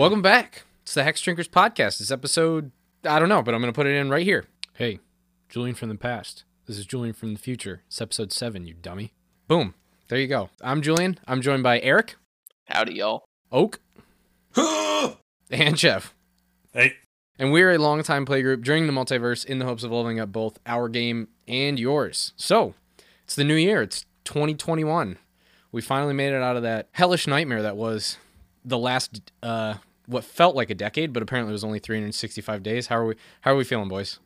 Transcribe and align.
Welcome 0.00 0.22
back. 0.22 0.62
It's 0.80 0.94
the 0.94 1.02
Hexdrinkers 1.02 1.50
podcast. 1.50 2.00
It's 2.00 2.10
episode, 2.10 2.70
I 3.04 3.18
don't 3.18 3.28
know, 3.28 3.42
but 3.42 3.52
I'm 3.54 3.60
going 3.60 3.70
to 3.70 3.76
put 3.76 3.86
it 3.86 3.94
in 3.94 4.08
right 4.08 4.24
here. 4.24 4.46
Hey, 4.72 4.98
Julian 5.50 5.76
from 5.76 5.90
the 5.90 5.94
past. 5.94 6.44
This 6.64 6.78
is 6.78 6.86
Julian 6.86 7.12
from 7.12 7.34
the 7.34 7.38
future. 7.38 7.82
It's 7.86 8.00
episode 8.00 8.32
seven, 8.32 8.66
you 8.66 8.72
dummy. 8.72 9.12
Boom. 9.46 9.74
There 10.08 10.18
you 10.18 10.26
go. 10.26 10.48
I'm 10.62 10.80
Julian. 10.80 11.18
I'm 11.26 11.42
joined 11.42 11.62
by 11.62 11.80
Eric, 11.80 12.16
Howdy, 12.64 12.94
y'all. 12.94 13.26
Oak, 13.52 13.78
and 14.56 15.76
Jeff. 15.76 16.14
Hey, 16.72 16.94
And 17.38 17.52
we're 17.52 17.70
a 17.70 17.76
longtime 17.76 18.24
playgroup 18.24 18.64
during 18.64 18.86
the 18.86 18.94
multiverse 18.94 19.44
in 19.44 19.58
the 19.58 19.66
hopes 19.66 19.84
of 19.84 19.90
leveling 19.92 20.18
up 20.18 20.32
both 20.32 20.58
our 20.64 20.88
game 20.88 21.28
and 21.46 21.78
yours. 21.78 22.32
So, 22.36 22.72
it's 23.24 23.34
the 23.34 23.44
new 23.44 23.54
year. 23.54 23.82
It's 23.82 24.06
2021. 24.24 25.18
We 25.72 25.82
finally 25.82 26.14
made 26.14 26.32
it 26.32 26.42
out 26.42 26.56
of 26.56 26.62
that 26.62 26.88
hellish 26.92 27.26
nightmare 27.26 27.60
that 27.60 27.76
was 27.76 28.16
the 28.64 28.78
last, 28.78 29.30
uh, 29.42 29.74
what 30.10 30.24
felt 30.24 30.56
like 30.56 30.70
a 30.70 30.74
decade, 30.74 31.12
but 31.12 31.22
apparently 31.22 31.50
it 31.50 31.52
was 31.52 31.64
only 31.64 31.78
365 31.78 32.62
days. 32.62 32.88
How 32.88 32.96
are 32.96 33.06
we? 33.06 33.14
How 33.42 33.52
are 33.52 33.56
we 33.56 33.64
feeling, 33.64 33.88
boys? 33.88 34.18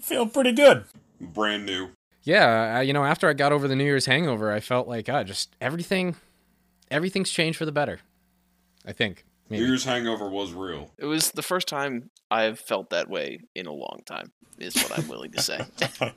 feel 0.00 0.26
pretty 0.26 0.52
good. 0.52 0.84
brand 1.20 1.66
new. 1.66 1.90
Yeah, 2.22 2.76
I, 2.78 2.82
you 2.82 2.92
know, 2.92 3.04
after 3.04 3.28
I 3.28 3.32
got 3.34 3.52
over 3.52 3.68
the 3.68 3.76
New 3.76 3.84
Year's 3.84 4.06
hangover, 4.06 4.50
I 4.52 4.60
felt 4.60 4.88
like, 4.88 5.06
God, 5.06 5.26
just 5.26 5.54
everything, 5.60 6.16
everything's 6.90 7.30
changed 7.30 7.58
for 7.58 7.64
the 7.66 7.72
better. 7.72 8.00
I 8.86 8.92
think. 8.92 9.24
Maybe. 9.48 9.62
New 9.62 9.68
Year's 9.68 9.84
hangover 9.84 10.28
was 10.28 10.52
real. 10.52 10.90
It 10.98 11.06
was 11.06 11.32
the 11.32 11.42
first 11.42 11.68
time 11.68 12.10
I've 12.30 12.58
felt 12.58 12.90
that 12.90 13.10
way 13.10 13.40
in 13.54 13.66
a 13.66 13.72
long 13.72 14.00
time, 14.06 14.32
is 14.58 14.74
what 14.76 14.98
I'm 14.98 15.08
willing 15.08 15.32
to 15.32 15.42
say. 15.42 15.60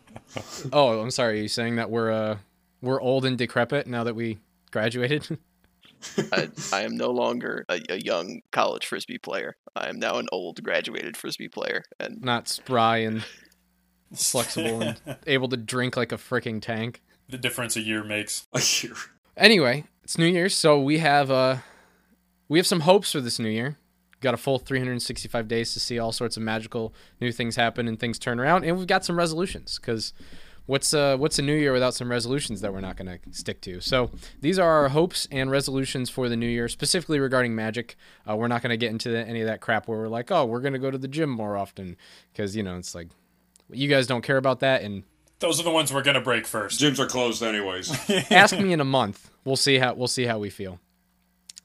Oh, 0.72 1.00
I'm 1.00 1.12
sorry. 1.12 1.40
Are 1.40 1.42
you 1.44 1.48
saying 1.48 1.76
that 1.76 1.90
we're 1.92 2.12
uh 2.12 2.38
we're 2.82 3.00
old 3.02 3.24
and 3.26 3.38
decrepit 3.38 3.86
now 3.86 4.04
that 4.04 4.16
we 4.16 4.40
graduated? 4.72 5.38
I, 6.32 6.50
I 6.72 6.82
am 6.82 6.96
no 6.96 7.10
longer 7.12 7.66
a, 7.70 7.82
a 7.90 7.98
young 7.98 8.42
college 8.52 8.86
frisbee 8.86 9.18
player. 9.18 9.56
I 9.76 9.90
am 9.90 10.00
now 10.00 10.18
an 10.18 10.28
old 10.32 10.64
graduated 10.64 11.18
frisbee 11.18 11.48
player, 11.50 11.84
and 12.00 12.22
Not 12.22 12.48
spry 12.48 12.98
and 12.98 13.24
flexible 14.16 14.82
and 14.82 14.98
able 15.28 15.50
to 15.50 15.58
drink 15.58 15.98
like 15.98 16.12
a 16.12 16.18
freaking 16.18 16.62
tank. 16.62 17.02
the 17.30 17.38
difference 17.38 17.76
a 17.76 17.82
year 17.82 18.04
makes. 18.04 18.46
A 18.54 18.62
year. 18.82 18.94
Anyway, 19.36 19.86
it's 20.04 20.18
New 20.18 20.28
Year's, 20.28 20.56
so 20.56 20.80
we 20.80 21.00
have 21.00 21.32
uh 21.32 21.58
we 22.48 22.60
have 22.60 22.68
some 22.68 22.82
hopes 22.82 23.12
for 23.12 23.22
this 23.22 23.40
new 23.40 23.50
year. 23.50 23.78
Got 24.22 24.34
a 24.34 24.38
full 24.38 24.60
365 24.60 25.48
days 25.48 25.74
to 25.74 25.80
see 25.80 26.00
all 26.00 26.12
sorts 26.12 26.38
of 26.38 26.44
magical 26.44 26.94
new 27.20 27.32
things 27.32 27.56
happen 27.56 27.88
and 27.88 28.00
things 28.00 28.20
turn 28.20 28.40
around, 28.40 28.64
and 28.64 28.78
we've 28.78 28.88
got 28.88 29.04
some 29.04 29.18
resolutions 29.18 29.80
because 29.80 30.14
what's 30.66 30.94
uh 30.94 31.18
what's 31.18 31.38
a 31.40 31.42
new 31.42 31.56
year 31.56 31.74
without 31.74 31.94
some 31.94 32.10
resolutions 32.10 32.62
that 32.62 32.74
we're 32.74 32.82
not 32.82 32.96
going 32.98 33.08
to 33.08 33.20
stick 33.32 33.62
to? 33.62 33.82
So 33.82 34.12
these 34.42 34.58
are 34.60 34.70
our 34.70 34.90
hopes 34.90 35.28
and 35.32 35.52
resolutions 35.52 36.10
for 36.10 36.30
the 36.30 36.36
new 36.36 36.48
year, 36.48 36.68
specifically 36.68 37.20
regarding 37.20 37.56
magic. 37.56 37.96
Uh, 38.30 38.36
we're 38.36 38.48
not 38.48 38.62
going 38.62 38.72
to 38.72 38.78
get 38.78 38.92
into 38.92 39.16
any 39.16 39.42
of 39.42 39.48
that 39.48 39.62
crap 39.62 39.88
where 39.88 39.98
we're 39.98 40.08
like, 40.08 40.32
oh, 40.32 40.46
we're 40.46 40.62
going 40.62 40.74
to 40.74 40.80
go 40.80 40.92
to 40.92 40.98
the 40.98 41.08
gym 41.08 41.30
more 41.30 41.58
often 41.58 41.98
because 42.32 42.56
you 42.56 42.64
know 42.64 42.78
it's 42.78 42.96
like 42.96 43.10
you 43.72 43.88
guys 43.88 44.08
don't 44.08 44.22
care 44.22 44.38
about 44.38 44.60
that, 44.60 44.82
and 44.82 45.04
Those 45.40 45.60
are 45.60 45.64
the 45.64 45.72
ones 45.72 45.92
we're 45.94 46.04
gonna 46.04 46.22
break 46.22 46.46
first. 46.46 46.80
Gyms 46.80 47.00
are 47.00 47.08
closed 47.08 47.42
anyways. 47.42 47.92
ask 48.32 48.58
me 48.58 48.72
in 48.74 48.80
a 48.80 48.86
month. 48.86 49.32
We'll 49.46 49.56
see 49.56 49.78
how 49.80 49.94
we'll 49.94 50.08
see 50.08 50.26
how 50.26 50.38
we 50.40 50.50
feel. 50.50 50.80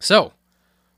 So, 0.00 0.32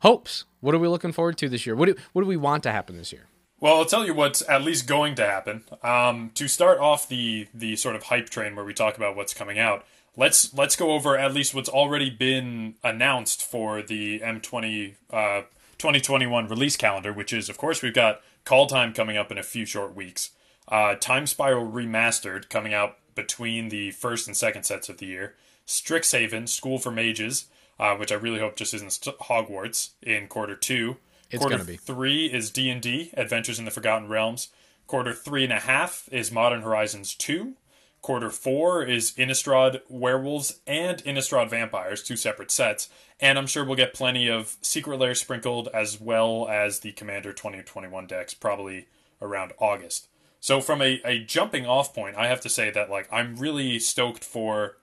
hopes. 0.01 0.45
What 0.61 0.75
are 0.75 0.79
we 0.79 0.89
looking 0.89 1.13
forward 1.13 1.39
to 1.39 1.49
this 1.49 1.65
year? 1.67 1.75
What 1.75 1.87
do 1.87 1.95
what 2.13 2.23
do 2.23 2.29
we 2.29 2.37
want 2.37 2.63
to 2.65 2.71
happen 2.73 2.97
this 2.99 3.13
year? 3.13 3.27
Well, 3.61 3.77
I'll 3.77 3.85
tell 3.85 4.07
you 4.07 4.15
what's 4.15 4.41
at 4.49 4.63
least 4.63 4.87
going 4.87 5.15
to 5.17 5.27
happen. 5.27 5.65
Um, 5.83 6.31
to 6.35 6.49
start 6.49 6.79
off 6.79 7.07
the 7.07 7.47
the 7.53 7.77
sort 7.77 7.95
of 7.95 8.05
hype 8.05 8.31
train 8.31 8.57
where 8.57 8.65
we 8.65 8.73
talk 8.73 8.97
about 8.97 9.17
what's 9.17 9.35
coming 9.35 9.59
out, 9.59 9.85
let's 10.17 10.55
let's 10.55 10.77
go 10.77 10.93
over 10.93 11.19
at 11.19 11.35
least 11.35 11.55
what's 11.55 11.69
already 11.69 12.09
been 12.09 12.77
announced 12.83 13.43
for 13.43 13.83
the 13.83 14.21
M20 14.21 14.95
uh, 15.11 15.43
2021 15.77 16.49
release 16.49 16.79
calendar, 16.79 17.13
which 17.13 17.35
is 17.35 17.51
of 17.51 17.59
course 17.59 17.83
we've 17.83 17.93
got 17.93 18.23
Kaldheim 18.47 18.95
coming 18.95 19.19
up 19.19 19.31
in 19.31 19.37
a 19.37 19.43
few 19.43 19.67
short 19.67 19.95
weeks. 19.95 20.31
Uh, 20.67 20.95
Time 20.95 21.27
Spiral 21.27 21.71
Remastered 21.71 22.49
coming 22.49 22.73
out 22.73 22.97
between 23.15 23.69
the 23.69 23.91
first 23.91 24.27
and 24.27 24.35
second 24.35 24.63
sets 24.63 24.89
of 24.89 24.97
the 24.97 25.07
year. 25.07 25.35
Strixhaven 25.67 26.49
School 26.49 26.79
for 26.79 26.91
Mages, 26.91 27.47
uh, 27.79 27.95
which 27.95 28.11
I 28.11 28.15
really 28.15 28.39
hope 28.39 28.57
just 28.57 28.73
isn't 28.73 28.91
Hogwarts 28.91 29.91
in 30.03 30.29
quarter 30.29 30.57
two. 30.57 30.97
It's 31.31 31.41
quarter 31.41 31.57
gonna 31.57 31.67
be. 31.67 31.77
three 31.77 32.27
is 32.27 32.51
D 32.51 32.71
and 32.71 32.83
D 32.83 33.11
Adventures 33.17 33.59
in 33.59 33.65
the 33.65 33.71
Forgotten 33.71 34.09
Realms. 34.09 34.49
Quarter 34.87 35.15
three 35.15 35.45
and 35.45 35.53
a 35.53 35.61
half 35.61 36.09
is 36.11 36.33
Modern 36.33 36.63
Horizons 36.63 37.15
two. 37.15 37.55
Quarter 38.03 38.31
four 38.31 38.83
is 38.83 39.13
Innistrad 39.13 39.83
Werewolves 39.89 40.61
and 40.67 41.05
Innistrad 41.05 41.51
Vampires, 41.51 42.03
two 42.03 42.17
separate 42.17 42.51
sets. 42.51 42.89
And 43.21 43.39
I'm 43.39 43.47
sure 43.47 43.65
we'll 43.65 43.77
get 43.77 43.93
plenty 43.93 44.29
of 44.29 44.57
Secret 44.63 44.99
Lair 44.99 45.15
sprinkled 45.15 45.69
as 45.75 46.01
well 46.01 46.49
as 46.49 46.81
the 46.81 46.93
Commander 46.93 47.33
2021 47.33 48.07
decks, 48.07 48.33
probably 48.33 48.89
around 49.21 49.53
August. 49.59 50.09
So 50.41 50.63
from 50.63 50.81
a, 50.81 51.03
a 51.05 51.19
jumping 51.19 51.67
off 51.67 51.95
point, 51.95 52.17
I 52.17 52.29
have 52.29 52.41
to 52.41 52.49
say 52.49 52.71
that 52.71 52.91
like 52.91 53.07
I'm 53.13 53.37
really 53.37 53.79
stoked 53.79 54.25
for 54.25 54.79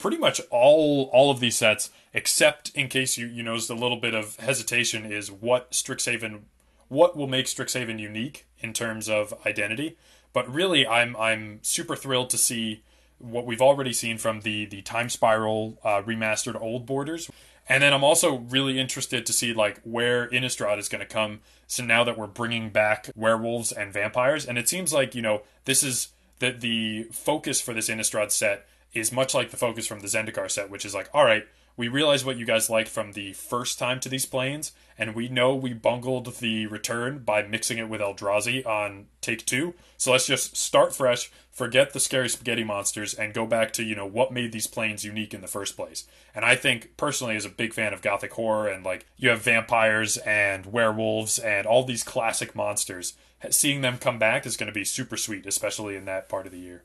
pretty 0.00 0.16
much 0.16 0.40
all 0.50 1.08
all 1.12 1.30
of 1.30 1.38
these 1.38 1.56
sets, 1.56 1.90
except 2.12 2.70
in 2.74 2.88
case 2.88 3.16
you 3.16 3.26
you 3.26 3.44
noticed 3.44 3.70
a 3.70 3.74
little 3.74 3.98
bit 3.98 4.14
of 4.14 4.34
hesitation, 4.36 5.04
is 5.04 5.30
what 5.30 5.70
Strixhaven, 5.70 6.40
what 6.88 7.16
will 7.16 7.28
make 7.28 7.46
Strixhaven 7.46 8.00
unique 8.00 8.46
in 8.58 8.72
terms 8.72 9.08
of 9.08 9.32
identity. 9.46 9.96
But 10.32 10.52
really, 10.52 10.84
I'm 10.84 11.16
I'm 11.16 11.60
super 11.62 11.94
thrilled 11.94 12.30
to 12.30 12.38
see 12.38 12.82
what 13.18 13.44
we've 13.46 13.60
already 13.60 13.92
seen 13.92 14.18
from 14.18 14.40
the 14.40 14.64
the 14.64 14.82
Time 14.82 15.08
Spiral 15.08 15.78
uh, 15.84 16.02
remastered 16.02 16.60
old 16.60 16.86
borders. 16.86 17.30
And 17.68 17.84
then 17.84 17.92
I'm 17.92 18.02
also 18.02 18.38
really 18.38 18.80
interested 18.80 19.24
to 19.26 19.32
see 19.32 19.52
like 19.52 19.80
where 19.84 20.28
Innistrad 20.30 20.78
is 20.78 20.88
going 20.88 21.06
to 21.06 21.06
come. 21.06 21.38
So 21.68 21.84
now 21.84 22.02
that 22.02 22.18
we're 22.18 22.26
bringing 22.26 22.70
back 22.70 23.10
werewolves 23.14 23.70
and 23.70 23.92
vampires, 23.92 24.44
and 24.44 24.58
it 24.58 24.68
seems 24.68 24.92
like 24.92 25.14
you 25.14 25.22
know 25.22 25.42
this 25.66 25.82
is 25.84 26.08
the 26.40 26.50
the 26.50 27.04
focus 27.12 27.60
for 27.60 27.74
this 27.74 27.88
Innistrad 27.88 28.32
set 28.32 28.66
is 28.92 29.12
much 29.12 29.34
like 29.34 29.50
the 29.50 29.56
focus 29.56 29.86
from 29.86 30.00
the 30.00 30.08
Zendikar 30.08 30.50
set, 30.50 30.70
which 30.70 30.84
is 30.84 30.94
like, 30.94 31.08
all 31.14 31.24
right, 31.24 31.46
we 31.76 31.88
realize 31.88 32.24
what 32.24 32.36
you 32.36 32.44
guys 32.44 32.68
liked 32.68 32.88
from 32.88 33.12
the 33.12 33.32
first 33.32 33.78
time 33.78 34.00
to 34.00 34.08
these 34.08 34.26
planes, 34.26 34.72
and 34.98 35.14
we 35.14 35.28
know 35.28 35.54
we 35.54 35.72
bungled 35.72 36.34
the 36.36 36.66
return 36.66 37.20
by 37.20 37.42
mixing 37.42 37.78
it 37.78 37.88
with 37.88 38.02
Eldrazi 38.02 38.66
on 38.66 39.06
take 39.22 39.46
two. 39.46 39.72
So 39.96 40.12
let's 40.12 40.26
just 40.26 40.56
start 40.56 40.94
fresh, 40.94 41.30
forget 41.50 41.92
the 41.92 42.00
scary 42.00 42.28
spaghetti 42.28 42.64
monsters, 42.64 43.14
and 43.14 43.32
go 43.32 43.46
back 43.46 43.72
to, 43.74 43.82
you 43.82 43.94
know, 43.94 44.04
what 44.04 44.32
made 44.32 44.52
these 44.52 44.66
planes 44.66 45.04
unique 45.04 45.32
in 45.32 45.40
the 45.40 45.46
first 45.46 45.74
place. 45.74 46.06
And 46.34 46.44
I 46.44 46.54
think, 46.54 46.96
personally, 46.98 47.36
as 47.36 47.46
a 47.46 47.50
big 47.50 47.72
fan 47.72 47.94
of 47.94 48.02
Gothic 48.02 48.32
horror, 48.32 48.68
and 48.68 48.84
like, 48.84 49.06
you 49.16 49.30
have 49.30 49.40
vampires 49.40 50.18
and 50.18 50.66
werewolves 50.66 51.38
and 51.38 51.66
all 51.66 51.84
these 51.84 52.04
classic 52.04 52.54
monsters, 52.54 53.14
seeing 53.48 53.80
them 53.80 53.96
come 53.96 54.18
back 54.18 54.44
is 54.44 54.58
going 54.58 54.66
to 54.66 54.78
be 54.78 54.84
super 54.84 55.16
sweet, 55.16 55.46
especially 55.46 55.96
in 55.96 56.04
that 56.04 56.28
part 56.28 56.44
of 56.44 56.52
the 56.52 56.58
year. 56.58 56.82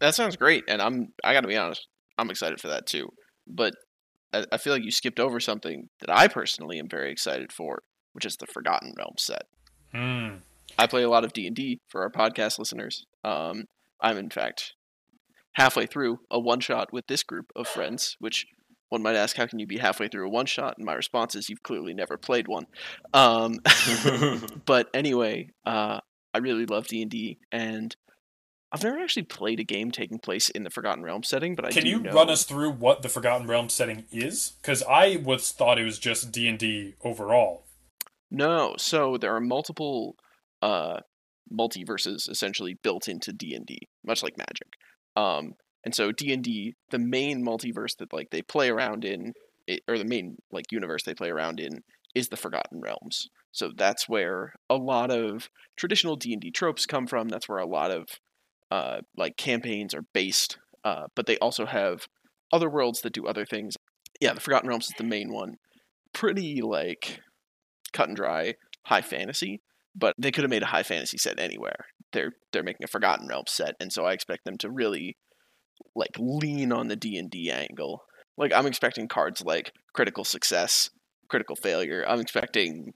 That 0.00 0.14
sounds 0.14 0.36
great. 0.36 0.64
And 0.68 0.80
I'm 0.80 1.12
I 1.24 1.32
got 1.32 1.42
to 1.42 1.48
be 1.48 1.56
honest, 1.56 1.86
I'm 2.16 2.30
excited 2.30 2.60
for 2.60 2.68
that 2.68 2.86
too. 2.86 3.08
But 3.46 3.74
I, 4.32 4.44
I 4.52 4.56
feel 4.58 4.72
like 4.72 4.84
you 4.84 4.90
skipped 4.90 5.20
over 5.20 5.40
something 5.40 5.88
that 6.00 6.10
I 6.10 6.28
personally 6.28 6.78
am 6.78 6.88
very 6.88 7.10
excited 7.10 7.52
for, 7.52 7.82
which 8.12 8.26
is 8.26 8.36
the 8.36 8.46
Forgotten 8.46 8.94
Realms 8.96 9.24
set. 9.24 9.42
Hmm. 9.92 10.38
I 10.78 10.86
play 10.86 11.02
a 11.02 11.08
lot 11.08 11.24
of 11.24 11.32
D 11.32 11.46
and 11.46 11.56
D 11.56 11.80
for 11.88 12.02
our 12.02 12.10
podcast 12.10 12.58
listeners. 12.58 13.06
Um, 13.24 13.64
I'm 14.00 14.18
in 14.18 14.30
fact 14.30 14.74
halfway 15.52 15.86
through 15.86 16.20
a 16.30 16.38
one 16.38 16.60
shot 16.60 16.92
with 16.92 17.06
this 17.08 17.22
group 17.22 17.50
of 17.56 17.66
friends, 17.66 18.16
which 18.20 18.46
one 18.90 19.02
might 19.02 19.16
ask, 19.16 19.36
how 19.36 19.46
can 19.46 19.58
you 19.58 19.66
be 19.66 19.78
halfway 19.78 20.08
through 20.08 20.26
a 20.26 20.30
one 20.30 20.46
shot? 20.46 20.74
And 20.78 20.86
my 20.86 20.94
response 20.94 21.34
is, 21.34 21.48
you've 21.48 21.62
clearly 21.62 21.92
never 21.94 22.16
played 22.16 22.48
one. 22.48 22.66
Um, 23.12 23.58
but 24.66 24.88
anyway, 24.94 25.50
uh, 25.66 26.00
I 26.32 26.38
really 26.38 26.64
love 26.64 26.86
D 26.86 27.02
and 27.02 27.10
D, 27.10 27.38
and 27.52 27.94
I've 28.70 28.82
never 28.82 28.98
actually 28.98 29.22
played 29.22 29.60
a 29.60 29.64
game 29.64 29.90
taking 29.90 30.18
place 30.18 30.50
in 30.50 30.62
the 30.62 30.70
Forgotten 30.70 31.02
Realms 31.02 31.28
setting. 31.28 31.54
But 31.54 31.64
I 31.64 31.70
Can 31.70 31.86
you 31.86 32.00
know... 32.00 32.12
run 32.12 32.28
us 32.28 32.44
through 32.44 32.72
what 32.72 33.02
the 33.02 33.08
Forgotten 33.08 33.46
Realms 33.46 33.72
setting 33.72 34.04
is? 34.12 34.52
Because 34.60 34.82
I 34.82 35.16
was 35.16 35.52
thought 35.52 35.78
it 35.78 35.84
was 35.84 35.98
just 35.98 36.32
D 36.32 36.48
and 36.48 36.58
D 36.58 36.94
overall. 37.02 37.64
No, 38.30 38.74
so 38.76 39.16
there 39.16 39.34
are 39.34 39.40
multiple 39.40 40.16
uh, 40.60 40.98
multiverses 41.50 42.28
essentially 42.28 42.76
built 42.82 43.08
into 43.08 43.32
D 43.32 43.54
and 43.54 43.64
D, 43.64 43.78
much 44.04 44.22
like 44.22 44.36
Magic. 44.36 44.68
Um, 45.16 45.54
and 45.84 45.94
so 45.94 46.12
D 46.12 46.32
and 46.32 46.44
D, 46.44 46.74
the 46.90 46.98
main 46.98 47.44
multiverse 47.44 47.96
that 47.98 48.12
like 48.12 48.28
they 48.30 48.42
play 48.42 48.68
around 48.68 49.04
in, 49.04 49.32
or 49.88 49.96
the 49.96 50.04
main 50.04 50.36
like 50.52 50.66
universe 50.70 51.04
they 51.04 51.14
play 51.14 51.30
around 51.30 51.58
in, 51.58 51.80
is 52.14 52.28
the 52.28 52.36
Forgotten 52.36 52.80
Realms. 52.82 53.28
So 53.50 53.70
that's 53.74 54.08
where 54.08 54.52
a 54.68 54.76
lot 54.76 55.10
of 55.10 55.48
traditional 55.76 56.16
D 56.16 56.34
and 56.34 56.42
D 56.42 56.50
tropes 56.50 56.84
come 56.84 57.06
from. 57.06 57.28
That's 57.28 57.48
where 57.48 57.58
a 57.58 57.66
lot 57.66 57.90
of 57.90 58.06
uh, 58.70 58.98
like 59.16 59.36
campaigns 59.36 59.94
are 59.94 60.04
based. 60.12 60.58
Uh, 60.84 61.06
but 61.14 61.26
they 61.26 61.38
also 61.38 61.66
have 61.66 62.06
other 62.52 62.70
worlds 62.70 63.00
that 63.02 63.12
do 63.12 63.26
other 63.26 63.44
things. 63.44 63.76
Yeah, 64.20 64.32
the 64.32 64.40
Forgotten 64.40 64.68
Realms 64.68 64.86
is 64.86 64.94
the 64.96 65.04
main 65.04 65.32
one. 65.32 65.56
Pretty 66.12 66.62
like 66.62 67.20
cut 67.92 68.08
and 68.08 68.16
dry 68.16 68.54
high 68.84 69.02
fantasy, 69.02 69.60
but 69.94 70.14
they 70.18 70.30
could 70.30 70.44
have 70.44 70.50
made 70.50 70.62
a 70.62 70.66
high 70.66 70.82
fantasy 70.82 71.18
set 71.18 71.38
anywhere. 71.38 71.86
They're 72.12 72.32
they're 72.52 72.62
making 72.62 72.84
a 72.84 72.88
Forgotten 72.88 73.28
Realms 73.28 73.52
set, 73.52 73.74
and 73.80 73.92
so 73.92 74.04
I 74.04 74.12
expect 74.12 74.44
them 74.44 74.56
to 74.58 74.70
really 74.70 75.16
like 75.94 76.16
lean 76.18 76.72
on 76.72 76.88
the 76.88 76.96
D 76.96 77.18
and 77.18 77.30
D 77.30 77.50
angle. 77.50 78.02
Like 78.36 78.52
I'm 78.52 78.66
expecting 78.66 79.08
cards 79.08 79.42
like 79.44 79.72
critical 79.92 80.24
success, 80.24 80.90
critical 81.28 81.56
failure. 81.56 82.04
I'm 82.08 82.20
expecting 82.20 82.94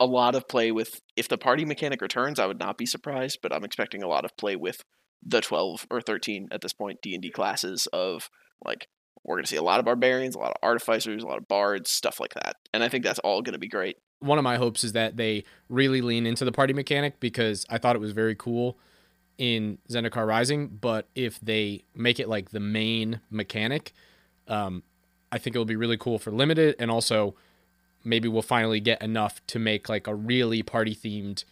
a 0.00 0.06
lot 0.06 0.34
of 0.34 0.48
play 0.48 0.72
with 0.72 1.00
if 1.16 1.28
the 1.28 1.38
party 1.38 1.64
mechanic 1.64 2.00
returns, 2.00 2.38
I 2.38 2.46
would 2.46 2.58
not 2.58 2.78
be 2.78 2.86
surprised, 2.86 3.40
but 3.42 3.52
I'm 3.52 3.64
expecting 3.64 4.02
a 4.02 4.08
lot 4.08 4.24
of 4.24 4.36
play 4.36 4.56
with 4.56 4.82
the 5.22 5.40
12 5.40 5.86
or 5.90 6.00
13 6.00 6.48
at 6.50 6.60
this 6.60 6.72
point 6.72 7.00
D&D 7.02 7.30
classes 7.30 7.86
of 7.92 8.30
like 8.64 8.88
we're 9.24 9.36
going 9.36 9.44
to 9.44 9.50
see 9.50 9.56
a 9.56 9.62
lot 9.62 9.80
of 9.80 9.84
barbarians, 9.84 10.36
a 10.36 10.38
lot 10.38 10.52
of 10.52 10.56
artificers, 10.62 11.22
a 11.22 11.26
lot 11.26 11.38
of 11.38 11.48
bards, 11.48 11.90
stuff 11.90 12.20
like 12.20 12.34
that. 12.34 12.56
And 12.72 12.82
I 12.82 12.88
think 12.88 13.04
that's 13.04 13.18
all 13.20 13.42
going 13.42 13.54
to 13.54 13.58
be 13.58 13.68
great. 13.68 13.96
One 14.20 14.38
of 14.38 14.44
my 14.44 14.56
hopes 14.56 14.84
is 14.84 14.92
that 14.92 15.16
they 15.16 15.44
really 15.68 16.00
lean 16.00 16.26
into 16.26 16.44
the 16.44 16.52
party 16.52 16.72
mechanic 16.72 17.18
because 17.18 17.66
I 17.68 17.78
thought 17.78 17.96
it 17.96 18.00
was 18.00 18.12
very 18.12 18.36
cool 18.36 18.78
in 19.36 19.78
Zendikar 19.90 20.26
Rising, 20.26 20.68
but 20.68 21.08
if 21.14 21.40
they 21.40 21.84
make 21.94 22.20
it 22.20 22.28
like 22.28 22.50
the 22.50 22.60
main 22.60 23.20
mechanic, 23.30 23.92
um, 24.48 24.82
I 25.32 25.38
think 25.38 25.56
it'll 25.56 25.66
be 25.66 25.76
really 25.76 25.98
cool 25.98 26.18
for 26.18 26.30
limited 26.30 26.76
and 26.78 26.90
also 26.90 27.34
maybe 28.04 28.28
we'll 28.28 28.42
finally 28.42 28.80
get 28.80 29.02
enough 29.02 29.44
to 29.48 29.58
make 29.58 29.88
like 29.88 30.06
a 30.06 30.14
really 30.14 30.62
party 30.62 30.94
themed 30.94 31.44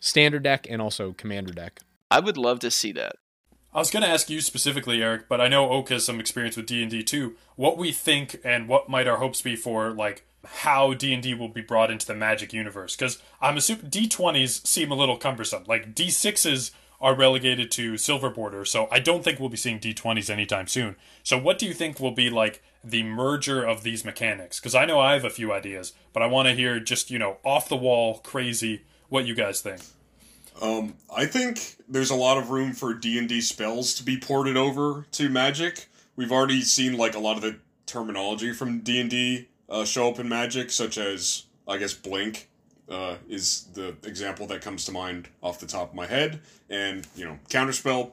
standard 0.00 0.42
deck 0.42 0.66
and 0.68 0.82
also 0.82 1.12
commander 1.12 1.52
deck. 1.52 1.80
I 2.10 2.20
would 2.20 2.36
love 2.36 2.58
to 2.60 2.70
see 2.70 2.92
that. 2.92 3.16
I 3.72 3.78
was 3.78 3.90
going 3.90 4.02
to 4.02 4.08
ask 4.08 4.30
you 4.30 4.40
specifically, 4.40 5.02
Eric, 5.02 5.28
but 5.28 5.40
I 5.40 5.48
know 5.48 5.70
Oak 5.70 5.90
has 5.90 6.04
some 6.04 6.20
experience 6.20 6.56
with 6.56 6.66
D 6.66 6.82
and 6.82 6.90
D 6.90 7.02
too. 7.02 7.36
What 7.56 7.76
we 7.76 7.92
think 7.92 8.40
and 8.42 8.66
what 8.66 8.88
might 8.88 9.06
our 9.06 9.18
hopes 9.18 9.42
be 9.42 9.56
for 9.56 9.90
like 9.90 10.24
how 10.46 10.94
D 10.94 11.12
and 11.12 11.22
D 11.22 11.34
will 11.34 11.48
be 11.48 11.60
brought 11.60 11.90
into 11.90 12.06
the 12.06 12.14
Magic 12.14 12.52
universe? 12.52 12.96
Because 12.96 13.20
I'm 13.40 13.58
assuming 13.58 13.90
D 13.90 14.08
twenties 14.08 14.66
seem 14.66 14.90
a 14.90 14.96
little 14.96 15.18
cumbersome. 15.18 15.64
Like 15.66 15.94
D 15.94 16.10
sixes 16.10 16.72
are 17.00 17.14
relegated 17.14 17.70
to 17.72 17.96
silver 17.96 18.30
border, 18.30 18.64
so 18.64 18.88
I 18.90 18.98
don't 19.00 19.22
think 19.22 19.38
we'll 19.38 19.50
be 19.50 19.56
seeing 19.58 19.78
D 19.78 19.92
twenties 19.92 20.30
anytime 20.30 20.66
soon. 20.66 20.96
So 21.22 21.38
what 21.38 21.58
do 21.58 21.66
you 21.66 21.74
think 21.74 22.00
will 22.00 22.10
be 22.10 22.30
like 22.30 22.62
the 22.82 23.02
merger 23.02 23.62
of 23.62 23.82
these 23.82 24.04
mechanics? 24.04 24.58
Because 24.58 24.74
I 24.74 24.86
know 24.86 24.98
I 24.98 25.12
have 25.12 25.24
a 25.24 25.30
few 25.30 25.52
ideas, 25.52 25.92
but 26.14 26.22
I 26.22 26.26
want 26.26 26.48
to 26.48 26.54
hear 26.54 26.80
just 26.80 27.10
you 27.10 27.18
know 27.18 27.36
off 27.44 27.68
the 27.68 27.76
wall, 27.76 28.18
crazy, 28.20 28.84
what 29.10 29.26
you 29.26 29.34
guys 29.34 29.60
think. 29.60 29.82
Um, 30.60 30.94
I 31.14 31.26
think 31.26 31.76
there's 31.88 32.10
a 32.10 32.14
lot 32.16 32.38
of 32.38 32.50
room 32.50 32.72
for 32.72 32.94
D 32.94 33.18
and 33.18 33.28
D 33.28 33.40
spells 33.40 33.94
to 33.94 34.02
be 34.02 34.18
ported 34.18 34.56
over 34.56 35.06
to 35.12 35.28
Magic. 35.28 35.88
We've 36.16 36.32
already 36.32 36.62
seen 36.62 36.96
like 36.96 37.14
a 37.14 37.18
lot 37.20 37.36
of 37.36 37.42
the 37.42 37.56
terminology 37.86 38.52
from 38.52 38.80
D 38.80 39.00
and 39.00 39.10
D 39.10 39.48
uh, 39.68 39.84
show 39.84 40.08
up 40.08 40.18
in 40.18 40.28
Magic, 40.28 40.70
such 40.70 40.98
as 40.98 41.44
I 41.66 41.78
guess 41.78 41.94
Blink 41.94 42.48
uh, 42.88 43.16
is 43.28 43.68
the 43.74 43.94
example 44.04 44.46
that 44.48 44.62
comes 44.62 44.84
to 44.86 44.92
mind 44.92 45.28
off 45.42 45.60
the 45.60 45.66
top 45.66 45.90
of 45.90 45.94
my 45.94 46.06
head, 46.06 46.40
and 46.70 47.06
you 47.14 47.24
know 47.24 47.38
Counterspell, 47.48 48.12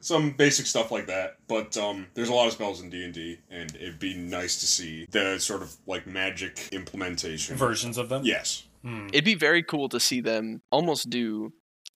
some 0.00 0.30
basic 0.30 0.66
stuff 0.66 0.90
like 0.90 1.06
that. 1.06 1.36
But 1.48 1.76
um, 1.76 2.06
there's 2.14 2.28
a 2.28 2.34
lot 2.34 2.46
of 2.46 2.52
spells 2.52 2.80
in 2.80 2.90
D 2.90 3.04
and 3.04 3.12
D, 3.12 3.38
and 3.50 3.74
it'd 3.76 3.98
be 3.98 4.14
nice 4.14 4.60
to 4.60 4.66
see 4.66 5.06
the 5.10 5.38
sort 5.38 5.62
of 5.62 5.74
like 5.86 6.06
Magic 6.06 6.68
implementation 6.72 7.56
Versions 7.56 7.98
of 7.98 8.08
them. 8.08 8.22
Yes. 8.24 8.64
Hmm. 8.82 9.08
It'd 9.12 9.24
be 9.24 9.34
very 9.34 9.62
cool 9.62 9.88
to 9.88 10.00
see 10.00 10.20
them 10.20 10.62
almost 10.70 11.10
do 11.10 11.52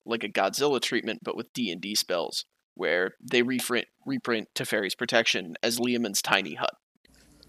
like 0.07 0.25
a 0.25 0.29
Godzilla 0.29 0.81
treatment, 0.81 1.21
but 1.23 1.37
with 1.37 1.53
D 1.53 1.71
and 1.71 1.81
D 1.81 1.95
spells, 1.95 2.45
where 2.75 3.13
they 3.21 3.43
reprint 3.43 3.87
reprint 4.07 4.49
Teferi's 4.55 4.95
protection 4.95 5.55
as 5.63 5.79
Leomund's 5.79 6.23
tiny 6.23 6.55
hut, 6.55 6.75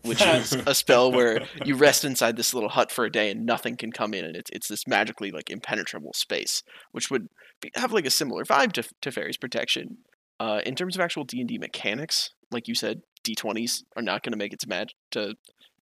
which 0.03 0.21
is 0.21 0.53
a 0.65 0.75
spell 0.75 1.11
where 1.11 1.41
you 1.63 1.75
rest 1.75 2.03
inside 2.03 2.35
this 2.35 2.53
little 2.53 2.69
hut 2.69 2.91
for 2.91 3.05
a 3.05 3.11
day 3.11 3.31
and 3.31 3.45
nothing 3.45 3.77
can 3.77 3.91
come 3.91 4.13
in, 4.13 4.25
and 4.25 4.35
it's 4.35 4.49
it's 4.51 4.67
this 4.67 4.87
magically 4.87 5.31
like 5.31 5.49
impenetrable 5.49 6.13
space, 6.13 6.63
which 6.91 7.09
would 7.09 7.29
be, 7.61 7.71
have 7.75 7.93
like 7.93 8.05
a 8.05 8.11
similar 8.11 8.43
vibe 8.43 8.73
to 8.73 8.83
Teferi's 9.01 9.37
protection. 9.37 9.99
Uh, 10.39 10.61
in 10.65 10.73
terms 10.73 10.95
of 10.95 11.01
actual 11.01 11.25
D 11.25 11.39
and 11.39 11.49
D 11.49 11.57
mechanics, 11.57 12.31
like 12.51 12.67
you 12.67 12.75
said, 12.75 13.01
D 13.23 13.35
twenties 13.35 13.83
are 13.95 14.01
not 14.01 14.23
going 14.23 14.31
to 14.31 14.37
make 14.37 14.53
it 14.53 14.59
to 14.61 14.69
mag 14.69 14.89
to 15.11 15.35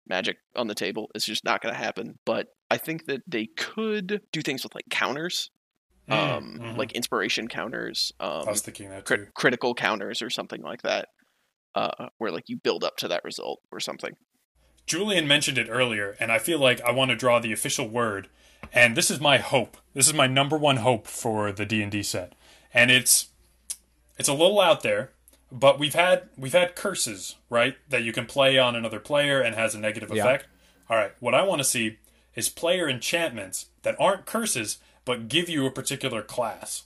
magic 0.07 0.37
on 0.55 0.67
the 0.67 0.75
table. 0.75 1.09
It's 1.15 1.25
just 1.25 1.43
not 1.45 1.61
going 1.61 1.73
to 1.73 1.79
happen. 1.79 2.15
But 2.25 2.47
I 2.69 2.77
think 2.77 3.05
that 3.05 3.21
they 3.27 3.47
could 3.57 4.21
do 4.31 4.41
things 4.41 4.63
with 4.63 4.75
like 4.75 4.85
counters, 4.89 5.49
Mm, 6.09 6.13
um, 6.13 6.59
mhm. 6.59 6.77
like 6.77 6.91
inspiration 6.91 7.47
counters, 7.47 8.11
um, 8.19 8.43
I 8.45 8.51
was 8.51 8.59
thinking 8.61 8.89
that 8.89 9.05
too. 9.05 9.27
critical 9.35 9.73
counters, 9.73 10.21
or 10.21 10.29
something 10.29 10.61
like 10.61 10.81
that, 10.81 11.07
uh, 11.75 12.09
where 12.17 12.29
like 12.29 12.43
you 12.47 12.57
build 12.61 12.83
up 12.83 12.97
to 12.97 13.07
that 13.07 13.23
result 13.23 13.61
or 13.71 13.79
something. 13.79 14.11
Julian 14.85 15.29
mentioned 15.29 15.57
it 15.57 15.69
earlier, 15.69 16.17
and 16.19 16.29
I 16.29 16.39
feel 16.39 16.59
like 16.59 16.81
I 16.81 16.91
want 16.91 17.11
to 17.11 17.15
draw 17.15 17.39
the 17.39 17.53
official 17.53 17.87
word. 17.87 18.27
And 18.73 18.97
this 18.97 19.09
is 19.09 19.21
my 19.21 19.37
hope. 19.37 19.77
This 19.93 20.07
is 20.07 20.13
my 20.13 20.27
number 20.27 20.57
one 20.57 20.75
hope 20.77 21.07
for 21.07 21.53
the 21.53 21.65
D 21.65 21.81
and 21.81 21.89
D 21.89 22.03
set, 22.03 22.33
and 22.73 22.91
it's 22.91 23.27
it's 24.19 24.27
a 24.27 24.33
little 24.33 24.59
out 24.59 24.83
there, 24.83 25.12
but 25.53 25.77
we've 25.79 25.93
had 25.93 26.29
we've 26.37 26.53
had 26.53 26.75
curses, 26.75 27.35
right? 27.49 27.77
That 27.89 28.03
you 28.03 28.11
can 28.11 28.25
play 28.25 28.57
on 28.57 28.75
another 28.75 28.99
player 28.99 29.39
and 29.39 29.55
has 29.55 29.75
a 29.75 29.79
negative 29.79 30.09
Yeah. 30.13 30.23
effect. 30.23 30.47
All 30.89 30.97
right, 30.97 31.13
what 31.19 31.33
I 31.35 31.43
want 31.43 31.59
to 31.59 31.63
see 31.63 31.99
is 32.35 32.49
player 32.49 32.89
enchantments 32.89 33.67
that 33.83 33.95
aren't 33.99 34.25
curses 34.25 34.79
but 35.05 35.27
give 35.27 35.49
you 35.49 35.65
a 35.65 35.71
particular 35.71 36.21
class. 36.21 36.83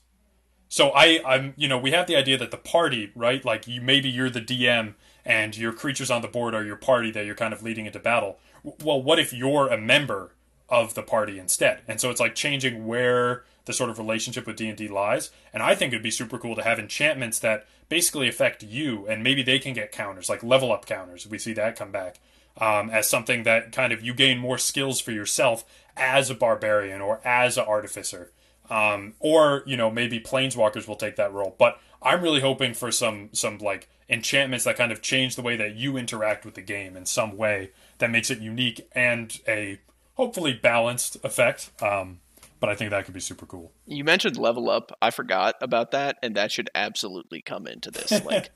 So 0.69 0.89
I, 0.89 1.21
I'm, 1.25 1.53
you 1.55 1.67
know, 1.67 1.77
we 1.77 1.91
have 1.91 2.07
the 2.07 2.15
idea 2.15 2.37
that 2.39 2.51
the 2.51 2.57
party, 2.57 3.11
right? 3.15 3.43
Like 3.45 3.67
you, 3.67 3.79
maybe 3.79 4.09
you're 4.09 4.29
the 4.29 4.41
DM 4.41 4.95
and 5.25 5.55
your 5.55 5.71
creatures 5.71 6.11
on 6.11 6.21
the 6.21 6.27
board 6.27 6.53
are 6.53 6.63
your 6.63 6.75
party 6.75 7.11
that 7.11 7.25
you're 7.25 7.35
kind 7.35 7.53
of 7.53 7.63
leading 7.63 7.85
into 7.85 7.99
battle. 7.99 8.37
Well, 8.83 9.01
what 9.01 9.19
if 9.19 9.31
you're 9.31 9.67
a 9.67 9.77
member 9.77 10.31
of 10.67 10.93
the 10.95 11.03
party 11.03 11.39
instead? 11.39 11.81
And 11.87 12.01
so 12.01 12.09
it's 12.09 12.19
like 12.19 12.35
changing 12.35 12.85
where 12.85 13.43
the 13.65 13.71
sort 13.73 13.89
of 13.89 13.97
relationship 13.99 14.45
with 14.47 14.57
D 14.57 14.67
and 14.67 14.77
D 14.77 14.87
lies. 14.87 15.29
And 15.53 15.61
I 15.63 15.75
think 15.75 15.93
it'd 15.93 16.03
be 16.03 16.11
super 16.11 16.37
cool 16.37 16.55
to 16.55 16.63
have 16.63 16.79
enchantments 16.79 17.39
that 17.39 17.65
basically 17.89 18.27
affect 18.27 18.63
you, 18.63 19.07
and 19.07 19.23
maybe 19.23 19.43
they 19.43 19.59
can 19.59 19.73
get 19.73 19.91
counters, 19.91 20.29
like 20.29 20.43
level 20.43 20.71
up 20.71 20.85
counters. 20.85 21.27
We 21.27 21.37
see 21.37 21.53
that 21.53 21.75
come 21.75 21.91
back 21.91 22.19
um, 22.59 22.89
as 22.89 23.09
something 23.09 23.43
that 23.43 23.71
kind 23.71 23.93
of 23.93 24.03
you 24.03 24.13
gain 24.13 24.37
more 24.39 24.57
skills 24.57 24.99
for 24.99 25.11
yourself 25.11 25.63
as 25.95 26.29
a 26.29 26.35
barbarian 26.35 27.01
or 27.01 27.21
as 27.25 27.57
an 27.57 27.65
artificer 27.65 28.31
um, 28.69 29.13
or 29.19 29.63
you 29.65 29.77
know 29.77 29.89
maybe 29.89 30.19
planeswalkers 30.19 30.87
will 30.87 30.95
take 30.95 31.15
that 31.15 31.33
role. 31.33 31.55
But 31.57 31.79
I'm 32.01 32.21
really 32.21 32.41
hoping 32.41 32.73
for 32.73 32.91
some 32.91 33.29
some 33.33 33.57
like 33.59 33.89
enchantments 34.09 34.65
that 34.65 34.77
kind 34.77 34.91
of 34.91 35.01
change 35.01 35.35
the 35.35 35.41
way 35.41 35.55
that 35.57 35.75
you 35.75 35.97
interact 35.97 36.45
with 36.45 36.55
the 36.55 36.61
game 36.61 36.95
in 36.95 37.05
some 37.05 37.35
way 37.35 37.71
that 37.97 38.09
makes 38.09 38.29
it 38.29 38.39
unique 38.39 38.87
and 38.93 39.39
a 39.47 39.79
hopefully 40.15 40.53
balanced 40.53 41.17
effect. 41.23 41.71
Um, 41.81 42.19
but 42.59 42.69
I 42.69 42.75
think 42.75 42.91
that 42.91 43.05
could 43.05 43.13
be 43.13 43.19
super 43.19 43.45
cool. 43.45 43.73
You 43.85 44.03
mentioned 44.03 44.37
level 44.37 44.69
up. 44.69 44.91
I 45.01 45.11
forgot 45.11 45.55
about 45.61 45.91
that, 45.91 46.17
and 46.23 46.35
that 46.35 46.51
should 46.51 46.69
absolutely 46.75 47.41
come 47.41 47.67
into 47.67 47.91
this. 47.91 48.11
Like, 48.25 48.49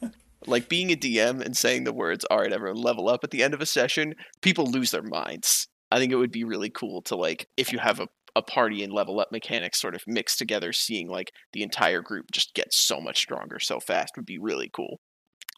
like 0.48 0.69
being 0.69 0.92
a 0.92 0.95
DM 0.95 1.39
and 1.39 1.56
saying 1.56 1.83
the 1.83 1.94
words 1.94 2.25
"All 2.25 2.39
right, 2.39 2.51
everyone, 2.51 2.81
level 2.81 3.10
up" 3.10 3.24
at 3.24 3.31
the 3.31 3.43
end 3.43 3.53
of 3.53 3.62
a 3.62 3.65
session, 3.65 4.15
people 4.41 4.65
lose 4.65 4.91
their 4.91 5.03
minds. 5.03 5.67
I 5.91 6.00
think 6.00 6.12
it 6.12 6.17
would 6.17 6.31
be 6.31 6.43
really 6.43 6.70
cool 6.70 7.01
to 7.03 7.15
like 7.15 7.48
if 7.58 7.72
you 7.72 7.79
have 7.79 8.00
a 8.00 8.08
a 8.36 8.41
party 8.41 8.84
and 8.84 8.93
level 8.93 9.20
up 9.20 9.31
mechanics 9.31 9.79
sort 9.79 9.96
of 9.96 10.03
mixed 10.08 10.38
together, 10.39 10.72
seeing 10.72 11.10
like 11.10 11.31
the 11.53 11.63
entire 11.63 12.01
group 12.01 12.31
just 12.31 12.53
get 12.53 12.74
so 12.74 13.00
much 13.01 13.17
stronger 13.17 13.60
so 13.60 13.79
fast 13.79 14.13
would 14.15 14.25
be 14.25 14.38
really 14.38 14.70
cool. 14.74 15.00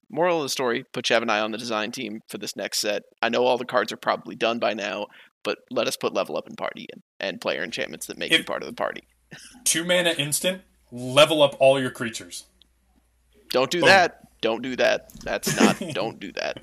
Moral 0.09 0.37
of 0.37 0.43
the 0.43 0.49
story: 0.49 0.83
Put 0.93 1.05
Chev 1.05 1.21
and 1.21 1.31
I 1.31 1.39
on 1.39 1.51
the 1.51 1.57
design 1.57 1.91
team 1.91 2.19
for 2.27 2.37
this 2.37 2.55
next 2.55 2.79
set. 2.79 3.03
I 3.21 3.29
know 3.29 3.45
all 3.45 3.57
the 3.57 3.65
cards 3.65 3.91
are 3.91 3.97
probably 3.97 4.35
done 4.35 4.59
by 4.59 4.73
now, 4.73 5.07
but 5.43 5.59
let 5.69 5.87
us 5.87 5.95
put 5.95 6.13
level 6.13 6.37
up 6.37 6.47
and 6.47 6.57
party 6.57 6.87
in 6.93 7.01
and 7.19 7.39
player 7.41 7.63
enchantments 7.63 8.07
that 8.07 8.17
make 8.17 8.31
you 8.31 8.43
part 8.43 8.63
of 8.63 8.67
the 8.67 8.73
party. 8.73 9.03
Two 9.63 9.83
mana 9.83 10.11
instant, 10.11 10.61
level 10.91 11.41
up 11.41 11.55
all 11.59 11.79
your 11.79 11.91
creatures. 11.91 12.45
Don't 13.51 13.69
do 13.69 13.81
Boom. 13.81 13.89
that. 13.89 14.27
Don't 14.41 14.61
do 14.61 14.75
that. 14.75 15.09
That's 15.21 15.59
not. 15.59 15.79
don't 15.93 16.19
do 16.19 16.31
that. 16.33 16.59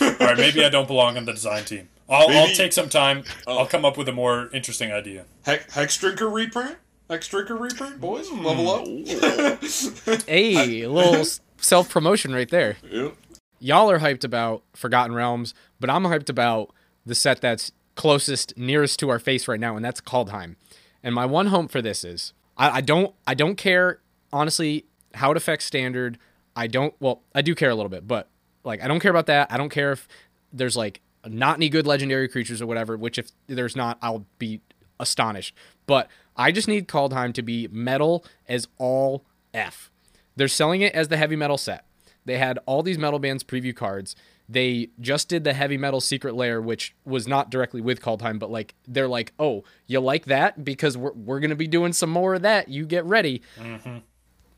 All 0.00 0.26
right, 0.28 0.36
maybe 0.36 0.64
I 0.64 0.68
don't 0.68 0.86
belong 0.86 1.16
on 1.16 1.24
the 1.24 1.32
design 1.32 1.64
team. 1.64 1.88
I'll, 2.08 2.28
I'll 2.28 2.54
take 2.54 2.72
some 2.72 2.88
time. 2.88 3.24
Oh. 3.46 3.58
I'll 3.58 3.66
come 3.66 3.84
up 3.84 3.96
with 3.96 4.08
a 4.08 4.12
more 4.12 4.50
interesting 4.52 4.92
idea. 4.92 5.24
Hex, 5.42 5.74
Hexdrinker 5.74 6.32
reprint? 6.32 6.76
Hexdrinker 7.08 7.58
reprint, 7.58 8.00
boys? 8.00 8.28
Hmm. 8.28 8.44
Level 8.44 8.70
up? 8.70 10.22
Hey, 10.26 10.82
a 10.82 10.90
little 10.90 11.24
self 11.56 11.88
promotion 11.88 12.32
right 12.34 12.48
there. 12.48 12.76
Yep. 12.90 13.14
Y'all 13.58 13.90
are 13.90 13.98
hyped 13.98 14.24
about 14.24 14.62
Forgotten 14.74 15.14
Realms, 15.14 15.54
but 15.80 15.88
I'm 15.88 16.04
hyped 16.04 16.28
about 16.28 16.74
the 17.06 17.14
set 17.14 17.40
that's 17.40 17.72
closest, 17.94 18.56
nearest 18.56 18.98
to 19.00 19.08
our 19.08 19.18
face 19.18 19.46
right 19.48 19.60
now, 19.60 19.76
and 19.76 19.84
that's 19.84 20.00
Kaldheim. 20.00 20.56
And 21.02 21.14
my 21.14 21.26
one 21.26 21.46
hope 21.48 21.70
for 21.70 21.82
this 21.82 22.04
is 22.04 22.32
I, 22.56 22.78
I 22.78 22.80
don't 22.80 23.14
I 23.26 23.34
don't 23.34 23.56
care 23.56 24.00
honestly 24.32 24.86
how 25.14 25.30
it 25.30 25.36
affects 25.36 25.64
standard. 25.64 26.18
I 26.56 26.66
don't 26.66 26.94
well, 27.00 27.22
I 27.34 27.42
do 27.42 27.54
care 27.54 27.70
a 27.70 27.74
little 27.74 27.90
bit, 27.90 28.06
but 28.06 28.28
like 28.64 28.82
I 28.82 28.88
don't 28.88 29.00
care 29.00 29.10
about 29.10 29.26
that. 29.26 29.52
I 29.52 29.56
don't 29.56 29.70
care 29.70 29.92
if 29.92 30.08
there's 30.52 30.76
like 30.76 31.00
not 31.26 31.56
any 31.56 31.68
good 31.68 31.86
legendary 31.86 32.28
creatures 32.28 32.60
or 32.60 32.66
whatever, 32.66 32.96
which 32.96 33.18
if 33.18 33.30
there's 33.46 33.76
not, 33.76 33.98
I'll 34.02 34.26
be 34.38 34.60
astonished. 35.00 35.54
But 35.86 36.08
I 36.36 36.52
just 36.52 36.68
need 36.68 36.88
Kaldheim 36.88 37.32
to 37.34 37.42
be 37.42 37.68
metal 37.68 38.24
as 38.48 38.68
all 38.78 39.24
F. 39.52 39.90
They're 40.36 40.48
selling 40.48 40.80
it 40.80 40.94
as 40.94 41.08
the 41.08 41.16
heavy 41.16 41.36
metal 41.36 41.58
set. 41.58 41.84
They 42.24 42.38
had 42.38 42.58
all 42.66 42.82
these 42.82 42.98
metal 42.98 43.18
bands 43.18 43.44
preview 43.44 43.74
cards. 43.74 44.16
They 44.48 44.90
just 45.00 45.28
did 45.28 45.44
the 45.44 45.54
heavy 45.54 45.78
metal 45.78 46.00
Secret 46.00 46.34
Lair, 46.34 46.60
which 46.60 46.94
was 47.04 47.26
not 47.26 47.50
directly 47.50 47.80
with 47.80 48.02
Kaldheim, 48.02 48.38
but 48.38 48.50
like 48.50 48.74
they're 48.86 49.08
like, 49.08 49.32
oh, 49.38 49.64
you 49.86 50.00
like 50.00 50.26
that 50.26 50.64
because 50.64 50.96
we're 50.98 51.12
we're 51.12 51.40
gonna 51.40 51.54
be 51.56 51.66
doing 51.66 51.92
some 51.92 52.10
more 52.10 52.34
of 52.34 52.42
that. 52.42 52.68
You 52.68 52.84
get 52.84 53.04
ready. 53.06 53.40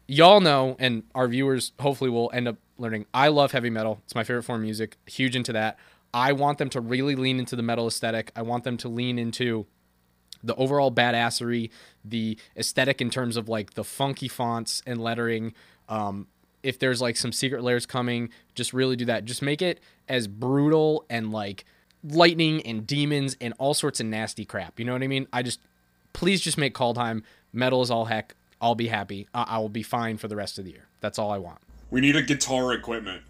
Y'all 0.08 0.40
know, 0.40 0.76
and 0.78 1.02
our 1.14 1.28
viewers 1.28 1.72
hopefully 1.80 2.10
will 2.10 2.30
end 2.32 2.48
up 2.48 2.56
learning. 2.78 3.06
I 3.12 3.28
love 3.28 3.52
heavy 3.52 3.70
metal. 3.70 4.00
It's 4.04 4.14
my 4.14 4.24
favorite 4.24 4.44
form 4.44 4.60
of 4.60 4.64
music. 4.64 4.96
Huge 5.06 5.34
into 5.34 5.52
that. 5.52 5.78
I 6.14 6.32
want 6.32 6.58
them 6.58 6.70
to 6.70 6.80
really 6.80 7.14
lean 7.16 7.38
into 7.38 7.56
the 7.56 7.62
metal 7.62 7.86
aesthetic. 7.86 8.30
I 8.36 8.42
want 8.42 8.64
them 8.64 8.76
to 8.78 8.88
lean 8.88 9.18
into 9.18 9.66
the 10.42 10.54
overall 10.54 10.92
badassery, 10.92 11.70
the 12.04 12.38
aesthetic 12.56 13.00
in 13.00 13.10
terms 13.10 13.36
of 13.36 13.48
like 13.48 13.74
the 13.74 13.84
funky 13.84 14.28
fonts 14.28 14.82
and 14.86 15.00
lettering. 15.00 15.54
Um, 15.88 16.28
if 16.66 16.80
there's 16.80 17.00
like 17.00 17.16
some 17.16 17.32
Secret 17.32 17.62
Lairs 17.62 17.86
coming, 17.86 18.30
just 18.56 18.72
really 18.72 18.96
do 18.96 19.04
that. 19.04 19.24
Just 19.24 19.40
make 19.40 19.62
it 19.62 19.80
as 20.08 20.26
brutal 20.26 21.06
and 21.08 21.30
like 21.30 21.64
lightning 22.02 22.60
and 22.62 22.86
demons 22.86 23.36
and 23.40 23.54
all 23.58 23.72
sorts 23.72 24.00
of 24.00 24.06
nasty 24.06 24.44
crap. 24.44 24.78
You 24.78 24.84
know 24.84 24.92
what 24.92 25.02
I 25.02 25.06
mean? 25.06 25.28
I 25.32 25.42
just 25.42 25.60
please 26.12 26.40
just 26.40 26.58
make 26.58 26.74
Kaldheim 26.74 27.22
metal 27.52 27.82
as 27.82 27.90
all 27.90 28.06
heck. 28.06 28.34
I'll 28.60 28.74
be 28.74 28.88
happy. 28.88 29.28
I, 29.32 29.42
I 29.42 29.58
will 29.58 29.68
be 29.68 29.84
fine 29.84 30.16
for 30.16 30.26
the 30.26 30.34
rest 30.34 30.58
of 30.58 30.64
the 30.64 30.72
year. 30.72 30.88
That's 31.00 31.18
all 31.18 31.30
I 31.30 31.38
want. 31.38 31.58
We 31.88 32.00
need 32.00 32.16
a 32.16 32.22
guitar 32.22 32.72
equipment. 32.72 33.22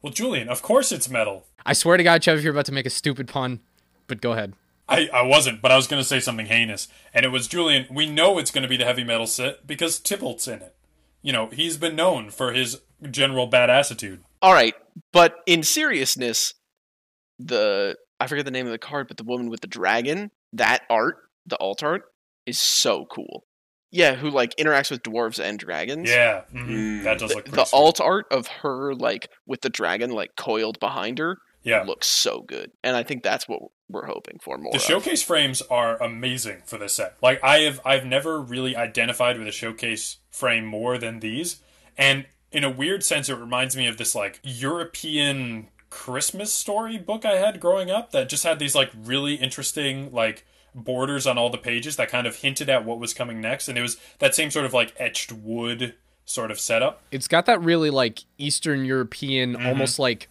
Well, 0.00 0.12
Julian, 0.12 0.48
of 0.48 0.62
course 0.62 0.90
it's 0.90 1.10
metal. 1.10 1.44
I 1.66 1.74
swear 1.74 1.98
to 1.98 2.02
God, 2.02 2.24
Chev, 2.24 2.38
if 2.38 2.44
you're 2.44 2.52
about 2.52 2.66
to 2.66 2.72
make 2.72 2.86
a 2.86 2.90
stupid 2.90 3.28
pun, 3.28 3.60
but 4.06 4.22
go 4.22 4.32
ahead. 4.32 4.54
I, 4.88 5.08
I 5.12 5.22
wasn't, 5.22 5.60
but 5.60 5.70
I 5.70 5.76
was 5.76 5.86
going 5.86 6.02
to 6.02 6.08
say 6.08 6.18
something 6.18 6.46
heinous. 6.46 6.88
And 7.12 7.26
it 7.26 7.28
was 7.28 7.46
Julian, 7.46 7.86
we 7.90 8.10
know 8.10 8.38
it's 8.38 8.50
going 8.50 8.62
to 8.62 8.68
be 8.68 8.78
the 8.78 8.86
heavy 8.86 9.04
metal 9.04 9.26
set 9.26 9.66
because 9.66 10.00
Tibalt's 10.00 10.48
in 10.48 10.62
it. 10.62 10.74
You 11.22 11.32
know, 11.32 11.48
he's 11.48 11.76
been 11.76 11.96
known 11.96 12.30
for 12.30 12.52
his 12.52 12.80
general 13.10 13.46
bad 13.46 13.68
attitude. 13.70 14.22
All 14.42 14.52
right, 14.52 14.74
but 15.12 15.36
in 15.46 15.62
seriousness, 15.62 16.54
the 17.38 17.96
I 18.18 18.26
forget 18.26 18.44
the 18.44 18.50
name 18.50 18.66
of 18.66 18.72
the 18.72 18.78
card, 18.78 19.08
but 19.08 19.16
the 19.16 19.24
woman 19.24 19.48
with 19.50 19.60
the 19.60 19.66
dragon, 19.66 20.30
that 20.52 20.82
art, 20.90 21.16
the 21.46 21.58
alt 21.58 21.82
art, 21.82 22.02
is 22.46 22.58
so 22.58 23.06
cool. 23.06 23.44
Yeah, 23.90 24.14
who 24.14 24.30
like 24.30 24.54
interacts 24.56 24.90
with 24.90 25.02
dwarves 25.02 25.42
and 25.42 25.58
dragons. 25.58 26.08
Yeah, 26.08 26.42
mhm, 26.54 26.68
Mm. 26.68 27.04
that 27.04 27.18
does 27.18 27.30
The, 27.30 27.36
look 27.36 27.44
the 27.46 27.50
pretty 27.52 27.66
sweet. 27.68 27.78
alt 27.78 28.00
art 28.00 28.26
of 28.30 28.46
her 28.46 28.94
like 28.94 29.28
with 29.46 29.62
the 29.62 29.70
dragon 29.70 30.10
like 30.12 30.36
coiled 30.36 30.78
behind 30.80 31.18
her 31.18 31.38
Yeah. 31.62 31.82
looks 31.82 32.06
so 32.06 32.40
good, 32.42 32.70
and 32.84 32.96
I 32.96 33.02
think 33.02 33.22
that's 33.22 33.48
what 33.48 33.60
we're 33.92 34.06
hoping 34.06 34.38
for 34.40 34.56
more. 34.58 34.72
The 34.72 34.78
of. 34.78 34.82
showcase 34.82 35.22
frames 35.22 35.62
are 35.62 36.00
amazing 36.02 36.62
for 36.64 36.78
this 36.78 36.94
set. 36.96 37.16
Like 37.22 37.42
I 37.42 37.58
have 37.60 37.80
I've 37.84 38.04
never 38.06 38.40
really 38.40 38.74
identified 38.76 39.38
with 39.38 39.46
a 39.48 39.52
showcase 39.52 40.18
frame 40.30 40.64
more 40.64 40.98
than 40.98 41.20
these. 41.20 41.60
And 41.98 42.26
in 42.52 42.64
a 42.64 42.70
weird 42.70 43.04
sense 43.04 43.28
it 43.28 43.34
reminds 43.34 43.76
me 43.76 43.86
of 43.86 43.96
this 43.96 44.14
like 44.14 44.40
European 44.42 45.68
Christmas 45.90 46.52
story 46.52 46.98
book 46.98 47.24
I 47.24 47.36
had 47.36 47.60
growing 47.60 47.90
up 47.90 48.12
that 48.12 48.28
just 48.28 48.44
had 48.44 48.58
these 48.58 48.74
like 48.74 48.90
really 48.96 49.34
interesting 49.34 50.12
like 50.12 50.46
borders 50.74 51.26
on 51.26 51.36
all 51.36 51.50
the 51.50 51.58
pages 51.58 51.96
that 51.96 52.08
kind 52.08 52.26
of 52.26 52.36
hinted 52.36 52.68
at 52.68 52.84
what 52.84 52.98
was 53.00 53.12
coming 53.12 53.40
next 53.40 53.68
and 53.68 53.76
it 53.76 53.82
was 53.82 53.96
that 54.20 54.34
same 54.34 54.50
sort 54.50 54.64
of 54.64 54.72
like 54.72 54.94
etched 54.98 55.32
wood 55.32 55.94
sort 56.24 56.52
of 56.52 56.60
setup. 56.60 57.02
It's 57.10 57.26
got 57.26 57.46
that 57.46 57.60
really 57.60 57.90
like 57.90 58.20
Eastern 58.38 58.84
European, 58.84 59.54
Mm-hmm. 59.54 59.66
almost 59.66 59.98
like 59.98 60.28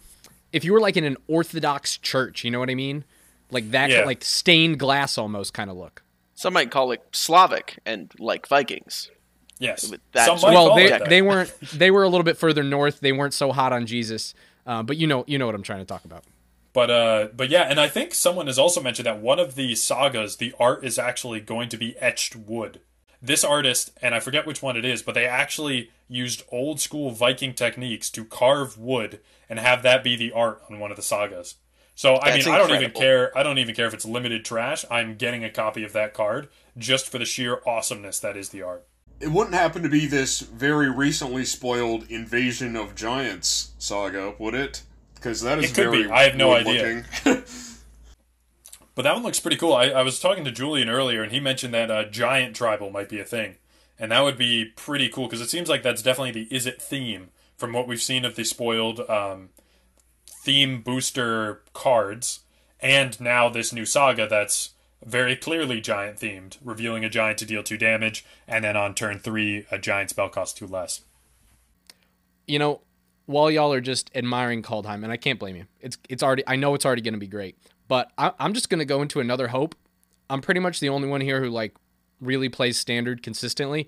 if 0.54 0.64
you 0.64 0.72
were 0.72 0.80
like 0.80 0.96
in 0.96 1.04
an 1.04 1.18
Orthodox 1.28 1.98
church, 1.98 2.46
you 2.46 2.52
know 2.52 2.60
what 2.60 2.70
I 2.70 2.76
mean? 2.76 3.04
Like 3.52 3.72
that, 3.72 3.90
Yeah. 3.90 4.06
like 4.06 4.24
stained 4.24 4.80
glass 4.80 5.18
almost 5.18 5.54
kind 5.54 5.70
of 5.70 5.78
look. 5.78 6.04
Some 6.36 6.54
might 6.54 6.72
call 6.72 6.92
it 6.92 7.04
Slavic 7.12 7.80
and 7.86 8.12
like 8.20 8.48
Vikings. 8.48 9.12
Yes. 9.58 9.92
That 10.14 10.26
Some 10.26 10.36
might 10.42 10.54
well, 10.54 10.68
call 10.68 10.76
they 10.78 10.86
it 10.86 11.00
that. 11.00 11.10
they 11.10 11.22
weren't 11.22 11.54
they 11.74 11.92
were 11.92 12.04
a 12.04 12.10
little 12.10 12.24
bit 12.24 12.38
further 12.38 12.64
north. 12.64 13.00
They 13.02 13.12
weren't 13.12 13.34
so 13.34 13.52
hot 13.52 13.74
on 13.74 13.86
Jesus, 13.86 14.34
uh, 14.66 14.84
but 14.84 14.96
you 14.98 15.06
know 15.08 15.26
you 15.28 15.38
know 15.38 15.46
what 15.46 15.56
I'm 15.56 15.64
trying 15.64 15.80
to 15.80 15.86
talk 15.86 16.06
about. 16.06 16.24
But 16.72 16.90
uh, 16.90 17.28
but 17.36 17.50
yeah, 17.50 17.64
and 17.64 17.80
I 17.80 17.90
think 17.90 18.14
someone 18.14 18.48
has 18.48 18.58
also 18.60 18.80
mentioned 18.82 19.06
that 19.08 19.20
one 19.20 19.40
of 19.40 19.56
the 19.56 19.76
sagas, 19.76 20.38
the 20.38 20.54
art 20.60 20.86
is 20.86 20.98
actually 20.98 21.42
going 21.42 21.68
to 21.70 21.78
be 21.78 21.98
etched 21.98 22.36
wood. 22.36 22.80
This 23.22 23.44
artist, 23.44 23.92
and 24.02 24.16
I 24.16 24.22
forget 24.22 24.46
which 24.46 24.62
one 24.62 24.78
it 24.78 24.86
is, 24.86 25.02
but 25.02 25.14
they 25.14 25.26
actually 25.26 25.92
used 26.08 26.44
old 26.54 26.80
school 26.80 27.12
Viking 27.12 27.54
techniques 27.54 28.10
to 28.12 28.24
carve 28.24 28.78
wood 28.78 29.20
and 29.50 29.60
have 29.60 29.84
that 29.84 30.06
be 30.06 30.16
the 30.16 30.32
art 30.32 30.62
on 30.70 30.80
one 30.80 30.90
of 30.90 30.96
the 30.96 31.04
sagas. 31.04 31.56
So 32.00 32.18
I 32.22 32.32
That's 32.32 32.46
mean, 32.46 32.56
I 32.56 32.58
don't 32.60 32.72
even 32.72 32.92
care. 32.92 33.38
I 33.38 33.44
don't 33.44 33.58
even 33.58 33.76
care 33.76 33.86
if 33.86 33.94
it's 33.94 34.06
limited 34.06 34.46
trash. 34.46 34.86
I'm 34.90 35.16
getting 35.16 35.44
a 35.44 35.50
copy 35.50 35.84
of 35.84 35.92
that 35.92 36.14
card 36.14 36.48
just 36.78 37.10
for 37.10 37.18
the 37.18 37.26
sheer 37.26 37.60
awesomeness 37.68 38.22
that 38.22 38.38
is 38.38 38.52
the 38.52 38.62
art. 38.62 38.88
It 39.20 39.34
wouldn't 39.34 39.54
happen 39.54 39.84
to 39.84 39.90
be 39.90 40.06
this 40.06 40.40
very 40.40 40.90
recently 40.90 41.44
spoiled 41.44 42.10
Invasion 42.10 42.78
of 42.78 42.96
Giants 42.96 43.72
saga, 43.80 44.34
would 44.40 44.54
it? 44.54 44.84
Because 45.16 45.42
that 45.42 45.60
is 45.60 45.72
It 45.72 45.76
could 45.76 45.92
very 45.92 46.04
be. 46.04 46.10
I 46.10 46.24
have 46.24 46.38
no 46.38 46.54
idea. 46.54 47.04
But 48.96 49.04
that 49.04 49.14
one 49.14 49.24
looks 49.24 49.42
pretty 49.42 49.58
cool. 49.58 49.74
I, 49.74 49.88
I 49.88 50.02
was 50.02 50.22
talking 50.22 50.46
to 50.46 50.52
Julian 50.52 50.90
earlier, 50.90 51.22
and 51.22 51.34
he 51.34 51.42
mentioned 51.42 51.74
that 51.74 51.92
uh, 51.92 52.06
giant 52.06 52.56
tribal 52.56 52.92
might 52.92 53.08
be 53.08 53.20
a 53.20 53.26
thing, 53.26 53.56
and 53.98 54.12
that 54.12 54.22
would 54.24 54.38
be 54.38 54.66
pretty 54.66 55.10
cool 55.10 55.28
because 55.28 55.40
it 55.40 55.50
seems 55.50 55.68
like 55.68 55.84
that's 55.84 56.02
definitely 56.02 56.32
the 56.32 56.54
is 56.54 56.66
it 56.66 56.82
theme 56.82 57.30
from 57.58 57.72
what 57.72 57.88
we've 57.88 58.02
seen 58.02 58.26
of 58.26 58.36
the 58.36 58.44
spoiled 58.44 59.02
um, 59.10 59.50
theme 60.50 60.82
booster 60.82 61.62
cards, 61.74 62.40
and 62.80 63.22
now 63.22 63.50
this 63.50 63.72
new 63.72 63.86
saga 63.86 64.28
that's 64.28 64.72
very 65.06 65.36
clearly 65.36 65.80
giant 65.80 66.18
themed, 66.18 66.58
revealing 66.64 67.06
a 67.06 67.10
giant 67.10 67.38
to 67.38 67.46
deal 67.46 67.62
two 67.62 67.78
damage, 67.78 68.26
and 68.48 68.64
then 68.64 68.76
on 68.76 68.96
turn 68.96 69.20
three, 69.20 69.68
a 69.70 69.78
giant 69.78 70.10
spell 70.10 70.28
costs 70.28 70.58
two 70.58 70.66
less. 70.66 71.02
You 72.48 72.58
know, 72.58 72.82
while 73.28 73.52
y'all 73.52 73.72
are 73.72 73.80
just 73.80 74.10
admiring 74.16 74.64
Kaldheim, 74.64 75.04
and 75.04 75.12
I 75.12 75.18
can't 75.18 75.38
blame 75.38 75.56
you. 75.56 75.66
It's 75.82 76.00
it's 76.10 76.24
already 76.24 76.42
I 76.48 76.56
know 76.56 76.74
it's 76.74 76.84
already 76.84 77.04
going 77.04 77.14
to 77.14 77.20
be 77.20 77.28
great, 77.28 77.56
but 77.88 78.12
I, 78.18 78.32
I'm 78.40 78.56
just 78.56 78.72
going 78.72 78.80
to 78.80 78.86
go 78.86 79.04
into 79.04 79.20
another 79.20 79.50
hope. 79.50 79.76
I'm 80.32 80.42
pretty 80.42 80.62
much 80.62 80.80
the 80.80 80.90
only 80.90 81.08
one 81.08 81.22
here 81.22 81.44
who 81.44 81.52
like 81.52 81.76
really 82.20 82.50
plays 82.50 82.76
standard 82.76 83.22
consistently. 83.22 83.88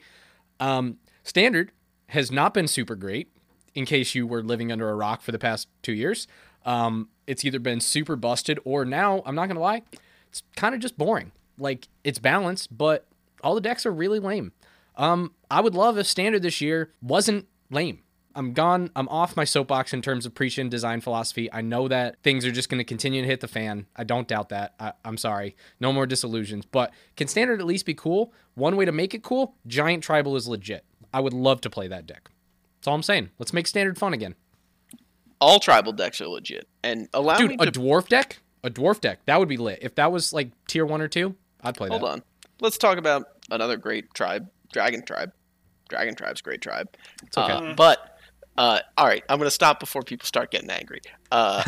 Um, 0.60 1.00
standard 1.24 1.72
has 2.10 2.32
not 2.32 2.54
been 2.54 2.68
super 2.68 2.96
great. 2.96 3.32
In 3.74 3.86
case 3.86 4.16
you 4.16 4.28
were 4.28 4.44
living 4.44 4.70
under 4.70 4.90
a 4.90 4.96
rock 4.96 5.22
for 5.22 5.32
the 5.32 5.40
past 5.40 5.70
two 5.82 5.94
years, 5.94 6.28
um, 6.66 7.10
it's 7.28 7.46
either 7.46 7.60
been 7.60 7.80
super 7.80 8.16
busted 8.16 8.60
or 8.66 8.86
now 8.86 9.22
I'm 9.26 9.36
not 9.36 9.48
gonna 9.48 9.60
lie, 9.60 9.84
it's 10.30 10.44
kind 10.56 10.76
of 10.76 10.82
just 10.82 10.98
boring. 10.98 11.32
Like 11.58 11.88
it's 12.04 12.20
balanced, 12.20 12.76
but 12.78 13.06
all 13.44 13.56
the 13.56 13.62
decks 13.62 13.86
are 13.86 13.92
really 13.92 14.20
lame. 14.20 14.52
Um, 14.96 15.34
I 15.50 15.62
would 15.62 15.76
love 15.76 15.98
if 15.98 16.08
standard 16.08 16.42
this 16.42 16.62
year 16.62 16.92
wasn't 17.02 17.48
lame. 17.70 18.00
I'm 18.36 18.54
gone. 18.54 18.90
I'm 18.96 19.10
off 19.10 19.36
my 19.36 19.44
soapbox 19.44 19.94
in 19.94 20.02
terms 20.02 20.26
of 20.26 20.34
preaching 20.34 20.70
design 20.70 21.02
philosophy. 21.02 21.52
I 21.52 21.62
know 21.62 21.88
that 21.88 22.22
things 22.24 22.46
are 22.46 22.52
just 22.52 22.70
going 22.70 22.78
to 22.78 22.86
continue 22.86 23.22
to 23.22 23.28
hit 23.28 23.42
the 23.42 23.48
fan. 23.48 23.88
I 23.96 24.04
don't 24.04 24.28
doubt 24.28 24.50
that. 24.50 24.74
I, 24.80 24.94
I'm 25.04 25.18
sorry. 25.18 25.56
No 25.80 25.92
more 25.92 26.06
disillusions. 26.06 26.66
But 26.66 26.94
can 27.18 27.28
standard 27.28 27.60
at 27.60 27.66
least 27.66 27.86
be 27.86 27.94
cool? 27.94 28.34
One 28.56 28.78
way 28.78 28.86
to 28.86 28.92
make 28.92 29.14
it 29.14 29.24
cool: 29.24 29.56
giant 29.68 30.04
tribal 30.04 30.36
is 30.36 30.48
legit. 30.48 30.86
I 31.14 31.20
would 31.20 31.34
love 31.34 31.62
to 31.62 31.70
play 31.70 31.88
that 31.90 32.08
deck. 32.08 32.30
That's 32.80 32.88
all 32.88 32.96
I'm 32.96 33.04
saying. 33.04 33.32
Let's 33.38 33.54
make 33.54 33.68
standard 33.68 33.98
fun 33.98 34.14
again, 34.14 34.36
All 35.42 35.60
tribal 35.60 35.92
decks 35.92 36.22
are 36.22 36.28
legit, 36.28 36.68
and 36.84 37.10
allow 37.14 37.38
dude. 37.38 37.60
A 37.60 37.66
to 37.66 37.72
dwarf 37.72 38.08
deck, 38.08 38.38
a 38.64 38.70
dwarf 38.70 39.02
deck. 39.02 39.20
That 39.26 39.40
would 39.40 39.50
be 39.50 39.58
lit. 39.58 39.80
If 39.82 39.96
that 39.96 40.12
was 40.12 40.32
like 40.32 40.52
tier 40.68 40.86
one 40.86 41.02
or 41.02 41.08
two, 41.08 41.36
I'd 41.62 41.76
play 41.76 41.90
hold 41.90 42.02
that. 42.02 42.06
Hold 42.06 42.20
on. 42.20 42.24
Let's 42.60 42.78
talk 42.78 42.98
about 42.98 43.24
another 43.50 43.76
great 43.76 44.14
tribe, 44.14 44.48
Dragon 44.72 45.04
Tribe. 45.04 45.32
Dragon 45.90 46.16
Tribe's 46.16 46.42
great 46.42 46.62
tribe. 46.62 46.96
It's 47.24 47.38
okay. 47.38 47.52
Uh, 47.54 47.74
but 47.74 48.18
uh, 48.58 48.80
all 48.98 49.08
right, 49.08 49.24
I'm 49.30 49.38
going 49.40 49.48
to 49.48 49.52
stop 49.52 49.80
before 49.80 50.04
people 50.04 50.26
start 50.26 50.52
getting 50.52 50.70
angry. 50.70 51.02
Uh, 51.32 51.64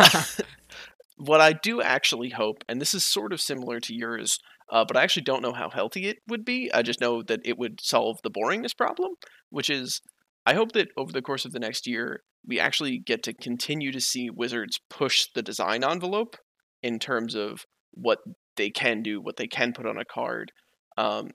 what 1.18 1.42
I 1.42 1.54
do 1.54 1.82
actually 1.82 2.30
hope, 2.30 2.64
and 2.68 2.80
this 2.80 2.94
is 2.94 3.04
sort 3.04 3.34
of 3.34 3.42
similar 3.42 3.80
to 3.82 3.94
yours, 3.94 4.40
uh, 4.70 4.86
but 4.86 4.98
I 4.98 5.04
actually 5.04 5.24
don't 5.24 5.42
know 5.42 5.54
how 5.54 5.70
healthy 5.70 6.08
it 6.08 6.20
would 6.28 6.46
be. 6.46 6.72
I 6.74 6.82
just 6.82 7.02
know 7.02 7.22
that 7.24 7.42
it 7.46 7.58
would 7.58 7.82
solve 7.82 8.22
the 8.24 8.32
boringness 8.32 8.76
problem, 8.76 9.14
which 9.50 9.70
is 9.70 10.02
I 10.46 10.54
hope 10.56 10.74
that 10.74 10.90
over 10.98 11.12
the 11.12 11.22
course 11.22 11.46
of 11.46 11.52
the 11.52 11.60
next 11.60 11.88
year, 11.88 12.22
we 12.46 12.60
actually 12.60 12.98
get 13.00 13.24
to 13.24 13.34
continue 13.34 13.92
to 13.92 14.02
see 14.02 14.30
Wizards 14.30 14.80
push 14.90 15.28
the 15.34 15.42
design 15.42 15.84
envelope 15.84 16.36
in 16.82 17.00
terms 17.00 17.36
of 17.36 17.66
what 17.92 18.20
they 18.58 18.70
can 18.70 19.02
do, 19.02 19.22
what 19.22 19.38
they 19.38 19.48
can 19.48 19.72
put 19.74 19.86
on 19.86 19.98
a 19.98 20.06
card. 20.06 20.52
Um, 20.98 21.30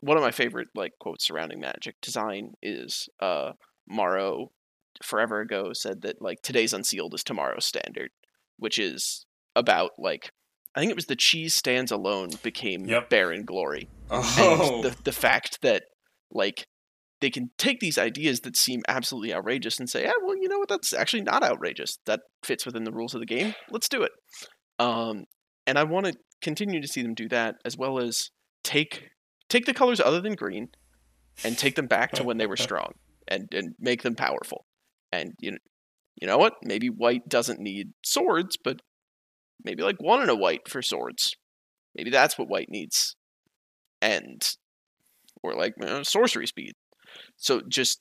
one 0.00 0.16
of 0.18 0.22
my 0.22 0.30
favorite 0.30 0.68
like 0.74 0.92
quotes 1.00 1.26
surrounding 1.26 1.60
Magic 1.60 1.94
design 2.02 2.52
is 2.62 3.08
uh, 3.20 3.52
Maro 3.88 4.50
forever 5.02 5.40
ago 5.40 5.72
said 5.72 6.02
that 6.02 6.20
like 6.20 6.42
today's 6.42 6.74
unsealed 6.74 7.14
is 7.14 7.24
tomorrow's 7.24 7.64
standard, 7.64 8.10
which 8.58 8.78
is 8.78 9.24
about 9.56 9.92
like 9.98 10.30
I 10.74 10.80
think 10.80 10.90
it 10.90 10.96
was 10.96 11.06
the 11.06 11.16
cheese 11.16 11.54
stands 11.54 11.90
alone 11.90 12.30
became 12.42 12.84
Yep. 12.84 13.08
barren 13.08 13.44
glory 13.44 13.88
Oh, 14.10 14.74
and 14.74 14.84
the 14.84 14.96
the 15.04 15.12
fact 15.12 15.62
that 15.62 15.84
like 16.30 16.66
they 17.24 17.30
can 17.30 17.48
take 17.56 17.80
these 17.80 17.96
ideas 17.96 18.40
that 18.40 18.54
seem 18.54 18.82
absolutely 18.86 19.32
outrageous 19.32 19.78
and 19.78 19.88
say, 19.88 20.02
"Yeah, 20.02 20.12
well, 20.22 20.36
you 20.36 20.46
know 20.46 20.58
what? 20.58 20.68
That's 20.68 20.92
actually 20.92 21.22
not 21.22 21.42
outrageous. 21.42 21.96
That 22.04 22.20
fits 22.44 22.66
within 22.66 22.84
the 22.84 22.92
rules 22.92 23.14
of 23.14 23.20
the 23.20 23.26
game. 23.26 23.54
Let's 23.70 23.88
do 23.88 24.02
it." 24.02 24.12
Um, 24.78 25.24
and 25.66 25.78
I 25.78 25.84
want 25.84 26.04
to 26.04 26.12
continue 26.42 26.82
to 26.82 26.86
see 26.86 27.00
them 27.00 27.14
do 27.14 27.26
that, 27.30 27.54
as 27.64 27.78
well 27.78 27.98
as 27.98 28.28
take 28.62 29.08
take 29.48 29.64
the 29.64 29.72
colors 29.72 30.00
other 30.00 30.20
than 30.20 30.34
green 30.34 30.68
and 31.42 31.56
take 31.56 31.76
them 31.76 31.86
back 31.86 32.12
to 32.12 32.24
when 32.24 32.36
they 32.36 32.46
were 32.46 32.56
strong 32.68 32.92
and 33.26 33.48
and 33.52 33.74
make 33.78 34.02
them 34.02 34.16
powerful. 34.16 34.66
And 35.10 35.32
you 35.40 35.52
know, 35.52 35.58
you 36.20 36.26
know 36.26 36.36
what? 36.36 36.56
Maybe 36.62 36.88
white 36.88 37.26
doesn't 37.26 37.58
need 37.58 37.94
swords, 38.04 38.58
but 38.62 38.82
maybe 39.64 39.82
like 39.82 39.96
one 39.98 40.20
and 40.20 40.30
a 40.30 40.36
white 40.36 40.68
for 40.68 40.82
swords. 40.82 41.34
Maybe 41.94 42.10
that's 42.10 42.36
what 42.36 42.50
white 42.50 42.68
needs. 42.68 43.16
And 44.02 44.42
or 45.42 45.54
like 45.54 45.72
you 45.80 45.86
know, 45.86 46.02
sorcery 46.02 46.46
speed. 46.46 46.74
So 47.36 47.62
just 47.68 48.00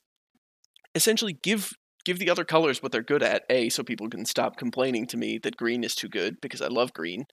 essentially 0.96 1.38
give 1.42 1.72
give 2.06 2.20
the 2.20 2.30
other 2.30 2.44
colors 2.44 2.84
what 2.84 2.92
they're 2.92 3.02
good 3.02 3.24
at. 3.24 3.44
A, 3.50 3.70
so 3.70 3.84
people 3.84 4.10
can 4.10 4.26
stop 4.26 4.58
complaining 4.58 5.08
to 5.08 5.18
me 5.18 5.40
that 5.44 5.58
green 5.58 5.84
is 5.84 5.96
too 5.96 6.10
good 6.10 6.36
because 6.42 6.62
I 6.62 6.68
love 6.68 6.94
green. 6.94 7.26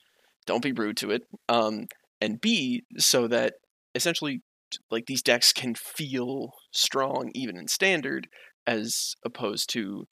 Don't 0.47 0.63
be 0.63 0.73
rude 0.73 0.97
to 0.99 1.11
it. 1.11 1.23
Um, 1.49 1.87
and 2.21 2.41
B 2.41 2.83
so 2.99 3.27
that 3.29 3.55
essentially 3.95 4.43
like 4.91 5.07
these 5.07 5.23
decks 5.23 5.53
can 5.53 5.75
feel 5.75 6.53
strong 6.73 7.31
even 7.35 7.57
in 7.57 7.67
standard 7.67 8.29
as 8.67 9.15
opposed 9.25 9.71
to 9.73 10.05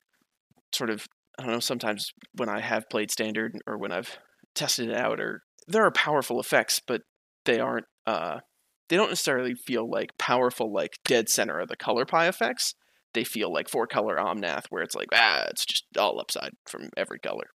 sort 0.75 0.91
of 0.91 1.07
I 1.39 1.45
don't 1.45 1.53
know 1.53 1.61
sometimes 1.61 2.11
when 2.35 2.49
I 2.49 2.61
have 2.61 2.91
played 2.91 3.11
standard 3.11 3.53
or 3.67 3.79
when 3.79 3.93
I've 3.93 4.19
tested 4.55 4.89
it 4.89 4.97
out 4.97 5.21
or 5.21 5.43
there 5.69 5.85
are 5.85 5.93
powerful 5.93 6.41
effects 6.41 6.81
but 6.85 7.03
they 7.45 7.61
aren't 7.61 7.87
uh 8.07 8.41
they 8.88 8.97
don't 8.97 9.11
necessarily 9.11 9.54
feel 9.54 9.88
like 9.88 10.16
powerful 10.18 10.73
like 10.73 10.99
dead 11.04 11.28
center 11.28 11.59
of 11.59 11.68
the 11.68 11.76
color 11.76 12.04
pie 12.04 12.28
effects 12.28 12.75
they 13.14 13.25
feel 13.25 13.52
like 13.52 13.68
four 13.68 13.87
color 13.87 14.16
omnath 14.16 14.64
where 14.71 14.83
it's 14.83 14.95
like 14.95 15.09
ah 15.12 15.45
it's 15.49 15.64
just 15.64 15.85
all 15.99 16.21
upside 16.21 16.52
from 16.66 16.90
every 16.97 17.18
color 17.18 17.50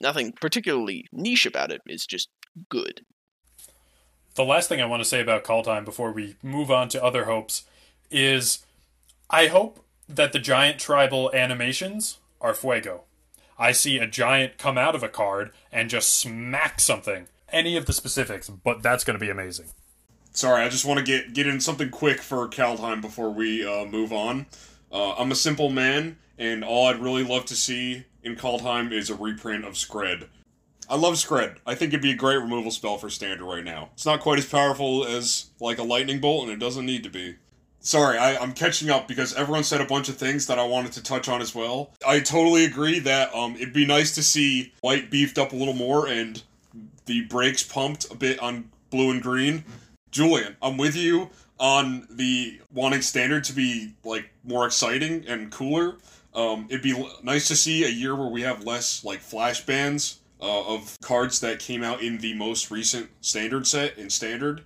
nothing 0.00 0.32
particularly 0.40 1.04
niche 1.12 1.46
about 1.46 1.70
it 1.70 1.80
it's 1.86 2.06
just 2.06 2.28
good 2.68 3.02
the 4.38 4.44
last 4.44 4.68
thing 4.68 4.80
I 4.80 4.86
want 4.86 5.02
to 5.02 5.08
say 5.08 5.20
about 5.20 5.42
Kaldheim 5.42 5.84
before 5.84 6.12
we 6.12 6.36
move 6.44 6.70
on 6.70 6.88
to 6.90 7.02
other 7.02 7.24
hopes 7.24 7.64
is 8.08 8.64
I 9.28 9.48
hope 9.48 9.84
that 10.08 10.32
the 10.32 10.38
giant 10.38 10.78
tribal 10.78 11.30
animations 11.34 12.18
are 12.40 12.54
fuego. 12.54 13.02
I 13.58 13.72
see 13.72 13.98
a 13.98 14.06
giant 14.06 14.56
come 14.56 14.78
out 14.78 14.94
of 14.94 15.02
a 15.02 15.08
card 15.08 15.50
and 15.72 15.90
just 15.90 16.16
smack 16.16 16.78
something. 16.78 17.26
Any 17.50 17.76
of 17.76 17.86
the 17.86 17.92
specifics, 17.92 18.48
but 18.48 18.80
that's 18.80 19.02
going 19.02 19.18
to 19.18 19.24
be 19.24 19.30
amazing. 19.30 19.66
Sorry, 20.38 20.62
I 20.62 20.68
just 20.68 20.84
want 20.84 21.00
to 21.00 21.04
get 21.04 21.34
get 21.34 21.48
in 21.48 21.58
something 21.58 21.90
quick 21.90 22.22
for 22.22 22.46
Kaldheim 22.46 23.00
before 23.00 23.28
we 23.28 23.66
uh, 23.66 23.84
move 23.86 24.12
on. 24.12 24.46
Uh, 24.92 25.14
I'm 25.14 25.32
a 25.32 25.34
simple 25.34 25.68
man, 25.68 26.16
and 26.38 26.62
all 26.62 26.86
I'd 26.86 27.00
really 27.00 27.24
love 27.24 27.44
to 27.46 27.56
see 27.56 28.04
in 28.22 28.36
Kaldheim 28.36 28.92
is 28.92 29.10
a 29.10 29.16
reprint 29.16 29.64
of 29.64 29.74
Skred. 29.74 30.28
I 30.88 30.94
love 30.94 31.14
Skred. 31.14 31.56
I 31.66 31.74
think 31.74 31.88
it'd 31.92 32.02
be 32.02 32.12
a 32.12 32.14
great 32.14 32.36
removal 32.36 32.70
spell 32.70 32.98
for 32.98 33.10
standard 33.10 33.44
right 33.44 33.64
now. 33.64 33.90
It's 33.94 34.06
not 34.06 34.20
quite 34.20 34.38
as 34.38 34.46
powerful 34.46 35.04
as 35.04 35.46
like 35.58 35.78
a 35.78 35.82
lightning 35.82 36.20
bolt, 36.20 36.44
and 36.44 36.52
it 36.52 36.60
doesn't 36.60 36.86
need 36.86 37.02
to 37.02 37.10
be. 37.10 37.34
Sorry, 37.80 38.16
I, 38.16 38.36
I'm 38.36 38.52
catching 38.52 38.90
up 38.90 39.08
because 39.08 39.34
everyone 39.34 39.64
said 39.64 39.80
a 39.80 39.86
bunch 39.86 40.08
of 40.08 40.18
things 40.18 40.46
that 40.46 40.60
I 40.60 40.64
wanted 40.64 40.92
to 40.92 41.02
touch 41.02 41.28
on 41.28 41.40
as 41.40 41.52
well. 41.52 41.90
I 42.06 42.20
totally 42.20 42.64
agree 42.64 43.00
that 43.00 43.34
um, 43.34 43.56
it'd 43.56 43.72
be 43.72 43.86
nice 43.86 44.14
to 44.14 44.22
see 44.22 44.72
white 44.82 45.10
beefed 45.10 45.36
up 45.36 45.50
a 45.50 45.56
little 45.56 45.74
more 45.74 46.06
and 46.06 46.40
the 47.06 47.22
brakes 47.22 47.64
pumped 47.64 48.08
a 48.12 48.14
bit 48.14 48.38
on 48.38 48.70
blue 48.90 49.10
and 49.10 49.20
green. 49.20 49.64
Julian, 50.10 50.56
I'm 50.62 50.76
with 50.76 50.96
you 50.96 51.30
on 51.58 52.06
the 52.10 52.60
wanting 52.72 53.02
standard 53.02 53.44
to 53.44 53.52
be 53.52 53.94
like 54.04 54.30
more 54.44 54.66
exciting 54.66 55.24
and 55.26 55.50
cooler. 55.50 55.96
Um, 56.34 56.66
it'd 56.68 56.82
be 56.82 56.98
l- 56.98 57.18
nice 57.22 57.48
to 57.48 57.56
see 57.56 57.84
a 57.84 57.88
year 57.88 58.14
where 58.14 58.28
we 58.28 58.42
have 58.42 58.64
less 58.64 59.04
like 59.04 59.20
flash 59.20 59.64
bans 59.66 60.20
uh, 60.40 60.74
of 60.74 60.98
cards 61.00 61.40
that 61.40 61.58
came 61.58 61.82
out 61.82 62.02
in 62.02 62.18
the 62.18 62.34
most 62.34 62.70
recent 62.70 63.10
standard 63.20 63.66
set 63.66 63.98
in 63.98 64.08
standard. 64.08 64.62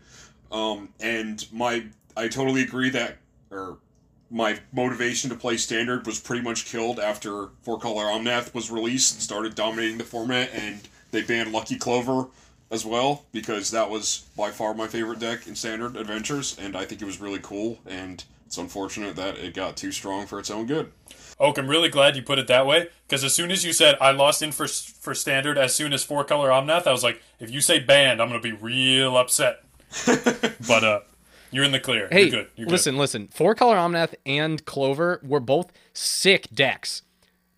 Um, 0.50 0.90
and 1.00 1.46
my 1.50 1.86
I 2.16 2.28
totally 2.28 2.62
agree 2.62 2.90
that 2.90 3.16
or 3.50 3.78
my 4.30 4.58
motivation 4.72 5.28
to 5.30 5.36
play 5.36 5.56
standard 5.56 6.06
was 6.06 6.18
pretty 6.18 6.42
much 6.42 6.66
killed 6.66 6.98
after 6.98 7.50
Four 7.62 7.78
Color 7.78 8.04
Omnath 8.04 8.54
was 8.54 8.70
released 8.70 9.14
and 9.14 9.22
started 9.22 9.54
dominating 9.54 9.98
the 9.98 10.04
format, 10.04 10.50
and 10.54 10.80
they 11.10 11.22
banned 11.22 11.52
Lucky 11.52 11.76
Clover 11.76 12.28
as 12.72 12.84
well 12.84 13.26
because 13.32 13.70
that 13.70 13.90
was 13.90 14.24
by 14.36 14.50
far 14.50 14.74
my 14.74 14.88
favorite 14.88 15.20
deck 15.20 15.46
in 15.46 15.54
Standard 15.54 15.96
Adventures, 15.96 16.56
and 16.58 16.76
I 16.76 16.84
think 16.84 17.02
it 17.02 17.04
was 17.04 17.20
really 17.20 17.38
cool. 17.40 17.78
And 17.86 18.24
it's 18.46 18.58
unfortunate 18.58 19.14
that 19.16 19.38
it 19.38 19.54
got 19.54 19.76
too 19.76 19.92
strong 19.92 20.26
for 20.26 20.38
its 20.40 20.50
own 20.50 20.66
good. 20.66 20.90
Oak, 21.38 21.58
I'm 21.58 21.68
really 21.68 21.88
glad 21.88 22.16
you 22.16 22.22
put 22.22 22.38
it 22.38 22.46
that 22.48 22.66
way 22.66 22.88
because 23.06 23.24
as 23.24 23.34
soon 23.34 23.50
as 23.50 23.64
you 23.64 23.72
said 23.72 23.96
I 24.00 24.10
lost 24.12 24.42
in 24.42 24.52
for 24.52 24.66
for 24.66 25.14
standard, 25.14 25.58
as 25.58 25.74
soon 25.74 25.92
as 25.92 26.02
four 26.02 26.24
color 26.24 26.48
Omnath, 26.48 26.86
I 26.86 26.92
was 26.92 27.02
like, 27.02 27.22
if 27.38 27.50
you 27.50 27.60
say 27.60 27.78
banned, 27.78 28.20
I'm 28.20 28.28
gonna 28.28 28.40
be 28.40 28.52
real 28.52 29.16
upset. 29.16 29.64
but 30.66 30.84
uh, 30.84 31.00
you're 31.50 31.64
in 31.64 31.72
the 31.72 31.80
clear. 31.80 32.08
Hey, 32.10 32.22
you're 32.22 32.30
good. 32.30 32.48
You're 32.56 32.68
listen, 32.68 32.96
listen. 32.96 33.28
Four 33.28 33.54
color 33.54 33.76
Omnath 33.76 34.14
and 34.24 34.64
Clover 34.64 35.20
were 35.22 35.40
both 35.40 35.70
sick 35.92 36.48
decks. 36.52 37.02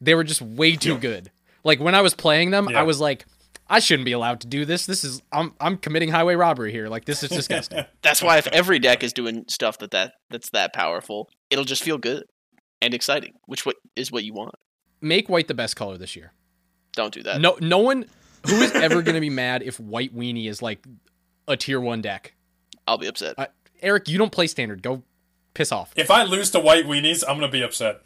They 0.00 0.14
were 0.14 0.24
just 0.24 0.42
way 0.42 0.76
too 0.76 0.98
good. 0.98 1.30
Like 1.62 1.80
when 1.80 1.94
I 1.94 2.00
was 2.02 2.14
playing 2.14 2.50
them, 2.50 2.68
Yeah. 2.70 2.80
I 2.80 2.82
was 2.82 3.00
like, 3.00 3.26
I 3.74 3.80
shouldn't 3.80 4.04
be 4.04 4.12
allowed 4.12 4.40
to 4.42 4.46
do 4.46 4.64
this. 4.64 4.86
This 4.86 5.02
is 5.02 5.20
I'm 5.32 5.52
I'm 5.60 5.78
committing 5.78 6.08
highway 6.08 6.36
robbery 6.36 6.70
here. 6.70 6.88
Like 6.88 7.06
this 7.06 7.24
is 7.24 7.30
disgusting. 7.30 7.84
That's 8.02 8.22
why 8.22 8.38
if 8.38 8.46
every 8.46 8.78
deck 8.78 9.02
is 9.02 9.12
doing 9.12 9.46
stuff 9.48 9.78
that, 9.78 9.90
that 9.90 10.12
that's 10.30 10.50
that 10.50 10.72
powerful, 10.72 11.28
it'll 11.50 11.64
just 11.64 11.82
feel 11.82 11.98
good 11.98 12.22
and 12.80 12.94
exciting, 12.94 13.32
which 13.46 13.66
what 13.66 13.74
is 13.96 14.12
what 14.12 14.22
you 14.22 14.32
want. 14.32 14.54
Make 15.00 15.28
white 15.28 15.48
the 15.48 15.54
best 15.54 15.74
color 15.74 15.98
this 15.98 16.14
year. 16.14 16.32
Don't 16.94 17.12
do 17.12 17.24
that. 17.24 17.40
No 17.40 17.56
no 17.60 17.78
one 17.78 18.04
who 18.46 18.62
is 18.62 18.70
ever 18.76 19.02
going 19.02 19.16
to 19.16 19.20
be 19.20 19.30
mad 19.44 19.64
if 19.64 19.80
white 19.80 20.14
weenie 20.14 20.48
is 20.48 20.62
like 20.62 20.86
a 21.48 21.56
tier 21.56 21.80
1 21.80 22.00
deck. 22.00 22.34
I'll 22.86 22.98
be 22.98 23.08
upset. 23.08 23.34
Uh, 23.36 23.46
Eric, 23.82 24.08
you 24.08 24.18
don't 24.18 24.30
play 24.30 24.46
standard. 24.46 24.82
Go 24.82 25.02
piss 25.52 25.72
off. 25.72 25.92
If 25.96 26.12
I 26.12 26.22
lose 26.22 26.52
to 26.52 26.60
white 26.60 26.84
weenies, 26.84 27.24
I'm 27.26 27.38
gonna 27.40 27.50
be 27.50 27.62
upset. 27.62 28.02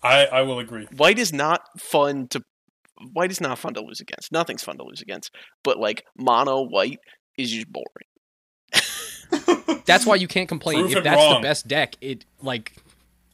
I 0.00 0.26
I 0.26 0.42
will 0.42 0.60
agree. 0.60 0.86
White 0.96 1.18
is 1.18 1.32
not 1.32 1.80
fun 1.80 2.28
to 2.28 2.40
white 3.12 3.30
is 3.30 3.40
not 3.40 3.58
fun 3.58 3.74
to 3.74 3.80
lose 3.80 4.00
against. 4.00 4.32
Nothing's 4.32 4.62
fun 4.62 4.76
to 4.78 4.84
lose 4.84 5.00
against. 5.00 5.34
But 5.64 5.78
like 5.78 6.04
mono 6.16 6.62
white 6.62 6.98
is 7.38 7.50
just 7.50 7.66
boring. 7.72 7.86
That's 9.86 10.06
why 10.06 10.16
you 10.16 10.28
can't 10.28 10.48
complain. 10.48 10.80
Prove 10.80 10.96
if 10.96 11.04
that's 11.04 11.16
wrong. 11.16 11.40
the 11.42 11.46
best 11.48 11.66
deck, 11.66 11.96
it 12.00 12.24
like 12.42 12.76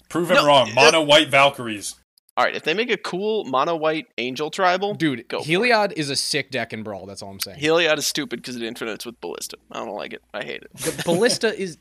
Prove 0.09 0.31
it 0.31 0.35
No, 0.35 0.47
wrong. 0.47 0.73
Mono 0.75 1.03
white 1.03 1.29
Valkyries. 1.29 1.95
All 2.37 2.45
right, 2.45 2.55
if 2.55 2.63
they 2.63 2.73
make 2.73 2.89
a 2.91 2.97
cool 2.97 3.45
mono 3.45 3.75
white 3.77 4.07
angel 4.17 4.49
tribal, 4.51 4.95
dude, 4.95 5.27
Go. 5.29 5.41
Heliod 5.41 5.93
is 5.97 6.09
a 6.09 6.15
sick 6.17 6.51
deck 6.53 6.73
in 6.73 6.85
Brawl. 6.85 7.05
That's 7.05 7.21
all 7.21 7.31
I'm 7.31 7.41
saying. 7.41 7.59
Heliod 7.59 7.99
is 7.99 8.07
stupid 8.07 8.41
because 8.41 8.55
it 8.55 8.63
infinites 8.63 9.05
with 9.05 9.21
ballista. 9.21 9.57
I 9.73 9.81
don't 9.85 9.95
like 9.97 10.13
it. 10.13 10.23
I 10.33 10.45
hate 10.45 10.63
it. 10.63 10.73
The 10.77 11.03
Ballista 11.05 11.53
is 11.61 11.79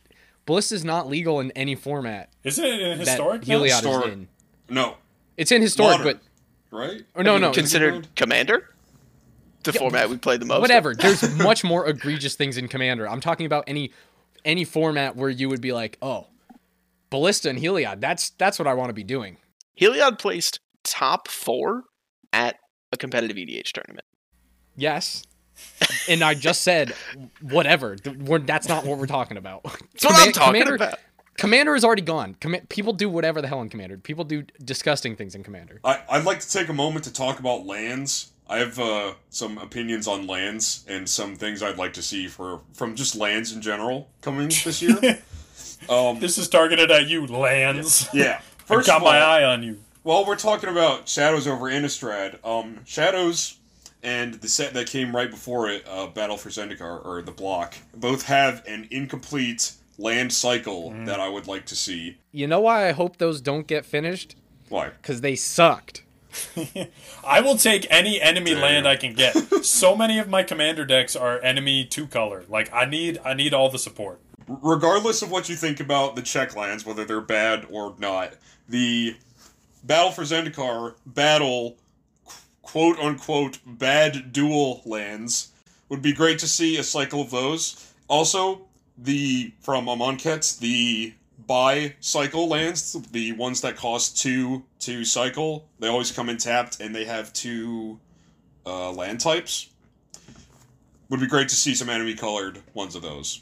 Ballista 0.47 0.73
is 0.75 0.83
not 0.83 1.07
legal 1.07 1.39
in 1.39 1.51
any 1.51 1.75
format 1.75 2.29
Isn't 2.43 2.65
it 2.65 2.79
in 2.81 2.97
that 2.99 3.07
historic? 3.07 3.47
now? 3.47 3.59
Heliod 3.59 3.65
Historic. 3.75 4.07
is 4.07 4.13
in. 4.13 4.27
No, 4.69 4.95
It's 5.37 5.51
in 5.51 5.61
historic, 5.61 5.99
Modern. 5.99 6.13
but 6.17 6.21
right? 6.71 7.03
or 7.15 7.23
no, 7.23 7.31
I 7.31 7.33
mean, 7.35 7.41
no, 7.41 7.51
Considered 7.51 8.07
commander, 8.15 8.69
the 9.63 9.71
Yeah, 9.71 9.79
format 9.79 10.09
we 10.09 10.17
play 10.17 10.37
the 10.37 10.45
most. 10.45 10.61
whatever. 10.61 10.93
There's 10.95 11.37
much 11.43 11.63
more 11.63 11.87
egregious 11.87 12.35
things 12.35 12.57
in 12.57 12.67
Commander. 12.67 13.07
I'm 13.09 13.21
talking 13.21 13.45
about 13.45 13.63
any 13.67 13.91
any 14.45 14.63
format 14.63 15.15
where 15.15 15.29
you 15.29 15.49
would 15.49 15.61
be 15.61 15.73
like, 15.73 15.97
oh, 16.01 16.27
Ballista 17.09 17.49
and 17.49 17.59
Heliod. 17.59 17.99
That's 18.01 18.29
that's 18.31 18.59
what 18.59 18.67
I 18.67 18.73
want 18.73 18.89
to 18.89 18.93
be 18.93 19.03
doing. 19.03 19.37
Heliod 19.79 20.19
placed 20.19 20.59
top 20.83 21.27
four 21.27 21.83
at 22.33 22.57
a 22.91 22.97
competitive 22.97 23.35
EDH 23.37 23.71
tournament. 23.73 24.05
Yes. 24.75 25.23
And 26.07 26.23
I 26.23 26.35
just 26.35 26.61
said 26.61 26.93
whatever. 27.41 27.97
We're- 28.05 28.43
That's 28.45 28.69
not 28.69 28.85
what 28.85 28.99
we're 28.99 29.07
talking 29.07 29.37
about. 29.37 29.63
That's 29.63 30.05
what 30.05 30.15
I'm 30.27 30.31
talking 30.31 30.61
Commander, 30.61 30.75
about. 30.75 30.99
Commander 31.37 31.75
is 31.75 31.83
already 31.85 32.01
gone. 32.01 32.35
Com- 32.41 32.55
people 32.69 32.93
do 32.93 33.09
whatever 33.09 33.41
the 33.41 33.47
hell 33.47 33.61
in 33.61 33.69
Commander. 33.69 33.97
People 33.97 34.23
do 34.23 34.43
disgusting 34.63 35.15
things 35.15 35.35
in 35.35 35.43
Commander. 35.43 35.79
I, 35.83 36.01
I'd 36.09 36.25
like 36.25 36.39
to 36.39 36.51
take 36.51 36.67
a 36.69 36.73
moment 36.73 37.05
to 37.05 37.13
talk 37.13 37.39
about 37.39 37.65
lands. 37.65 38.31
I 38.49 38.57
have 38.59 38.79
uh, 38.79 39.13
some 39.29 39.57
opinions 39.57 40.07
on 40.07 40.25
lands 40.25 40.85
and 40.87 41.07
some 41.07 41.35
things 41.35 41.61
I'd 41.61 41.77
like 41.77 41.93
to 41.93 42.01
see 42.01 42.27
for 42.27 42.61
from 42.73 42.95
just 42.95 43.15
lands 43.15 43.51
in 43.53 43.61
general 43.61 44.09
coming 44.21 44.47
this 44.47 44.81
year. 44.81 44.97
um, 45.89 46.19
This 46.19 46.37
is 46.37 46.47
targeted 46.49 46.89
at 46.89 47.07
you, 47.07 47.27
lands. 47.27 48.07
yeah. 48.13 48.39
first 48.39 48.59
I've 48.61 48.67
First 48.67 48.87
got 48.87 48.97
of 48.97 49.03
all, 49.03 49.09
my 49.11 49.19
eye 49.19 49.43
on 49.43 49.63
you. 49.63 49.77
Well, 50.03 50.25
we're 50.25 50.37
talking 50.37 50.69
about 50.69 51.07
Shadows 51.09 51.45
over 51.47 51.65
Innistrad. 51.65 52.43
Um, 52.45 52.79
Shadows 52.85 53.57
and 54.01 54.35
the 54.35 54.47
set 54.47 54.73
that 54.73 54.87
came 54.87 55.13
right 55.13 55.29
before 55.29 55.69
it, 55.69 55.85
uh, 55.87 56.07
Battle 56.07 56.37
for 56.37 56.49
Zendikar, 56.49 57.05
or 57.05 57.21
the 57.21 57.31
block, 57.31 57.75
both 57.93 58.23
have 58.27 58.63
an 58.65 58.87
incomplete 58.89 59.73
land 59.97 60.31
cycle 60.33 60.91
Mm. 60.91 61.05
that 61.07 61.19
I 61.19 61.27
would 61.29 61.47
like 61.47 61.65
to 61.67 61.75
see. 61.75 62.17
You 62.31 62.47
know 62.47 62.59
why 62.61 62.87
I 62.87 62.91
hope 62.91 63.17
those 63.17 63.41
don't 63.41 63.65
get 63.67 63.85
finished? 63.85 64.35
Why? 64.69 64.89
Because 64.89 65.21
they 65.21 65.35
sucked. 65.35 66.03
I 67.25 67.41
will 67.41 67.57
take 67.57 67.87
any 67.89 68.21
enemy 68.21 68.51
Damn. 68.53 68.61
land 68.61 68.87
I 68.87 68.95
can 68.95 69.13
get. 69.13 69.33
so 69.65 69.95
many 69.95 70.19
of 70.19 70.27
my 70.29 70.43
commander 70.43 70.85
decks 70.85 71.15
are 71.15 71.41
enemy 71.41 71.85
two 71.85 72.05
color. 72.07 72.43
Like 72.47 72.71
I 72.73 72.85
need 72.85 73.19
I 73.25 73.33
need 73.33 73.53
all 73.53 73.69
the 73.69 73.79
support. 73.79 74.19
regardless 74.47 75.21
of 75.21 75.31
what 75.31 75.49
you 75.49 75.55
think 75.55 75.79
about 75.79 76.15
the 76.15 76.21
check 76.21 76.55
lands, 76.55 76.85
whether 76.85 77.03
they're 77.05 77.21
bad 77.21 77.65
or 77.71 77.95
not, 77.97 78.33
the 78.69 79.15
Battle 79.83 80.11
for 80.11 80.23
Zendikar 80.23 80.95
battle 81.05 81.77
quote 82.61 82.99
unquote 82.99 83.59
bad 83.65 84.31
dual 84.33 84.81
lands 84.85 85.49
would 85.89 86.01
be 86.01 86.11
great 86.13 86.37
to 86.39 86.47
see 86.47 86.77
a 86.77 86.83
cycle 86.83 87.21
of 87.21 87.31
those. 87.31 87.93
Also, 88.09 88.66
the 88.97 89.53
from 89.61 89.85
Amonkhet, 89.85 90.59
the 90.59 91.13
bicycle 91.45 92.47
lands, 92.47 92.93
the 93.11 93.31
ones 93.33 93.61
that 93.61 93.75
cost 93.75 94.17
two 94.17 94.63
to 94.79 95.05
cycle, 95.05 95.67
they 95.79 95.87
always 95.87 96.11
come 96.11 96.29
in 96.29 96.37
tapped 96.37 96.79
and 96.79 96.93
they 96.93 97.05
have 97.05 97.31
two 97.33 97.99
uh, 98.65 98.91
land 98.91 99.19
types. 99.19 99.69
Would 101.09 101.21
be 101.21 101.27
great 101.27 101.47
to 101.49 101.55
see 101.55 101.73
some 101.73 101.89
enemy 101.89 102.15
colored 102.15 102.61
ones 102.73 102.95
of 102.95 103.01
those 103.01 103.41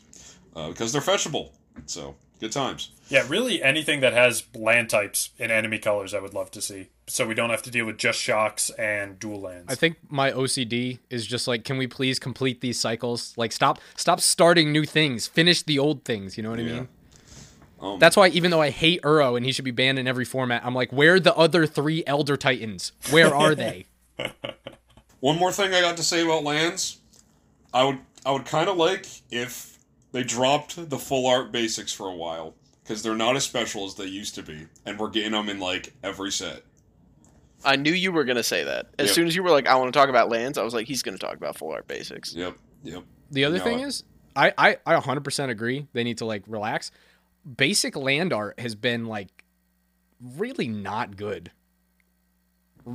uh, 0.56 0.70
because 0.70 0.92
they're 0.92 1.02
fetchable. 1.02 1.50
So 1.88 2.16
Good 2.46 2.52
times. 2.52 2.92
Yeah, 3.10 3.26
really 3.28 3.64
anything 3.64 4.02
that 4.02 4.14
has 4.14 4.44
land 4.54 4.88
types 4.92 5.32
in 5.40 5.50
enemy 5.50 5.80
colors, 5.80 6.14
I 6.14 6.20
would 6.20 6.36
love 6.36 6.52
to 6.52 6.62
see. 6.62 6.90
So 7.08 7.26
we 7.26 7.34
don't 7.34 7.50
have 7.50 7.64
to 7.64 7.72
deal 7.72 7.88
with 7.88 7.98
just 7.98 8.20
shocks 8.20 8.70
and 8.70 9.20
dual 9.20 9.42
lands. 9.42 9.66
I 9.68 9.74
think 9.74 9.98
my 10.10 10.32
OCD 10.32 11.00
is 11.10 11.26
just 11.26 11.48
like, 11.48 11.64
can 11.64 11.80
we 11.80 11.88
please 11.88 12.20
complete 12.20 12.62
these 12.62 12.80
cycles? 12.80 13.34
Like, 13.36 13.52
stop, 13.52 13.80
stop 13.96 14.20
starting 14.20 14.72
new 14.72 14.86
things. 14.86 15.26
Finish 15.26 15.64
the 15.64 15.80
old 15.80 16.06
things. 16.06 16.38
You 16.38 16.44
know 16.44 16.52
what 16.52 16.60
I 16.60 16.64
mean? 16.64 16.88
Um, 17.82 17.98
That's 17.98 18.16
why, 18.16 18.28
even 18.28 18.52
though 18.52 18.62
I 18.62 18.70
hate 18.70 19.02
Uro 19.02 19.36
and 19.36 19.44
he 19.44 19.52
should 19.52 19.66
be 19.66 19.72
banned 19.72 19.98
in 19.98 20.08
every 20.08 20.26
format, 20.26 20.64
I'm 20.64 20.76
like, 20.76 20.94
where 20.94 21.16
are 21.16 21.20
the 21.20 21.34
other 21.34 21.66
three 21.66 22.04
Elder 22.06 22.38
Titans? 22.38 22.92
Where 23.10 23.34
are 23.34 23.56
they? 23.56 23.88
One 25.20 25.40
more 25.40 25.52
thing 25.52 25.74
I 25.74 25.82
got 25.82 25.98
to 25.98 26.04
say 26.04 26.24
about 26.24 26.44
lands, 26.44 27.00
I 27.74 27.86
would 27.86 27.98
I 28.24 28.32
would 28.32 28.46
kind 28.46 28.70
of 28.70 28.78
like 28.78 29.08
if 29.32 29.75
they 30.16 30.24
dropped 30.24 30.90
the 30.90 30.98
full 30.98 31.28
art 31.28 31.52
basics 31.52 31.92
for 31.92 32.08
a 32.08 32.16
while 32.16 32.54
because 32.82 33.04
they're 33.04 33.16
not 33.16 33.36
as 33.36 33.44
special 33.44 33.84
as 33.86 33.96
they 33.96 34.06
used 34.06 34.34
to 34.36 34.42
be, 34.44 34.66
and 34.86 34.98
we're 34.98 35.10
getting 35.10 35.34
them 35.34 35.50
in 35.50 35.60
like 35.60 35.94
every 36.02 36.32
set. 36.32 36.62
I 37.66 37.76
knew 37.76 37.92
you 37.92 38.14
were 38.14 38.24
gonna 38.24 38.42
say 38.44 38.64
that. 38.64 38.88
As 38.98 39.08
Yep. 39.08 39.16
soon 39.16 39.28
as 39.28 39.36
you 39.36 39.44
were 39.44 39.50
like, 39.52 39.68
"I 39.68 39.76
want 39.76 39.94
to 39.94 40.00
talk 40.00 40.08
about 40.08 40.30
lands," 40.30 40.58
I 40.58 40.64
was 40.64 40.74
like, 40.74 40.88
"He's 40.88 41.02
gonna 41.04 41.18
talk 41.18 41.36
about 41.36 41.58
full 41.58 41.72
art 41.72 41.86
basics." 41.88 42.34
Yep, 42.34 42.56
yep. 42.84 43.04
The 43.32 43.44
other 43.44 43.58
No, 43.58 43.64
thing 43.66 43.80
I- 43.84 43.88
is, 43.88 44.04
I, 44.38 44.54
I, 44.58 44.78
I 44.86 44.94
100% 44.96 45.50
agree. 45.52 45.88
They 45.92 46.04
need 46.06 46.20
to 46.20 46.26
like 46.26 46.44
relax. 46.48 46.92
Basic 47.58 47.96
land 47.98 48.32
art 48.32 48.58
has 48.60 48.74
been 48.76 49.06
like 49.08 49.44
really 50.22 50.68
not 50.70 51.18
good 51.18 51.52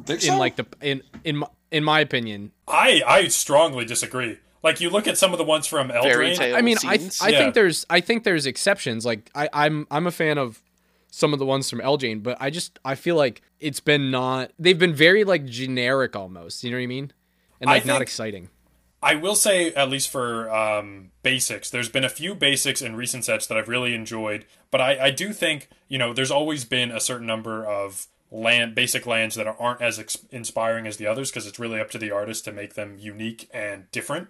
Think 0.07 0.09
in 0.23 0.31
so? 0.31 0.39
like 0.39 0.57
the 0.57 0.67
in 0.81 1.03
in 1.25 1.37
my, 1.39 1.47
in 1.71 1.85
my 1.85 2.01
opinion. 2.01 2.53
I 2.67 3.03
I 3.07 3.29
strongly 3.29 3.85
disagree. 3.85 4.39
Like 4.63 4.81
you 4.81 4.91
look 4.91 5.07
at 5.09 5.17
some 5.17 5.33
of 5.33 5.39
the 5.39 5.45
ones 5.45 5.67
from 5.67 5.89
Fairy 5.89 6.35
Eldraine. 6.37 6.55
I 6.55 6.61
mean, 6.61 6.77
I 6.85 6.97
scenes. 6.99 7.21
I 7.23 7.29
Yeah. 7.29 7.39
think 7.39 7.55
there's 7.55 7.87
I 7.89 8.01
think 8.01 8.25
there's 8.25 8.47
exceptions. 8.47 9.07
Like 9.07 9.31
I 9.35 9.49
I'm 9.53 9.87
I'm 9.91 10.07
a 10.07 10.11
fan 10.11 10.39
of 10.39 10.63
some 11.11 11.33
of 11.33 11.39
the 11.39 11.47
ones 11.47 11.69
from 11.71 11.81
Elgin, 11.81 12.21
but 12.21 12.37
I 12.41 12.51
just 12.51 12.79
I 12.85 12.95
feel 12.95 13.17
like 13.17 13.43
it's 13.59 13.81
been 13.81 14.11
not 14.11 14.53
they've 14.59 14.79
been 14.79 14.95
very 14.95 15.25
like 15.25 15.45
generic 15.47 16.15
almost. 16.15 16.63
You 16.63 16.71
know 16.71 16.77
what 16.77 16.83
I 16.83 16.87
mean? 16.87 17.13
And 17.61 17.71
I 17.71 17.75
like 17.75 17.87
not 17.87 18.03
exciting. 18.03 18.49
I 19.03 19.15
will 19.15 19.35
say, 19.35 19.73
at 19.73 19.89
least 19.89 20.11
for 20.11 20.51
um, 20.55 21.11
basics, 21.23 21.71
there's 21.71 21.89
been 21.89 22.05
a 22.05 22.11
few 22.11 22.35
basics 22.35 22.83
in 22.83 22.97
recent 22.97 23.25
sets 23.25 23.47
that 23.47 23.57
I've 23.57 23.69
really 23.69 23.95
enjoyed. 23.95 24.45
But 24.71 24.83
I, 24.83 25.07
I 25.07 25.11
do 25.11 25.33
think, 25.33 25.69
you 25.89 25.97
know, 25.97 26.13
there's 26.13 26.31
always 26.31 26.67
been 26.67 26.91
a 26.91 27.01
certain 27.01 27.27
number 27.27 27.65
of 27.65 28.09
land, 28.31 28.75
basic 28.75 29.07
lands 29.07 29.37
that 29.37 29.47
aren't 29.59 29.81
as 29.81 29.99
ex- 29.99 30.19
inspiring 30.31 30.87
as 30.87 30.99
the 30.99 31.07
others 31.07 31.31
because 31.31 31.47
it's 31.47 31.59
really 31.59 31.81
up 31.81 31.91
to 31.93 31.99
the 31.99 32.11
artist 32.11 32.45
to 32.45 32.53
make 32.53 32.75
them 32.75 32.99
unique 32.99 33.49
and 33.55 33.91
different. 33.91 34.29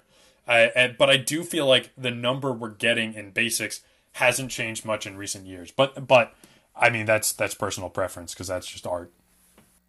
And, 0.51 0.99
but 0.99 1.09
I 1.09 1.17
do 1.17 1.45
feel 1.45 1.67
like 1.67 1.91
the 1.97 2.11
number 2.11 2.53
we're 2.53 2.71
getting 2.71 3.15
in 3.15 3.31
basics 3.31 3.81
hasn't 4.13 4.51
changed 4.51 4.85
much 4.85 5.07
in 5.07 5.17
recent 5.17 5.47
years. 5.47 5.71
But 5.71 6.07
but 6.07 6.35
I 6.75 6.91
mean 6.91 7.07
that's 7.07 7.33
that's 7.33 7.55
personal 7.55 7.91
preference 7.91 8.35
because 8.35 8.49
that's 8.49 8.67
just 8.67 8.87
art. 8.87 9.13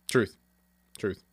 Truth. 0.10 0.36
Truth. 0.98 1.24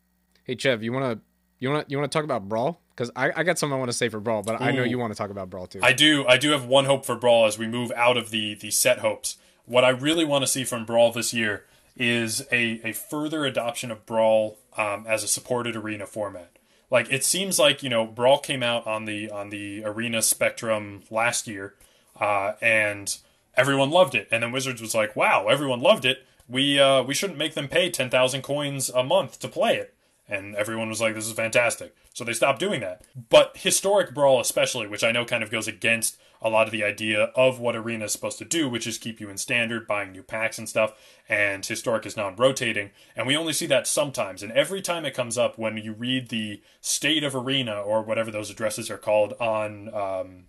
Hey 0.44 0.56
Chev, 0.56 0.82
you 0.82 0.92
wanna 0.92 1.20
you 1.58 1.70
wanna 1.70 1.84
you 1.88 1.96
wanna 1.96 2.08
talk 2.08 2.24
about 2.24 2.48
Brawl? 2.48 2.80
Because 2.98 3.12
I, 3.14 3.30
I 3.36 3.42
got 3.44 3.58
something 3.60 3.74
I 3.74 3.78
want 3.78 3.90
to 3.92 3.96
say 3.96 4.08
for 4.08 4.18
Brawl, 4.18 4.42
but 4.42 4.60
I 4.60 4.72
know 4.72 4.82
you 4.82 4.98
want 4.98 5.12
to 5.12 5.16
talk 5.16 5.30
about 5.30 5.48
Brawl 5.48 5.68
too. 5.68 5.78
I 5.84 5.92
do. 5.92 6.26
I 6.26 6.36
do 6.36 6.50
have 6.50 6.64
one 6.64 6.84
hope 6.84 7.06
for 7.06 7.14
Brawl 7.14 7.46
as 7.46 7.56
we 7.56 7.68
move 7.68 7.92
out 7.94 8.16
of 8.16 8.30
the 8.30 8.54
the 8.54 8.72
set 8.72 8.98
hopes. 8.98 9.36
What 9.66 9.84
I 9.84 9.90
really 9.90 10.24
want 10.24 10.42
to 10.42 10.48
see 10.48 10.64
from 10.64 10.84
Brawl 10.84 11.12
this 11.12 11.32
year 11.32 11.64
is 11.96 12.40
a 12.50 12.80
a 12.82 12.92
further 12.92 13.44
adoption 13.44 13.92
of 13.92 14.04
Brawl 14.04 14.58
um, 14.76 15.04
as 15.06 15.22
a 15.22 15.28
supported 15.28 15.76
arena 15.76 16.06
format. 16.06 16.57
Like 16.90 17.12
it 17.12 17.24
seems 17.24 17.58
like 17.58 17.82
you 17.82 17.90
know 17.90 18.06
Brawl 18.06 18.38
came 18.38 18.62
out 18.62 18.86
on 18.86 19.04
the 19.04 19.30
on 19.30 19.50
the 19.50 19.84
arena 19.84 20.22
spectrum 20.22 21.02
last 21.10 21.46
year, 21.46 21.74
uh, 22.18 22.52
and 22.60 23.16
everyone 23.56 23.90
loved 23.90 24.14
it. 24.14 24.28
And 24.30 24.42
then 24.42 24.52
Wizards 24.52 24.80
was 24.80 24.94
like, 24.94 25.14
"Wow, 25.14 25.48
everyone 25.48 25.80
loved 25.80 26.04
it. 26.04 26.24
We 26.48 26.78
uh, 26.78 27.02
we 27.02 27.14
shouldn't 27.14 27.38
make 27.38 27.54
them 27.54 27.68
pay 27.68 27.90
ten 27.90 28.08
thousand 28.08 28.42
coins 28.42 28.88
a 28.88 29.04
month 29.04 29.38
to 29.40 29.48
play 29.48 29.76
it." 29.76 29.94
And 30.28 30.54
everyone 30.56 30.88
was 30.88 31.00
like, 31.00 31.14
"This 31.14 31.26
is 31.26 31.32
fantastic." 31.32 31.94
So 32.18 32.24
they 32.24 32.32
stopped 32.32 32.58
doing 32.58 32.80
that. 32.80 33.02
But 33.28 33.58
historic 33.58 34.12
brawl, 34.12 34.40
especially, 34.40 34.88
which 34.88 35.04
I 35.04 35.12
know 35.12 35.24
kind 35.24 35.44
of 35.44 35.52
goes 35.52 35.68
against 35.68 36.18
a 36.42 36.50
lot 36.50 36.66
of 36.66 36.72
the 36.72 36.82
idea 36.82 37.30
of 37.36 37.60
what 37.60 37.76
arena 37.76 38.06
is 38.06 38.12
supposed 38.12 38.38
to 38.38 38.44
do, 38.44 38.68
which 38.68 38.88
is 38.88 38.98
keep 38.98 39.20
you 39.20 39.30
in 39.30 39.38
standard, 39.38 39.86
buying 39.86 40.10
new 40.10 40.24
packs 40.24 40.58
and 40.58 40.68
stuff. 40.68 40.94
And 41.28 41.64
historic 41.64 42.04
is 42.06 42.16
non-rotating, 42.16 42.90
and 43.14 43.28
we 43.28 43.36
only 43.36 43.52
see 43.52 43.66
that 43.66 43.86
sometimes. 43.86 44.42
And 44.42 44.50
every 44.50 44.82
time 44.82 45.04
it 45.04 45.14
comes 45.14 45.38
up, 45.38 45.58
when 45.58 45.76
you 45.76 45.92
read 45.92 46.28
the 46.28 46.60
state 46.80 47.22
of 47.22 47.36
arena 47.36 47.80
or 47.80 48.02
whatever 48.02 48.32
those 48.32 48.50
addresses 48.50 48.90
are 48.90 48.98
called 48.98 49.34
on. 49.34 49.94
Um, 49.94 50.44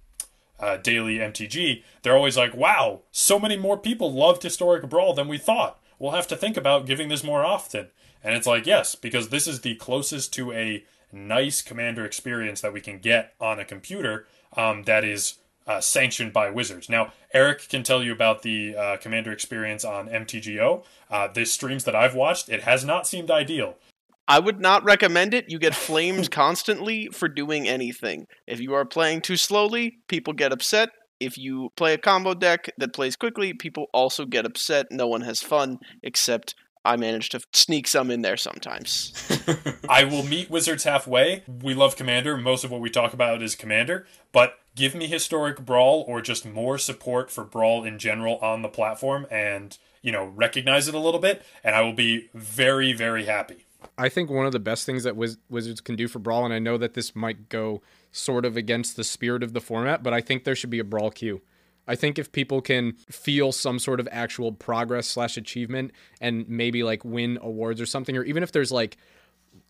uh, 0.62 0.76
daily 0.76 1.20
MTG, 1.20 1.84
they're 2.02 2.18
always 2.18 2.36
like, 2.36 2.54
wow, 2.54 3.04
so 3.12 3.40
many 3.40 3.56
more 3.56 3.78
people 3.78 4.12
loved 4.12 4.44
Historic 4.44 4.90
Brawl 4.90 5.14
than 5.14 5.30
we 5.30 5.38
thought. 5.38 5.80
We'll 5.98 6.12
have 6.12 6.28
to 6.28 6.36
think 6.36 6.58
about 6.58 6.86
giving 6.86 7.08
this 7.08 7.24
more 7.24 7.46
often. 7.46 7.92
And 8.22 8.36
it's 8.36 8.46
like, 8.46 8.66
yes, 8.66 8.94
because 8.94 9.30
this 9.30 9.48
is 9.48 9.62
the 9.62 9.76
closest 9.76 10.34
to 10.34 10.52
a 10.52 10.84
nice 11.12 11.62
commander 11.62 12.06
experience 12.06 12.62
that 12.62 12.74
we 12.74 12.82
can 12.82 13.00
get 13.00 13.34
on 13.40 13.60
a 13.60 13.66
computer 13.66 14.28
um, 14.56 14.84
that 14.84 15.04
is 15.04 15.36
uh, 15.68 15.80
sanctioned 15.80 16.34
by 16.34 16.50
Wizards. 16.50 16.90
Now, 16.90 17.14
Eric 17.34 17.70
can 17.70 17.84
tell 17.84 18.04
you 18.04 18.12
about 18.12 18.42
the 18.42 18.76
uh, 18.76 18.98
commander 18.98 19.32
experience 19.32 19.86
on 19.86 20.10
MTGO. 20.10 20.84
Uh, 21.12 21.28
the 21.28 21.46
streams 21.46 21.84
that 21.84 21.96
I've 21.96 22.16
watched, 22.16 22.50
it 22.50 22.64
has 22.64 22.84
not 22.84 23.06
seemed 23.06 23.30
ideal. 23.30 23.76
I 24.28 24.40
would 24.40 24.60
not 24.60 24.84
recommend 24.84 25.34
it. 25.34 25.50
You 25.50 25.60
get 25.60 25.76
flamed 25.76 26.32
constantly 26.32 27.08
for 27.08 27.28
doing 27.28 27.68
anything. 27.68 28.26
If 28.48 28.60
you 28.60 28.74
are 28.74 28.86
playing 28.86 29.22
too 29.22 29.38
slowly, 29.38 29.98
people 30.08 30.34
get 30.34 30.52
upset. 30.52 30.90
If 31.20 31.38
you 31.38 31.70
play 31.76 31.94
a 31.94 31.98
combo 31.98 32.34
deck 32.34 32.72
that 32.78 32.94
plays 32.94 33.16
quickly, 33.16 33.54
people 33.54 33.88
also 33.94 34.26
get 34.26 34.46
upset. 34.46 34.88
No 34.90 35.08
one 35.08 35.22
has 35.22 35.42
fun, 35.42 35.80
except 36.02 36.56
I 36.86 36.96
manage 36.96 37.30
to 37.30 37.42
sneak 37.54 37.88
some 37.88 38.10
in 38.10 38.22
there 38.22 38.38
sometimes. 38.38 39.14
I 39.90 40.06
will 40.06 40.24
meet 40.24 40.50
Wizards 40.50 40.86
halfway. 40.86 41.44
We 41.48 41.74
love 41.74 41.96
Commander. 41.96 42.38
Most 42.38 42.64
of 42.64 42.72
what 42.72 42.82
we 42.82 42.90
talk 42.90 43.14
about 43.14 43.42
is 43.42 43.56
Commander. 43.56 44.08
But 44.32 44.60
give 44.76 44.96
me 44.96 45.08
historic 45.08 45.60
Brawl 45.66 46.06
or 46.08 46.22
just 46.22 46.46
more 46.46 46.78
support 46.78 47.30
for 47.30 47.44
Brawl 47.44 47.84
in 47.84 48.00
general 48.00 48.38
on 48.38 48.62
the 48.62 48.70
platform 48.70 49.28
and, 49.30 49.78
you 50.02 50.12
know, 50.12 50.26
recognize 50.26 50.88
it 50.88 50.96
a 50.96 51.00
little 51.00 51.20
bit, 51.20 51.44
and 51.64 51.76
I 51.76 51.82
will 51.82 51.94
be 51.94 52.30
very, 52.34 52.94
very 52.94 53.26
happy. 53.26 53.66
I 53.98 54.10
think 54.10 54.30
one 54.30 54.46
of 54.46 54.52
the 54.52 54.60
best 54.60 54.86
things 54.86 55.04
that 55.04 55.16
Wiz- 55.16 55.38
Wizards 55.50 55.82
can 55.82 55.96
do 55.96 56.08
for 56.08 56.20
Brawl, 56.20 56.46
and 56.46 56.54
I 56.54 56.60
know 56.60 56.78
that 56.78 56.94
this 56.94 57.16
might 57.16 57.50
go 57.50 57.82
sort 58.12 58.46
of 58.46 58.56
against 58.58 58.96
the 58.96 59.04
spirit 59.04 59.44
of 59.44 59.54
the 59.54 59.62
format, 59.62 60.04
but 60.04 60.14
I 60.14 60.22
think 60.22 60.44
there 60.44 60.56
should 60.56 60.70
be 60.70 60.80
a 60.80 60.84
Brawl 60.84 61.12
queue. 61.12 61.42
I 61.90 61.96
think 61.96 62.20
if 62.20 62.32
people 62.32 62.62
can 62.62 62.94
feel 63.10 63.52
some 63.52 63.80
sort 63.80 64.00
of 64.00 64.08
actual 64.12 64.52
progress 64.52 65.08
slash 65.08 65.38
achievement 65.38 65.92
and 66.22 66.48
maybe 66.48 66.84
like 66.84 67.04
win 67.04 67.40
awards 67.42 67.82
or 67.82 67.88
something, 67.88 68.16
or 68.16 68.24
even 68.24 68.44
if 68.44 68.52
there's 68.52 68.72
like 68.72 68.98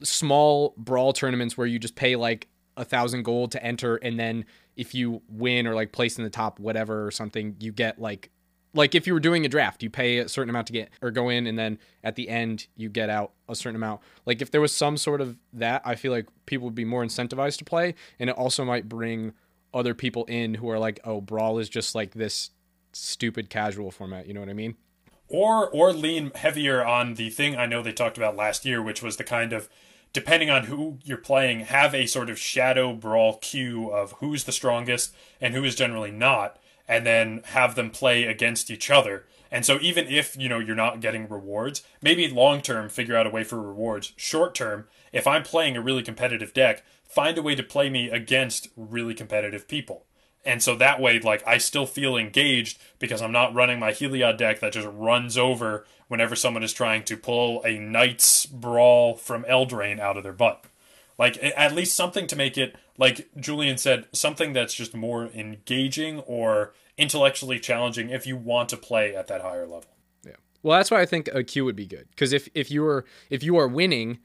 small 0.03 0.73
brawl 0.77 1.13
tournaments 1.13 1.57
where 1.57 1.65
you 1.65 1.79
just 1.79 1.95
pay 1.95 2.17
like 2.17 2.49
a 2.75 2.83
thousand 2.83 3.23
gold 3.23 3.53
to 3.53 3.63
enter, 3.63 3.95
and 3.95 4.19
then 4.19 4.45
if 4.75 4.93
you 4.93 5.21
win 5.29 5.65
or 5.65 5.73
like 5.73 5.93
place 5.93 6.17
in 6.17 6.25
the 6.25 6.29
top 6.29 6.59
whatever 6.59 7.07
or 7.07 7.11
something, 7.11 7.55
you 7.59 7.71
get 7.71 7.99
like 7.99 8.29
like 8.73 8.93
if 8.93 9.07
you 9.07 9.13
were 9.13 9.19
doing 9.19 9.45
a 9.45 9.49
draft, 9.49 9.81
you 9.81 9.89
pay 9.89 10.19
a 10.19 10.29
certain 10.29 10.49
amount 10.49 10.67
to 10.67 10.73
get 10.73 10.89
or 11.01 11.11
go 11.11 11.29
in, 11.29 11.47
and 11.47 11.57
then 11.57 11.79
at 12.03 12.15
the 12.15 12.27
end 12.27 12.67
you 12.75 12.89
get 12.89 13.09
out 13.09 13.31
a 13.47 13.55
certain 13.55 13.77
amount. 13.77 14.01
Like 14.25 14.41
if 14.41 14.51
there 14.51 14.61
was 14.61 14.75
some 14.75 14.97
sort 14.97 15.21
of 15.21 15.37
that, 15.53 15.81
I 15.85 15.95
feel 15.95 16.11
like 16.11 16.27
people 16.45 16.65
would 16.65 16.75
be 16.75 16.85
more 16.85 17.03
incentivized 17.03 17.59
to 17.59 17.65
play, 17.65 17.95
and 18.19 18.29
it 18.29 18.35
also 18.35 18.65
might 18.65 18.89
bring 18.89 19.31
other 19.73 19.93
people 19.93 20.25
in 20.25 20.55
who 20.55 20.69
are 20.69 20.79
like, 20.79 20.99
oh, 21.03 21.21
brawl 21.21 21.59
is 21.59 21.69
just 21.69 21.95
like 21.95 22.13
this 22.13 22.51
stupid 22.93 23.49
casual 23.49 23.91
format. 23.91 24.27
You 24.27 24.33
know 24.33 24.39
what 24.39 24.49
I 24.49 24.53
mean? 24.53 24.75
or 25.29 25.69
or 25.69 25.93
lean 25.93 26.31
heavier 26.35 26.83
on 26.83 27.13
the 27.13 27.29
thing 27.29 27.55
I 27.55 27.67
know 27.67 27.81
they 27.81 27.93
talked 27.93 28.17
about 28.17 28.35
last 28.35 28.65
year, 28.65 28.81
which 28.81 29.01
was 29.01 29.17
the 29.17 29.23
kind 29.23 29.53
of 29.53 29.69
depending 30.11 30.49
on 30.49 30.65
who 30.65 30.97
you're 31.03 31.17
playing, 31.17 31.61
have 31.61 31.93
a 31.93 32.07
sort 32.07 32.31
of 32.31 32.39
shadow 32.39 32.93
brawl 32.93 33.37
queue 33.37 33.89
of 33.91 34.13
who's 34.13 34.45
the 34.45 34.51
strongest 34.51 35.13
and 35.39 35.53
who 35.53 35.63
is 35.63 35.75
generally 35.75 36.11
not, 36.11 36.57
and 36.87 37.05
then 37.05 37.41
have 37.45 37.75
them 37.75 37.91
play 37.91 38.23
against 38.23 38.71
each 38.71 38.89
other. 38.89 39.25
And 39.51 39.65
so 39.65 39.77
even 39.81 40.07
if 40.07 40.35
you 40.35 40.49
know 40.49 40.59
you're 40.59 40.75
not 40.75 40.99
getting 40.99 41.29
rewards, 41.29 41.83
maybe 42.01 42.27
long 42.27 42.61
term 42.61 42.89
figure 42.89 43.15
out 43.15 43.27
a 43.27 43.31
way 43.31 43.43
for 43.43 43.61
rewards. 43.61 44.13
Short 44.17 44.55
term, 44.55 44.87
if 45.13 45.27
I'm 45.27 45.43
playing 45.43 45.77
a 45.77 45.81
really 45.81 46.03
competitive 46.03 46.53
deck, 46.53 46.83
find 47.09 47.37
a 47.37 47.41
way 47.41 47.55
to 47.55 47.63
play 47.63 47.89
me 47.89 48.09
against 48.09 48.69
really 48.77 49.13
competitive 49.13 49.67
people. 49.67 50.05
And 50.45 50.63
so 50.63 50.75
that 50.75 51.01
way, 51.01 51.19
like, 51.19 51.45
I 51.45 51.57
still 51.57 51.85
feel 51.85 52.15
engaged 52.15 52.79
because 52.97 53.21
I'm 53.21 53.31
not 53.31 53.53
running 53.53 53.79
my 53.79 53.91
Heliod 53.91 54.37
deck 54.37 54.61
that 54.61 54.71
just 54.71 54.87
runs 54.89 55.37
over 55.37 55.85
whenever 56.07 56.35
someone 56.35 56.63
is 56.63 56.71
trying 56.71 57.03
to 57.03 57.17
pull 57.17 57.61
a 57.63 57.77
Knight's 57.77 58.45
Brawl 58.45 59.15
from 59.15 59.43
Eldraine 59.43 59.99
out 59.99 60.15
of 60.15 60.23
their 60.23 60.31
butt. 60.31 60.63
Like, 61.17 61.37
at 61.43 61.75
least 61.75 61.95
something 61.95 62.25
to 62.27 62.37
make 62.37 62.57
it, 62.57 62.77
like 62.97 63.27
Julian 63.37 63.77
said, 63.77 64.07
something 64.13 64.53
that's 64.53 64.73
just 64.73 64.95
more 64.95 65.25
engaging 65.25 66.19
or 66.21 66.73
intellectually 66.97 67.59
challenging 67.59 68.09
if 68.09 68.25
you 68.25 68.37
want 68.37 68.69
to 68.69 68.77
play 68.77 69.13
at 69.13 69.27
that 69.27 69.41
higher 69.41 69.67
level. 69.67 69.97
Yeah. 70.25 70.35
Well, 70.63 70.77
that's 70.77 70.89
why 70.89 71.01
I 71.01 71.05
think 71.05 71.27
a 71.33 71.43
queue 71.43 71.65
would 71.65 71.75
be 71.75 71.85
good 71.85 72.07
because 72.11 72.31
if 72.31 72.47
if 72.53 72.71
you 72.71 72.85
are 72.85 73.05
if 73.29 73.43
you 73.43 73.57
are 73.57 73.67
winning, 73.67 74.19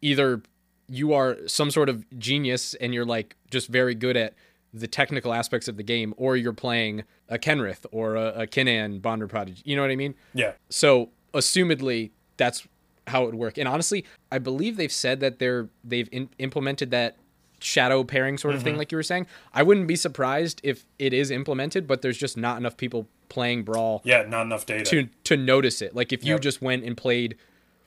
either 0.00 0.42
you 0.88 1.12
are 1.12 1.36
some 1.46 1.70
sort 1.70 1.88
of 1.88 2.04
genius 2.18 2.74
and 2.74 2.94
you're 2.94 3.04
like 3.04 3.36
just 3.50 3.68
very 3.68 3.94
good 3.94 4.16
at 4.16 4.34
the 4.72 4.86
technical 4.86 5.32
aspects 5.32 5.68
of 5.68 5.76
the 5.76 5.82
game, 5.82 6.12
or 6.16 6.36
you're 6.36 6.52
playing 6.52 7.04
a 7.28 7.38
Kenrith 7.38 7.86
or 7.90 8.16
a, 8.16 8.42
a 8.42 8.46
Kinnan 8.46 9.00
Bonder 9.00 9.26
Prodigy. 9.26 9.62
You 9.64 9.76
know 9.76 9.82
what 9.82 9.90
I 9.90 9.96
mean? 9.96 10.14
Yeah. 10.34 10.52
So, 10.68 11.10
assumedly, 11.32 12.10
that's 12.36 12.66
how 13.06 13.22
it 13.22 13.26
would 13.26 13.34
work. 13.34 13.58
And 13.58 13.66
honestly, 13.66 14.04
I 14.30 14.38
believe 14.38 14.76
they've 14.76 14.92
said 14.92 15.20
that 15.20 15.38
they're 15.38 15.68
they've 15.82 16.08
in, 16.12 16.28
implemented 16.38 16.90
that 16.90 17.16
shadow 17.60 18.04
pairing 18.04 18.38
sort 18.38 18.54
of 18.54 18.62
thing, 18.62 18.72
mm-hmm. 18.72 18.78
like 18.78 18.92
you 18.92 18.98
were 18.98 19.02
saying. 19.02 19.26
I 19.52 19.62
wouldn't 19.62 19.88
be 19.88 19.96
surprised 19.96 20.60
if 20.62 20.86
it 20.98 21.12
is 21.12 21.30
implemented, 21.30 21.86
but 21.86 22.02
there's 22.02 22.18
just 22.18 22.36
not 22.36 22.58
enough 22.58 22.76
people 22.76 23.08
playing 23.28 23.62
Brawl 23.64 24.00
Yeah, 24.04 24.22
not 24.22 24.42
enough 24.42 24.66
data. 24.66 24.84
to 24.84 25.08
to 25.24 25.36
notice 25.36 25.82
it. 25.82 25.94
Like 25.94 26.12
if 26.12 26.24
you 26.24 26.34
Yep. 26.34 26.40
just 26.42 26.62
went 26.62 26.84
and 26.84 26.96
played 26.96 27.36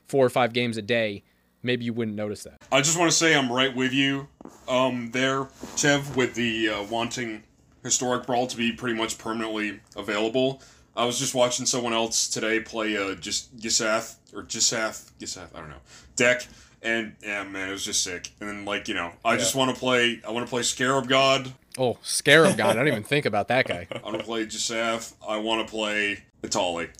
four 0.06 0.26
or 0.26 0.30
five 0.30 0.52
games 0.52 0.76
a 0.76 0.82
day, 0.82 1.22
maybe 1.62 1.84
you 1.84 1.92
wouldn't 1.92 2.16
notice 2.16 2.44
that. 2.44 2.62
I 2.70 2.80
just 2.80 2.98
want 2.98 3.10
to 3.10 3.16
say 3.16 3.34
I'm 3.34 3.50
right 3.52 3.74
with 3.74 3.92
you 3.92 4.28
um, 4.68 5.10
there, 5.12 5.48
Chev, 5.76 6.16
with 6.16 6.34
the 6.34 6.68
uh, 6.68 6.82
wanting 6.84 7.42
Historic 7.82 8.26
Brawl 8.26 8.46
to 8.46 8.56
be 8.56 8.72
pretty 8.72 8.96
much 8.96 9.18
permanently 9.18 9.80
available. 9.96 10.62
I 10.96 11.04
was 11.04 11.18
just 11.18 11.34
watching 11.34 11.64
someone 11.66 11.92
else 11.92 12.28
today 12.28 12.60
play 12.60 12.96
uh, 12.96 13.14
just 13.14 13.56
Gisath, 13.56 14.16
or 14.34 14.42
Gisath, 14.42 15.10
Gisath, 15.18 15.48
I 15.54 15.60
don't 15.60 15.70
know, 15.70 15.80
deck, 16.16 16.46
and 16.82 17.14
yeah, 17.22 17.44
man, 17.44 17.68
it 17.68 17.72
was 17.72 17.84
just 17.84 18.02
sick. 18.04 18.30
And 18.40 18.48
then, 18.48 18.64
like, 18.64 18.88
you 18.88 18.94
know, 18.94 19.12
I 19.24 19.36
just 19.36 19.54
want 19.54 19.74
to 19.74 19.78
play, 19.78 20.20
I 20.26 20.30
want 20.30 20.46
to 20.46 20.50
play 20.50 20.62
Scarab 20.62 21.08
God, 21.08 21.52
Oh, 21.78 21.96
Scarab 22.02 22.58
God! 22.58 22.70
I 22.70 22.74
don't 22.74 22.88
even 22.88 23.02
think 23.02 23.24
about 23.24 23.48
that 23.48 23.66
guy. 23.66 23.88
I 23.94 24.00
want 24.00 24.18
to 24.18 24.24
play 24.24 24.44
Gisath, 24.44 25.14
I 25.26 25.38
want 25.38 25.66
to 25.66 25.70
play 25.70 26.22
Itali. 26.42 26.90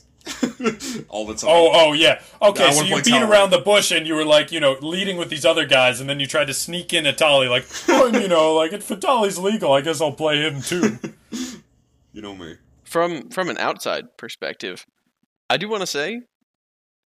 All 1.08 1.26
the 1.26 1.34
time. 1.34 1.50
Oh, 1.50 1.70
oh 1.72 1.92
yeah. 1.92 2.20
Okay, 2.40 2.66
I 2.66 2.70
so 2.70 2.84
you 2.84 3.02
beat 3.02 3.22
around 3.22 3.50
the 3.50 3.58
bush 3.58 3.90
and 3.90 4.06
you 4.06 4.14
were 4.14 4.24
like, 4.24 4.52
you 4.52 4.60
know, 4.60 4.76
leading 4.80 5.16
with 5.16 5.28
these 5.28 5.44
other 5.44 5.66
guys, 5.66 6.00
and 6.00 6.08
then 6.08 6.20
you 6.20 6.26
tried 6.26 6.46
to 6.46 6.54
sneak 6.54 6.92
in 6.92 7.04
Atali, 7.04 7.50
like, 7.50 7.66
oh, 7.88 8.06
you 8.18 8.28
know, 8.28 8.54
like 8.54 8.72
if 8.72 8.88
Atali's 8.88 9.38
legal, 9.38 9.72
I 9.72 9.80
guess 9.80 10.00
I'll 10.00 10.12
play 10.12 10.40
him 10.42 10.62
too. 10.62 10.98
You 12.12 12.22
know 12.22 12.36
me. 12.36 12.56
From 12.84 13.30
from 13.30 13.48
an 13.48 13.58
outside 13.58 14.04
perspective, 14.18 14.84
I 15.48 15.56
do 15.56 15.68
want 15.68 15.80
to 15.80 15.86
say 15.86 16.20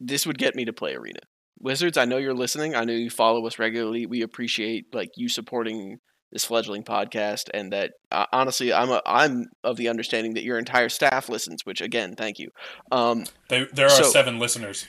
this 0.01 0.27
would 0.27 0.39
get 0.39 0.55
me 0.55 0.65
to 0.65 0.73
play 0.73 0.95
Arena. 0.95 1.21
Wizards, 1.59 1.97
I 1.97 2.05
know 2.05 2.19
you're 2.19 2.35
listening. 2.35 2.75
I 2.75 2.85
know 2.85 2.93
you 2.93 3.09
follow 3.09 3.47
us 3.47 3.59
regularly. 3.59 4.05
We 4.05 4.23
appreciate 4.23 4.95
like 4.95 5.11
you 5.17 5.29
supporting 5.29 5.99
this 6.33 6.45
fledgling 6.45 6.83
podcast, 6.83 7.49
and 7.55 7.73
that 7.73 7.93
uh, 8.11 8.27
honestly, 8.33 8.73
I'm 8.73 8.91
a, 8.91 9.01
I'm 9.07 9.47
of 9.65 9.77
the 9.77 9.89
understanding 9.89 10.35
that 10.35 10.45
your 10.45 10.59
entire 10.59 10.89
staff 10.89 11.29
listens. 11.29 11.65
Which 11.65 11.81
again, 11.81 12.15
thank 12.17 12.39
you. 12.39 12.51
Um, 12.91 13.25
They, 13.49 13.67
there 13.73 13.87
are 13.87 13.91
So- 13.91 14.05
seven 14.11 14.39
listeners. 14.39 14.87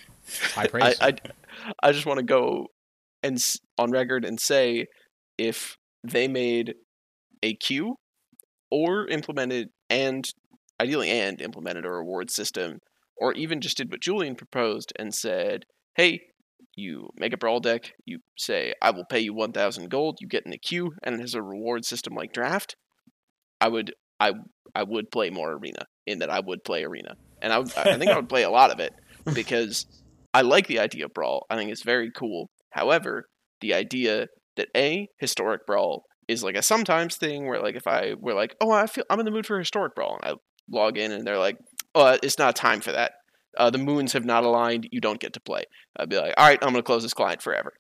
High 0.54 0.64
I, 0.64 0.68
praise. 0.68 0.98
I, 1.00 1.14
I 1.82 1.92
just 1.94 2.06
want 2.06 2.18
to 2.18 2.26
go 2.26 2.68
and 3.24 3.42
on 3.78 3.92
record 3.92 4.26
and 4.26 4.40
say 4.40 4.88
if 5.38 5.78
they 6.04 6.28
made 6.28 6.76
a 7.42 7.54
queue 7.56 7.96
or 8.70 9.08
implemented 9.08 9.70
and 9.90 10.30
ideally 10.82 11.10
and 11.10 11.42
implemented 11.42 11.86
a 11.86 11.90
reward 11.90 12.30
system 12.30 12.80
or 13.16 13.34
even 13.34 13.62
just 13.62 13.78
did 13.78 13.90
what 13.90 14.02
Julian 14.02 14.36
proposed 14.36 14.92
and 15.00 15.16
said, 15.16 15.64
"Hey, 15.96 16.22
you 16.78 17.10
make 17.18 17.34
a 17.34 17.38
brawl 17.38 17.60
deck, 17.60 17.94
you 18.06 18.20
say 18.38 18.74
I 18.82 18.92
will 18.92 19.06
pay 19.06 19.20
you 19.20 19.34
1000 19.34 19.90
gold, 19.90 20.20
you 20.22 20.28
get 20.28 20.46
in 20.46 20.52
the 20.52 20.58
queue 20.58 20.94
and 21.04 21.16
it 21.16 21.22
has 21.22 21.34
a 21.34 21.42
reward 21.42 21.86
system 21.86 22.14
like 22.14 22.32
draft." 22.32 22.76
I 23.60 23.68
would 23.68 23.94
I 24.20 24.34
I 24.76 24.84
would 24.84 25.12
play 25.12 25.30
more 25.30 25.54
arena 25.54 25.86
in 26.06 26.20
that 26.20 26.30
I 26.30 26.40
would 26.40 26.64
play 26.64 26.84
arena. 26.84 27.16
And 27.42 27.54
I 27.54 27.60
would, 27.60 27.76
I 27.78 27.98
think 27.98 28.12
I 28.12 28.16
would 28.16 28.30
play 28.30 28.44
a 28.44 28.50
lot 28.50 28.72
of 28.72 28.80
it 28.80 28.94
because 29.34 29.86
I 30.34 30.42
like 30.42 30.68
the 30.68 30.80
idea 30.80 31.06
of 31.06 31.14
brawl. 31.14 31.46
I 31.50 31.56
think 31.56 31.72
it's 31.72 31.84
very 31.84 32.12
cool. 32.12 32.50
However, 32.72 33.28
the 33.62 33.74
idea 33.74 34.28
that 34.56 34.70
a 34.76 35.08
historic 35.20 35.66
brawl 35.66 36.06
is 36.28 36.44
like 36.44 36.56
a 36.56 36.62
sometimes 36.62 37.16
thing 37.16 37.48
where 37.48 37.62
like 37.62 37.76
if 37.76 37.88
I 37.88 38.16
were 38.20 38.34
like, 38.34 38.56
oh, 38.62 38.72
I 38.72 38.88
feel 38.88 39.04
I'm 39.10 39.20
in 39.20 39.26
the 39.26 39.32
mood 39.32 39.46
for 39.46 39.58
historic 39.58 39.96
brawl, 39.96 40.20
and 40.22 40.34
I 40.34 40.36
log 40.70 40.98
in 40.98 41.12
and 41.12 41.26
they're 41.26 41.38
like, 41.38 41.58
oh, 41.96 42.18
it's 42.22 42.38
not 42.38 42.56
time 42.56 42.82
for 42.82 42.92
that. 42.92 43.14
Uh, 43.58 43.70
the 43.70 43.78
moons 43.78 44.14
have 44.14 44.26
not 44.26 44.44
aligned. 44.44 44.88
You 44.92 45.02
don't 45.02 45.20
get 45.20 45.34
to 45.34 45.40
play. 45.40 45.64
I'd 45.96 46.10
be 46.10 46.18
like, 46.18 46.34
all 46.38 46.48
right, 46.48 46.60
I'm 46.62 46.70
gonna 46.70 46.84
close 46.84 47.04
this 47.04 47.14
client 47.14 47.42
forever. 47.42 47.74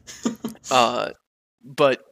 uh, 0.70 1.10
but 1.64 2.02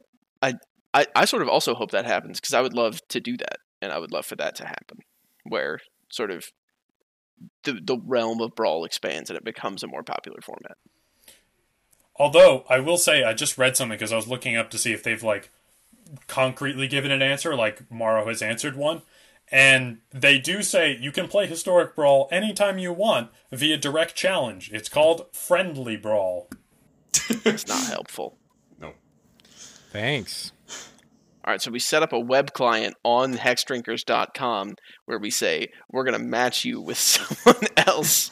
I, 0.41 0.53
I 0.93 1.05
I 1.15 1.25
sort 1.25 1.41
of 1.41 1.49
also 1.49 1.75
hope 1.75 1.91
that 1.91 2.05
happens 2.05 2.39
because 2.39 2.53
I 2.53 2.61
would 2.61 2.73
love 2.73 3.05
to 3.09 3.19
do 3.19 3.37
that, 3.37 3.57
and 3.81 3.91
I 3.91 3.99
would 3.99 4.11
love 4.11 4.25
for 4.25 4.35
that 4.37 4.55
to 4.55 4.65
happen, 4.65 4.99
where 5.43 5.79
sort 6.09 6.31
of 6.31 6.51
the 7.63 7.79
the 7.83 7.97
realm 7.97 8.41
of 8.41 8.55
brawl 8.55 8.85
expands 8.85 9.29
and 9.29 9.37
it 9.37 9.43
becomes 9.43 9.83
a 9.83 9.87
more 9.87 10.03
popular 10.03 10.39
format. 10.41 10.77
Although 12.15 12.65
I 12.69 12.79
will 12.79 12.97
say, 12.97 13.23
I 13.23 13.33
just 13.33 13.57
read 13.57 13.77
something 13.77 13.97
because 13.97 14.11
I 14.11 14.17
was 14.17 14.27
looking 14.27 14.57
up 14.57 14.69
to 14.71 14.77
see 14.77 14.91
if 14.91 15.03
they've 15.03 15.23
like 15.23 15.51
concretely 16.27 16.87
given 16.87 17.11
an 17.11 17.21
answer, 17.21 17.55
like 17.55 17.89
Maro 17.91 18.27
has 18.27 18.41
answered 18.41 18.75
one. 18.75 19.03
And 19.51 19.99
they 20.11 20.37
do 20.37 20.61
say 20.61 20.97
you 20.99 21.11
can 21.11 21.27
play 21.27 21.47
Historic 21.47 21.95
Brawl 21.95 22.27
anytime 22.31 22.77
you 22.77 22.93
want 22.93 23.31
via 23.51 23.77
direct 23.77 24.15
challenge. 24.15 24.69
It's 24.71 24.89
called 24.89 25.25
Friendly 25.33 25.97
Brawl. 25.97 26.49
It's 27.45 27.67
not 27.67 27.85
helpful. 27.87 28.37
No. 28.79 28.93
Thanks. 29.91 30.51
All 31.45 31.53
right, 31.53 31.61
so 31.61 31.71
we 31.71 31.79
set 31.79 32.03
up 32.03 32.13
a 32.13 32.19
web 32.19 32.53
client 32.53 32.95
on 33.03 33.33
hexdrinkers.com 33.33 34.75
where 35.05 35.17
we 35.17 35.31
say 35.31 35.71
we're 35.89 36.03
going 36.03 36.19
to 36.19 36.23
match 36.23 36.63
you 36.65 36.79
with 36.81 36.97
someone 36.99 37.63
else, 37.75 38.29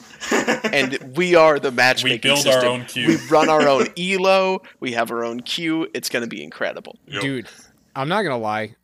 and 0.72 1.14
we 1.16 1.34
are 1.34 1.58
the 1.58 1.72
matchmaking 1.72 2.30
We 2.30 2.42
build 2.44 2.46
our 2.46 2.64
own 2.64 2.84
queue. 2.84 3.08
We 3.08 3.16
run 3.28 3.48
our 3.48 3.66
own 3.66 3.86
elo. 3.98 4.60
We 4.78 4.92
have 4.92 5.10
our 5.10 5.24
own 5.24 5.40
queue. 5.40 5.88
It's 5.94 6.08
going 6.08 6.22
to 6.22 6.28
be 6.28 6.44
incredible. 6.44 6.96
Yep. 7.06 7.22
Dude, 7.22 7.48
I'm 7.96 8.08
not 8.08 8.22
gonna 8.22 8.38
lie. 8.38 8.76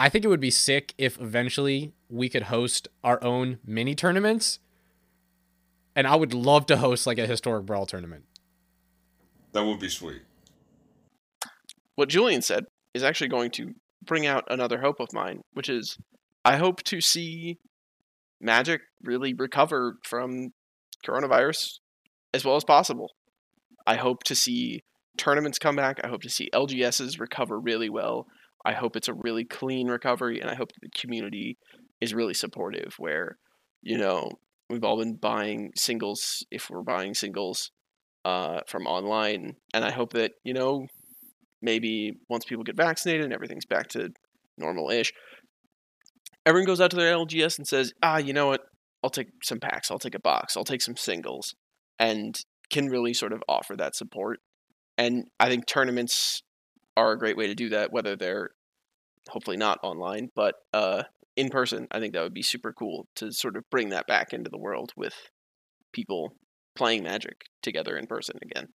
I 0.00 0.08
think 0.08 0.24
it 0.24 0.28
would 0.28 0.40
be 0.40 0.50
sick 0.50 0.94
if 0.96 1.20
eventually 1.20 1.92
we 2.08 2.30
could 2.30 2.44
host 2.44 2.88
our 3.04 3.22
own 3.22 3.58
mini 3.66 3.94
tournaments. 3.94 4.58
And 5.94 6.06
I 6.06 6.16
would 6.16 6.32
love 6.32 6.64
to 6.66 6.78
host 6.78 7.06
like 7.06 7.18
a 7.18 7.26
historic 7.26 7.66
brawl 7.66 7.84
tournament. 7.84 8.24
That 9.52 9.66
would 9.66 9.78
be 9.78 9.90
sweet. 9.90 10.22
What 11.96 12.08
Julian 12.08 12.40
said 12.40 12.64
is 12.94 13.02
actually 13.02 13.28
going 13.28 13.50
to 13.50 13.74
bring 14.02 14.26
out 14.26 14.44
another 14.48 14.80
hope 14.80 15.00
of 15.00 15.12
mine, 15.12 15.42
which 15.52 15.68
is 15.68 15.98
I 16.46 16.56
hope 16.56 16.82
to 16.84 17.02
see 17.02 17.58
Magic 18.40 18.80
really 19.02 19.34
recover 19.34 19.96
from 20.02 20.54
coronavirus 21.06 21.80
as 22.32 22.42
well 22.42 22.56
as 22.56 22.64
possible. 22.64 23.10
I 23.86 23.96
hope 23.96 24.24
to 24.24 24.34
see 24.34 24.80
tournaments 25.18 25.58
come 25.58 25.76
back. 25.76 26.00
I 26.02 26.08
hope 26.08 26.22
to 26.22 26.30
see 26.30 26.48
LGSs 26.54 27.20
recover 27.20 27.60
really 27.60 27.90
well. 27.90 28.26
I 28.64 28.72
hope 28.72 28.96
it's 28.96 29.08
a 29.08 29.14
really 29.14 29.44
clean 29.44 29.88
recovery, 29.88 30.40
and 30.40 30.50
I 30.50 30.54
hope 30.54 30.70
the 30.80 30.88
community 30.90 31.58
is 32.00 32.14
really 32.14 32.34
supportive. 32.34 32.94
Where, 32.98 33.38
you 33.82 33.98
know, 33.98 34.30
we've 34.68 34.84
all 34.84 34.98
been 34.98 35.16
buying 35.16 35.72
singles 35.76 36.44
if 36.50 36.68
we're 36.70 36.82
buying 36.82 37.14
singles 37.14 37.70
uh, 38.24 38.60
from 38.66 38.86
online, 38.86 39.56
and 39.72 39.84
I 39.84 39.90
hope 39.90 40.12
that 40.12 40.32
you 40.44 40.54
know 40.54 40.86
maybe 41.62 42.12
once 42.28 42.44
people 42.44 42.64
get 42.64 42.76
vaccinated 42.76 43.24
and 43.24 43.34
everything's 43.34 43.66
back 43.66 43.88
to 43.88 44.10
normal-ish, 44.56 45.12
everyone 46.46 46.66
goes 46.66 46.80
out 46.80 46.90
to 46.90 46.96
their 46.96 47.14
LGS 47.14 47.58
and 47.58 47.66
says, 47.66 47.92
ah, 48.02 48.16
you 48.16 48.32
know 48.32 48.46
what? 48.46 48.62
I'll 49.02 49.10
take 49.10 49.28
some 49.42 49.60
packs. 49.60 49.90
I'll 49.90 49.98
take 49.98 50.14
a 50.14 50.20
box. 50.20 50.56
I'll 50.56 50.64
take 50.64 50.82
some 50.82 50.96
singles, 50.96 51.54
and 51.98 52.38
can 52.70 52.86
really 52.86 53.14
sort 53.14 53.32
of 53.32 53.42
offer 53.48 53.76
that 53.76 53.96
support. 53.96 54.40
And 54.96 55.24
I 55.38 55.48
think 55.48 55.66
tournaments 55.66 56.42
are 56.96 57.12
a 57.12 57.18
great 57.18 57.36
way 57.36 57.46
to 57.46 57.54
do 57.54 57.70
that, 57.70 57.92
whether 57.92 58.16
they're 58.16 58.50
hopefully 59.28 59.56
not 59.56 59.78
online, 59.82 60.30
but 60.34 60.56
uh, 60.72 61.02
in 61.36 61.48
person. 61.50 61.86
I 61.90 62.00
think 62.00 62.14
that 62.14 62.22
would 62.22 62.34
be 62.34 62.42
super 62.42 62.72
cool 62.72 63.06
to 63.16 63.32
sort 63.32 63.56
of 63.56 63.68
bring 63.70 63.90
that 63.90 64.06
back 64.06 64.32
into 64.32 64.50
the 64.50 64.58
world 64.58 64.92
with 64.96 65.14
people 65.92 66.34
playing 66.74 67.02
Magic 67.02 67.44
together 67.62 67.96
in 67.96 68.06
person 68.06 68.38
again. 68.42 68.68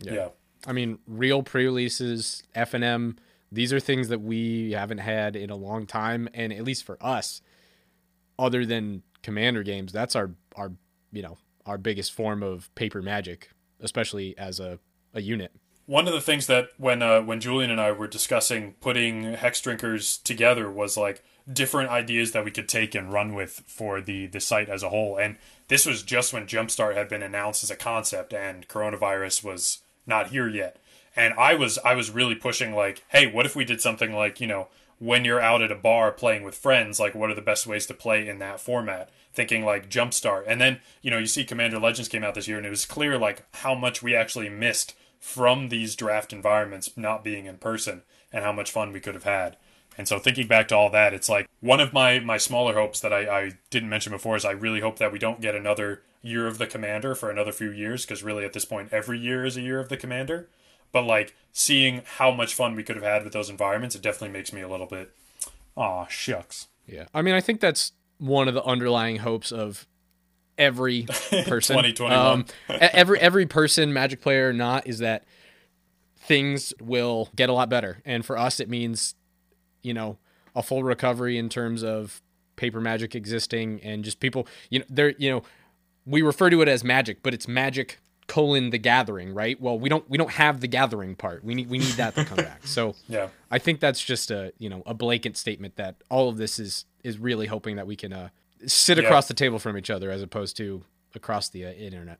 Yeah. 0.00 0.28
I 0.66 0.72
mean, 0.72 0.98
real 1.06 1.42
pre-releases, 1.42 2.42
FNM, 2.54 3.18
these 3.50 3.72
are 3.72 3.80
things 3.80 4.08
that 4.08 4.20
we 4.20 4.72
haven't 4.72 4.98
had 4.98 5.36
in 5.36 5.50
a 5.50 5.56
long 5.56 5.86
time 5.86 6.28
and 6.34 6.52
at 6.52 6.64
least 6.64 6.84
for 6.84 6.98
us 7.00 7.40
other 8.38 8.64
than 8.64 9.02
commander 9.22 9.62
games, 9.62 9.92
that's 9.92 10.14
our 10.14 10.30
our 10.56 10.72
you 11.12 11.22
know, 11.22 11.38
our 11.66 11.78
biggest 11.78 12.12
form 12.12 12.42
of 12.42 12.72
paper 12.74 13.02
magic, 13.02 13.50
especially 13.80 14.36
as 14.38 14.60
a 14.60 14.78
a 15.14 15.20
unit. 15.20 15.52
One 15.88 16.06
of 16.06 16.12
the 16.12 16.20
things 16.20 16.46
that 16.48 16.68
when 16.76 17.00
uh, 17.00 17.22
when 17.22 17.40
Julian 17.40 17.70
and 17.70 17.80
I 17.80 17.92
were 17.92 18.06
discussing 18.06 18.74
putting 18.74 19.34
Hexdrinkers 19.36 20.22
together 20.22 20.70
was 20.70 20.98
like 20.98 21.24
different 21.50 21.88
ideas 21.88 22.32
that 22.32 22.44
we 22.44 22.50
could 22.50 22.68
take 22.68 22.94
and 22.94 23.10
run 23.10 23.34
with 23.34 23.62
for 23.66 24.02
the 24.02 24.26
the 24.26 24.38
site 24.38 24.68
as 24.68 24.82
a 24.82 24.90
whole. 24.90 25.16
And 25.16 25.36
this 25.68 25.86
was 25.86 26.02
just 26.02 26.34
when 26.34 26.46
Jumpstart 26.46 26.94
had 26.94 27.08
been 27.08 27.22
announced 27.22 27.64
as 27.64 27.70
a 27.70 27.74
concept 27.74 28.34
and 28.34 28.68
coronavirus 28.68 29.42
was 29.42 29.78
not 30.06 30.28
here 30.28 30.46
yet. 30.46 30.76
And 31.16 31.32
I 31.38 31.54
was 31.54 31.78
I 31.78 31.94
was 31.94 32.10
really 32.10 32.34
pushing 32.34 32.74
like, 32.74 33.02
hey, 33.08 33.26
what 33.26 33.46
if 33.46 33.56
we 33.56 33.64
did 33.64 33.80
something 33.80 34.12
like 34.12 34.42
you 34.42 34.46
know 34.46 34.68
when 34.98 35.24
you're 35.24 35.40
out 35.40 35.62
at 35.62 35.72
a 35.72 35.74
bar 35.74 36.12
playing 36.12 36.42
with 36.42 36.54
friends, 36.54 37.00
like 37.00 37.14
what 37.14 37.30
are 37.30 37.34
the 37.34 37.40
best 37.40 37.66
ways 37.66 37.86
to 37.86 37.94
play 37.94 38.28
in 38.28 38.40
that 38.40 38.60
format? 38.60 39.08
Thinking 39.32 39.64
like 39.64 39.88
Jumpstart, 39.88 40.44
and 40.46 40.60
then 40.60 40.80
you 41.00 41.10
know 41.10 41.16
you 41.16 41.24
see 41.24 41.44
Commander 41.46 41.78
Legends 41.78 42.10
came 42.10 42.24
out 42.24 42.34
this 42.34 42.46
year, 42.46 42.58
and 42.58 42.66
it 42.66 42.70
was 42.70 42.84
clear 42.84 43.16
like 43.16 43.46
how 43.54 43.74
much 43.74 44.02
we 44.02 44.14
actually 44.14 44.50
missed 44.50 44.94
from 45.20 45.68
these 45.68 45.96
draft 45.96 46.32
environments 46.32 46.96
not 46.96 47.24
being 47.24 47.46
in 47.46 47.58
person 47.58 48.02
and 48.32 48.44
how 48.44 48.52
much 48.52 48.70
fun 48.70 48.92
we 48.92 49.00
could 49.00 49.14
have 49.14 49.24
had. 49.24 49.56
And 49.96 50.06
so 50.06 50.18
thinking 50.18 50.46
back 50.46 50.68
to 50.68 50.76
all 50.76 50.90
that, 50.90 51.12
it's 51.12 51.28
like 51.28 51.48
one 51.60 51.80
of 51.80 51.92
my, 51.92 52.20
my 52.20 52.36
smaller 52.38 52.74
hopes 52.74 53.00
that 53.00 53.12
I, 53.12 53.28
I 53.28 53.52
didn't 53.70 53.88
mention 53.88 54.12
before 54.12 54.36
is 54.36 54.44
I 54.44 54.52
really 54.52 54.80
hope 54.80 54.98
that 54.98 55.12
we 55.12 55.18
don't 55.18 55.40
get 55.40 55.56
another 55.56 56.02
year 56.22 56.46
of 56.46 56.58
the 56.58 56.66
commander 56.66 57.14
for 57.14 57.30
another 57.30 57.52
few 57.52 57.70
years 57.70 58.04
because 58.04 58.22
really 58.22 58.44
at 58.44 58.52
this 58.52 58.64
point 58.64 58.92
every 58.92 59.18
year 59.18 59.44
is 59.44 59.56
a 59.56 59.60
year 59.60 59.80
of 59.80 59.88
the 59.88 59.96
commander. 59.96 60.48
But 60.92 61.02
like 61.02 61.34
seeing 61.52 62.02
how 62.04 62.30
much 62.30 62.54
fun 62.54 62.76
we 62.76 62.84
could 62.84 62.96
have 62.96 63.04
had 63.04 63.24
with 63.24 63.32
those 63.32 63.50
environments, 63.50 63.96
it 63.96 64.02
definitely 64.02 64.36
makes 64.36 64.52
me 64.52 64.60
a 64.60 64.68
little 64.68 64.86
bit 64.86 65.12
aw 65.76 66.06
shucks. 66.06 66.68
Yeah. 66.86 67.06
I 67.12 67.22
mean, 67.22 67.34
I 67.34 67.40
think 67.40 67.60
that's 67.60 67.92
one 68.18 68.48
of 68.48 68.54
the 68.54 68.64
underlying 68.64 69.16
hopes 69.16 69.52
of 69.52 69.86
every 70.58 71.02
person. 71.46 71.76
2021. 71.76 72.12
Um, 72.12 72.44
every 72.68 73.18
every 73.20 73.46
person, 73.46 73.92
Magic 73.92 74.20
player 74.20 74.48
or 74.48 74.52
not, 74.52 74.86
is 74.86 74.98
that 74.98 75.24
things 76.18 76.74
will 76.80 77.30
get 77.34 77.48
a 77.48 77.52
lot 77.52 77.68
better. 77.70 78.02
And 78.04 78.24
for 78.24 78.36
us, 78.36 78.60
it 78.60 78.68
means, 78.68 79.14
you 79.82 79.94
know, 79.94 80.18
a 80.54 80.62
full 80.62 80.82
recovery 80.82 81.38
in 81.38 81.48
terms 81.48 81.82
of 81.82 82.20
paper 82.56 82.80
magic 82.80 83.14
existing 83.14 83.80
and 83.82 84.04
just 84.04 84.20
people, 84.20 84.46
you 84.68 84.80
know, 84.80 84.84
there, 84.90 85.14
you 85.16 85.30
know, 85.30 85.42
we 86.04 86.20
refer 86.22 86.50
to 86.50 86.60
it 86.60 86.68
as 86.68 86.82
magic, 86.82 87.22
but 87.22 87.32
it's 87.32 87.46
magic 87.48 87.98
colon 88.26 88.70
the 88.70 88.78
gathering, 88.78 89.32
right? 89.32 89.58
Well, 89.60 89.78
we 89.78 89.88
don't 89.88 90.08
we 90.10 90.18
don't 90.18 90.32
have 90.32 90.60
the 90.60 90.68
gathering 90.68 91.16
part. 91.16 91.42
We 91.42 91.54
need 91.54 91.70
we 91.70 91.78
need 91.78 91.94
that 91.94 92.14
to 92.16 92.24
come 92.24 92.36
back. 92.36 92.66
So 92.66 92.94
Yeah. 93.08 93.28
I 93.50 93.58
think 93.58 93.80
that's 93.80 94.04
just 94.04 94.30
a 94.30 94.52
you 94.58 94.68
know 94.68 94.82
a 94.84 94.94
blatant 94.94 95.36
statement 95.36 95.76
that 95.76 95.96
all 96.10 96.28
of 96.28 96.36
this 96.36 96.58
is 96.58 96.84
is 97.02 97.18
really 97.18 97.46
hoping 97.46 97.76
that 97.76 97.86
we 97.86 97.96
can 97.96 98.12
uh, 98.12 98.28
sit 98.66 98.98
Yeah. 98.98 99.04
across 99.04 99.28
the 99.28 99.34
table 99.34 99.58
from 99.58 99.76
each 99.76 99.90
other 99.90 100.10
as 100.10 100.22
opposed 100.22 100.56
to 100.58 100.84
across 101.14 101.48
the 101.48 101.66
uh, 101.66 101.70
internet. 101.72 102.18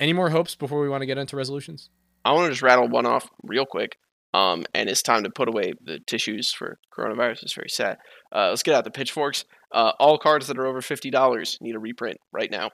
Any 0.00 0.12
more 0.12 0.30
hopes 0.30 0.54
before 0.54 0.80
we 0.80 0.88
want 0.88 1.02
to 1.02 1.06
get 1.06 1.18
into 1.18 1.36
resolutions? 1.36 1.90
I 2.24 2.32
want 2.32 2.46
to 2.46 2.50
just 2.50 2.62
rattle 2.62 2.88
one 2.88 3.06
off 3.06 3.28
real 3.42 3.66
quick. 3.66 3.96
Um, 4.32 4.64
and 4.74 4.88
it's 4.88 5.02
time 5.02 5.22
to 5.22 5.30
put 5.30 5.48
away 5.48 5.74
the 5.84 6.00
tissues 6.00 6.50
for 6.52 6.78
coronavirus. 6.96 7.44
It's 7.44 7.54
very 7.54 7.68
sad. 7.68 7.98
Uh, 8.34 8.48
let's 8.48 8.64
get 8.64 8.74
out 8.74 8.82
the 8.82 8.90
pitchforks. 8.90 9.44
Uh, 9.72 9.92
all 10.00 10.18
cards 10.18 10.48
that 10.48 10.58
are 10.58 10.66
over 10.66 10.80
fifty 10.82 11.10
dollars 11.10 11.56
need 11.60 11.76
a 11.76 11.78
reprint 11.78 12.18
right 12.32 12.50
now. 12.50 12.70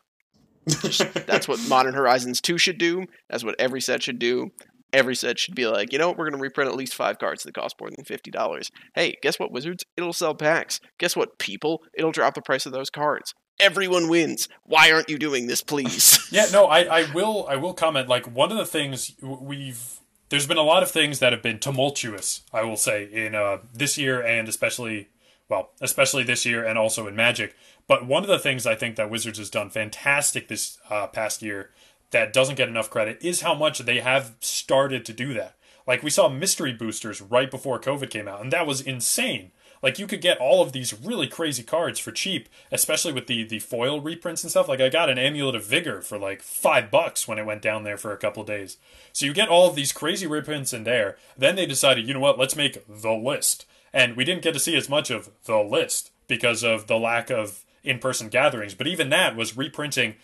Just, 0.69 1.13
that's 1.27 1.47
what 1.49 1.61
Modern 1.69 1.95
Horizons 1.95 2.41
two 2.41 2.57
should 2.57 2.79
do. 2.79 3.05
That's 3.29 3.45
what 3.45 3.57
every 3.59 3.81
set 3.83 4.03
should 4.03 4.19
do. 4.19 4.53
Every 4.93 5.15
set 5.15 5.39
should 5.39 5.55
be 5.55 5.67
like, 5.67 5.93
you 5.93 5.99
know, 5.99 6.09
what? 6.09 6.19
we're 6.19 6.29
going 6.29 6.39
to 6.39 6.43
reprint 6.43 6.71
at 6.71 6.77
least 6.77 6.95
five 6.95 7.19
cards 7.19 7.43
that 7.43 7.55
cost 7.55 7.77
more 7.81 7.91
than 7.91 8.05
fifty 8.05 8.31
dollars. 8.31 8.71
Hey, 8.95 9.17
guess 9.23 9.39
what, 9.39 9.53
Wizards? 9.53 9.85
It'll 9.97 10.13
sell 10.13 10.35
packs. 10.35 10.81
Guess 10.99 11.17
what, 11.17 11.39
people? 11.39 11.83
It'll 11.95 12.13
drop 12.13 12.35
the 12.35 12.43
price 12.43 12.67
of 12.67 12.73
those 12.73 12.91
cards. 12.91 13.35
Everyone 13.61 14.09
wins. 14.09 14.49
Why 14.65 14.91
aren't 14.91 15.11
you 15.11 15.19
doing 15.19 15.47
this, 15.47 15.63
please? 15.63 16.19
Yeah, 16.33 16.47
no, 16.53 16.67
I, 16.67 17.01
I 17.01 17.13
will 17.13 17.45
I 17.49 17.57
will 17.57 17.75
comment 17.75 18.09
like 18.09 18.25
one 18.25 18.53
of 18.53 18.57
the 18.57 18.65
things 18.65 19.13
we've 19.21 19.99
there's 20.29 20.47
been 20.47 20.57
a 20.57 20.63
lot 20.63 20.85
of 20.85 20.91
things 20.91 21.19
that 21.19 21.33
have 21.33 21.43
been 21.43 21.59
tumultuous, 21.59 22.43
I 22.53 22.63
will 22.63 22.77
say, 22.77 23.05
in 23.05 23.35
uh, 23.35 23.59
this 23.75 23.99
year 23.99 24.23
and 24.23 24.49
especially 24.49 25.09
well, 25.49 25.71
especially 25.81 26.23
this 26.23 26.47
year 26.47 26.65
and 26.65 26.79
also 26.79 27.09
in 27.09 27.17
Magic. 27.17 27.57
But 27.89 28.07
one 28.07 28.23
of 28.23 28.29
the 28.29 28.39
things 28.39 28.67
I 28.67 28.77
think 28.77 28.95
that 28.95 29.11
Wizards 29.11 29.39
has 29.39 29.51
done 29.51 29.69
fantastic 29.69 30.47
this 30.47 30.79
uh, 30.89 31.09
past 31.09 31.43
year 31.43 31.71
that 32.11 32.33
doesn't 32.33 32.57
get 32.57 32.69
enough 32.69 32.91
credit 32.91 33.19
is 33.23 33.43
how 33.43 33.55
much 33.55 33.81
they 33.81 34.01
have 34.01 34.35
started 34.41 35.05
to 35.07 35.13
do 35.13 35.35
that. 35.35 35.57
Like 35.87 36.03
we 36.03 36.11
saw 36.11 36.29
mystery 36.29 36.73
boosters 36.73 37.21
right 37.21 37.51
before 37.51 37.81
COVID 37.81 38.11
came 38.11 38.29
out, 38.29 38.41
and 38.41 38.53
that 38.53 38.67
was 38.67 38.81
insane. 38.81 39.53
Like 39.83 39.99
you 39.99 40.07
could 40.07 40.21
get 40.21 40.39
all 40.39 40.61
of 40.63 40.73
these 40.73 40.93
really 40.93 41.27
crazy 41.27 41.63
cards 41.63 41.99
for 41.99 42.13
cheap, 42.13 42.49
especially 42.71 43.13
with 43.13 43.27
the 43.27 43.45
the 43.45 43.61
foil 43.61 44.01
reprints 44.01 44.43
and 44.43 44.51
stuff. 44.51 44.69
Like 44.69 44.81
I 44.81 44.89
got 44.89 45.09
an 45.09 45.19
Amulet 45.19 45.55
of 45.55 45.65
Vigor 45.65 46.03
for 46.03 46.19
like 46.19 46.43
five 46.43 46.91
bucks 46.91 47.27
when 47.27 47.39
it 47.39 47.47
went 47.47 47.63
down 47.63 47.83
there 47.83 47.97
for 47.97 48.13
a 48.13 48.19
couple 48.19 48.45
days. 48.45 48.77
So 49.13 49.25
you 49.25 49.33
get 49.33 49.49
all 49.49 49.69
of 49.69 49.75
these 49.75 49.93
crazy 49.93 50.27
reprints 50.27 50.73
in 50.73 50.85
there. 50.85 51.17
Then 51.37 51.57
they 51.57 51.67
decided, 51.67 52.07
you 52.07 52.15
know 52.15 52.21
what? 52.21 52.39
Let's 52.39 52.57
make 52.57 52.85
the 52.87 53.13
list, 53.13 53.65
and 53.93 54.17
we 54.17 54.25
didn't 54.25 54.43
get 54.43 54.53
to 54.53 54.61
see 54.61 54.77
as 54.77 54.89
much 54.89 55.11
of 55.11 55.31
the 55.45 55.59
list 55.59 56.11
because 56.29 56.63
of 56.63 56.87
the 56.87 56.99
lack 56.99 57.31
of 57.31 57.65
in-person 57.83 58.29
gatherings. 58.29 58.75
But 58.75 58.87
even 58.87 59.09
that 59.11 59.35
was 59.35 59.57
reprinting 59.57 60.17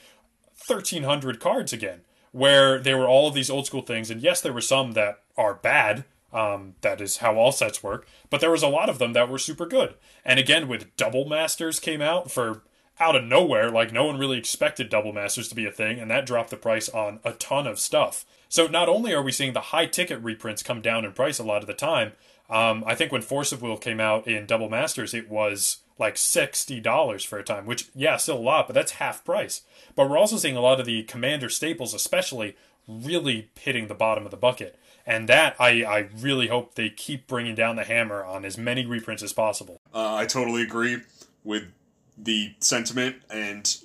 1300 0.66 1.40
cards 1.40 1.72
again 1.72 2.00
where 2.33 2.79
there 2.79 2.98
were 2.98 3.09
all 3.09 3.29
of 3.29 3.35
these 3.35 3.48
old 3.48 3.66
school 3.66 3.83
things. 3.83 4.11
And 4.11 4.20
yes 4.20 4.40
there 4.40 4.52
were 4.52 4.61
some 4.61 4.92
that 4.92 5.22
are 5.37 5.55
bad 5.55 6.05
um, 6.33 6.74
that 6.83 7.00
is 7.00 7.18
how 7.18 7.37
all 7.37 7.52
sets 7.52 7.83
work 7.83 8.07
but 8.31 8.40
there 8.40 8.50
was 8.50 8.62
a 8.62 8.68
lot 8.68 8.88
of 8.88 8.98
them 8.98 9.12
that 9.12 9.29
were 9.29 9.38
super 9.38 9.66
good. 9.66 9.94
And 10.24 10.38
again 10.38 10.68
with 10.68 10.94
double 10.96 11.24
masters 11.26 11.81
came 11.81 12.02
out 12.02 12.31
for 12.31 12.62
out 12.98 13.16
of 13.16 13.24
nowhere 13.24 13.70
like 13.70 13.92
no 13.92 14.05
one 14.05 14.18
really 14.18 14.38
expected 14.38 14.88
double 14.88 15.12
masters 15.12 15.48
to 15.48 15.55
be 15.55 15.66
a 15.66 15.72
thing 15.72 15.98
and 15.98 16.11
that 16.11 16.26
dropped 16.26 16.50
the 16.50 16.57
price 16.57 16.88
on 16.88 17.20
a 17.24 17.33
ton 17.33 17.66
of 17.66 17.79
stuff. 17.79 18.24
So 18.48 18.66
not 18.66 18.88
only 18.88 19.12
are 19.12 19.22
we 19.22 19.33
seeing 19.33 19.52
the 19.52 19.61
high 19.61 19.87
ticket 19.87 20.22
reprints 20.22 20.62
come 20.62 20.81
down 20.81 21.05
in 21.05 21.12
price 21.12 21.38
a 21.38 21.44
lot 21.44 21.62
of 21.62 21.66
the 21.66 21.74
time 21.74 22.12
um, 22.50 22.85
i 22.87 22.94
think 22.94 23.12
when 23.12 23.22
force 23.22 23.52
of 23.52 23.62
will 23.62 23.76
came 23.76 24.00
out 24.00 24.26
in 24.26 24.46
double 24.46 24.68
masters 24.68 25.14
it 25.14 25.28
was 25.30 25.78
like 25.98 26.16
$60 26.16 27.26
for 27.26 27.38
a 27.38 27.42
time 27.42 27.64
which 27.66 27.88
yeah 27.94 28.16
still 28.16 28.37
a 28.37 28.38
lot 28.38 28.66
but 28.66 28.74
that's 28.74 28.92
half 28.92 29.24
price 29.24 29.62
but 29.94 30.11
we're 30.11 30.18
also 30.18 30.37
seeing 30.37 30.56
a 30.56 30.61
lot 30.61 30.78
of 30.78 30.87
the 30.87 31.02
commander 31.04 31.48
staples 31.48 31.94
especially 31.94 32.56
really 32.87 33.50
hitting 33.59 33.88
the 33.88 33.94
bottom 33.94 34.24
of 34.24 34.30
the 34.30 34.37
bucket 34.37 34.78
and 35.06 35.28
that 35.28 35.56
I, 35.59 35.85
I 35.85 36.09
really 36.18 36.48
hope 36.48 36.74
they 36.74 36.90
keep 36.90 37.26
bringing 37.26 37.54
down 37.54 37.76
the 37.76 37.85
hammer 37.85 38.24
on 38.24 38.44
as 38.44 38.59
many 38.59 38.85
reprints 38.85 39.22
as 39.22 39.32
possible 39.32 39.80
Uh, 39.94 40.14
I 40.14 40.26
totally 40.26 40.62
agree 40.62 40.98
with 41.44 41.64
the 42.18 42.54
sentiment 42.61 43.16
and 43.30 43.76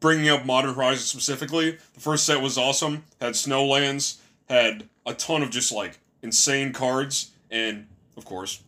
bringing 0.00 0.28
up 0.28 0.44
Modern 0.44 0.74
Horizons 0.74 1.06
specifically. 1.06 1.72
The 1.94 2.00
first 2.00 2.26
set 2.26 2.40
was 2.42 2.58
awesome. 2.58 3.04
Had 3.20 3.32
Snowlands, 3.34 4.18
had 4.48 4.88
a 5.04 5.14
ton 5.14 5.42
of 5.42 5.50
just 5.50 5.72
like 5.72 5.98
insane 6.22 6.72
cards, 6.72 7.32
and 7.50 7.86
of 8.16 8.24
course, 8.24 8.62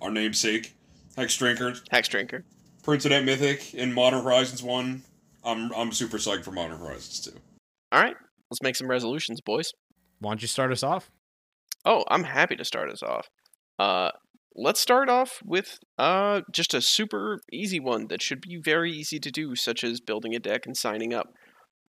our 0.00 0.10
namesake, 0.10 0.74
Hexdrinker, 1.16 1.80
Hex 1.90 2.08
Drinker. 2.08 2.44
printed 2.82 3.12
at 3.12 3.24
Mythic 3.24 3.74
in 3.74 3.92
Modern 3.92 4.22
Horizons 4.22 4.62
One. 4.62 5.02
I'm 5.44 5.72
I'm 5.74 5.92
super 5.92 6.18
psyched 6.18 6.44
for 6.44 6.52
Modern 6.52 6.78
Horizons 6.78 7.20
Two. 7.20 7.38
All 7.92 8.00
right, 8.00 8.16
let's 8.50 8.62
make 8.62 8.76
some 8.76 8.88
resolutions, 8.88 9.40
boys. 9.40 9.72
Why 10.20 10.30
don't 10.30 10.42
you 10.42 10.48
start 10.48 10.72
us 10.72 10.82
off? 10.82 11.10
Oh, 11.84 12.04
I'm 12.08 12.24
happy 12.24 12.56
to 12.56 12.64
start 12.64 12.90
us 12.90 13.02
off. 13.02 13.28
Uh, 13.78 14.10
let's 14.54 14.80
start 14.80 15.08
off 15.08 15.40
with 15.44 15.78
uh, 15.98 16.42
just 16.52 16.74
a 16.74 16.82
super 16.82 17.40
easy 17.52 17.80
one 17.80 18.08
that 18.08 18.22
should 18.22 18.40
be 18.40 18.60
very 18.62 18.92
easy 18.92 19.18
to 19.18 19.30
do, 19.30 19.56
such 19.56 19.82
as 19.82 20.00
building 20.00 20.34
a 20.34 20.38
deck 20.38 20.66
and 20.66 20.76
signing 20.76 21.14
up. 21.14 21.28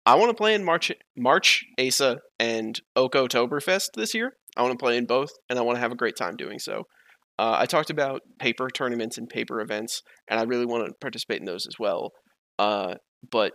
I 0.07 0.15
want 0.15 0.31
to 0.31 0.35
play 0.35 0.55
in 0.55 0.65
March, 0.65 0.93
March, 1.17 1.65
Asa, 1.79 2.21
and 2.39 2.81
Oko 2.97 3.27
Oktoberfest 3.27 3.89
this 3.95 4.15
year. 4.15 4.35
I 4.57 4.63
want 4.63 4.73
to 4.79 4.83
play 4.83 4.97
in 4.97 5.07
both, 5.07 5.31
and 5.49 5.59
I 5.59 5.63
want 5.63 5.77
to 5.77 5.81
have 5.81 5.93
a 5.93 5.97
great 5.97 6.17
time 6.17 6.37
doing 6.37 6.59
so. 6.59 6.85
Uh, 7.39 7.57
I 7.59 7.67
talked 7.67 7.91
about 7.91 8.21
paper 8.39 8.69
tournaments 8.69 9.17
and 9.17 9.29
paper 9.29 9.61
events, 9.61 10.03
and 10.29 10.39
I 10.39 10.43
really 10.43 10.67
want 10.67 10.87
to 10.87 10.95
participate 11.01 11.41
in 11.41 11.47
those 11.47 11.67
as 11.67 11.79
well. 11.79 12.11
Uh, 12.59 12.97
but 13.31 13.53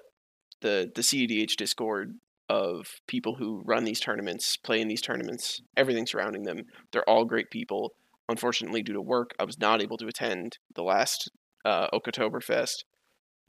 the 0.61 0.89
the 0.95 1.01
CEDH 1.01 1.55
Discord 1.55 2.13
of 2.49 2.87
people 3.07 3.35
who 3.35 3.61
run 3.65 3.83
these 3.83 3.99
tournaments, 3.99 4.57
play 4.57 4.81
in 4.81 4.87
these 4.87 5.01
tournaments, 5.01 5.61
everything 5.75 6.05
surrounding 6.05 6.43
them. 6.43 6.63
They're 6.91 7.09
all 7.09 7.25
great 7.25 7.49
people. 7.51 7.91
Unfortunately, 8.27 8.81
due 8.81 8.93
to 8.93 9.01
work, 9.01 9.31
I 9.39 9.43
was 9.43 9.59
not 9.59 9.81
able 9.81 9.97
to 9.97 10.07
attend 10.07 10.57
the 10.73 10.83
last 10.83 11.29
uh, 11.63 11.87
Oktoberfest, 11.93 12.85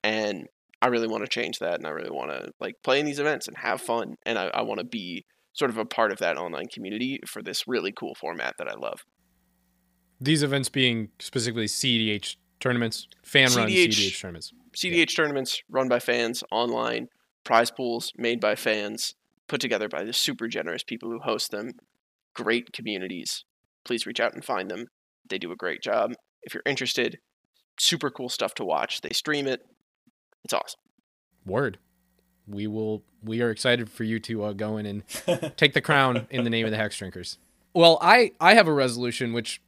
and 0.03 0.47
I 0.83 0.89
really 0.89 1.09
want 1.09 1.25
to 1.25 1.31
change 1.31 1.59
that, 1.61 1.77
and 1.77 1.87
I 1.87 1.91
really 1.91 2.11
want 2.11 2.31
to 2.31 2.51
like 2.61 2.75
play 2.85 3.01
in 3.01 3.07
these 3.07 3.19
events 3.19 3.49
and 3.49 3.57
have 3.59 3.81
fun, 3.81 4.17
and 4.27 4.39
I, 4.39 4.51
I 4.53 4.63
want 4.63 4.81
to 4.81 4.85
be 4.85 5.25
sort 5.57 5.71
of 5.71 5.79
a 5.79 5.85
part 5.85 6.13
of 6.13 6.19
that 6.19 6.37
online 6.37 6.67
community 6.67 7.19
for 7.27 7.43
this 7.43 7.67
really 7.67 7.91
cool 7.91 8.15
format 8.15 8.55
that 8.59 8.69
I 8.69 8.75
love. 8.75 9.05
These 10.21 10.43
events 10.43 10.69
being 10.69 11.09
specifically 11.19 11.67
CDH 11.67 12.37
tournaments, 12.61 13.09
fan 13.25 13.53
run 13.55 13.69
CDH. 13.69 13.89
CDH 13.89 14.21
tournaments. 14.21 14.53
CDH 14.75 15.17
tournaments 15.17 15.63
run 15.71 15.89
by 15.89 15.99
fans 15.99 16.45
online, 16.51 17.09
prize 17.45 17.71
pools 17.71 18.13
made 18.17 18.41
by 18.41 18.55
fans, 18.55 19.15
put 19.49 19.61
together 19.61 19.89
by 19.89 20.05
the 20.05 20.13
super 20.13 20.47
generous 20.47 20.83
people 20.83 21.11
who 21.11 21.21
host 21.21 21.51
them. 21.51 21.73
Great 22.35 22.73
communities. 22.73 23.45
Please 23.85 24.07
reach 24.07 24.21
out 24.21 24.35
and 24.35 24.45
find 24.45 24.71
them. 24.71 24.87
They 25.29 25.39
do 25.39 25.53
a 25.53 25.57
great 25.57 25.83
job. 25.83 26.13
If 26.43 26.53
you're 26.53 26.63
interested, 26.67 27.19
super 27.81 28.11
cool 28.11 28.29
stuff 28.29 28.55
to 28.55 28.65
watch. 28.65 29.01
They 29.01 29.11
stream 29.11 29.47
it. 29.47 29.63
It's 30.45 30.55
awesome. 30.55 30.81
Word. 31.47 31.79
We 32.49 32.67
will. 32.67 33.03
We 33.25 33.43
are 33.43 33.51
excited 33.51 33.91
for 33.91 34.05
you 34.05 34.19
to 34.21 34.45
uh, 34.45 34.53
go 34.53 34.77
in 34.77 34.87
and 34.87 35.03
take 35.57 35.75
the 35.75 35.81
crown 35.81 36.27
in 36.31 36.45
the 36.45 36.51
name 36.51 36.65
of 36.65 36.71
the 36.71 36.79
Hexdrinkers. 36.79 37.39
Well, 37.75 37.99
I 38.01 38.33
I 38.41 38.55
have 38.55 38.69
a 38.69 38.73
resolution 38.73 39.33
which, 39.33 39.61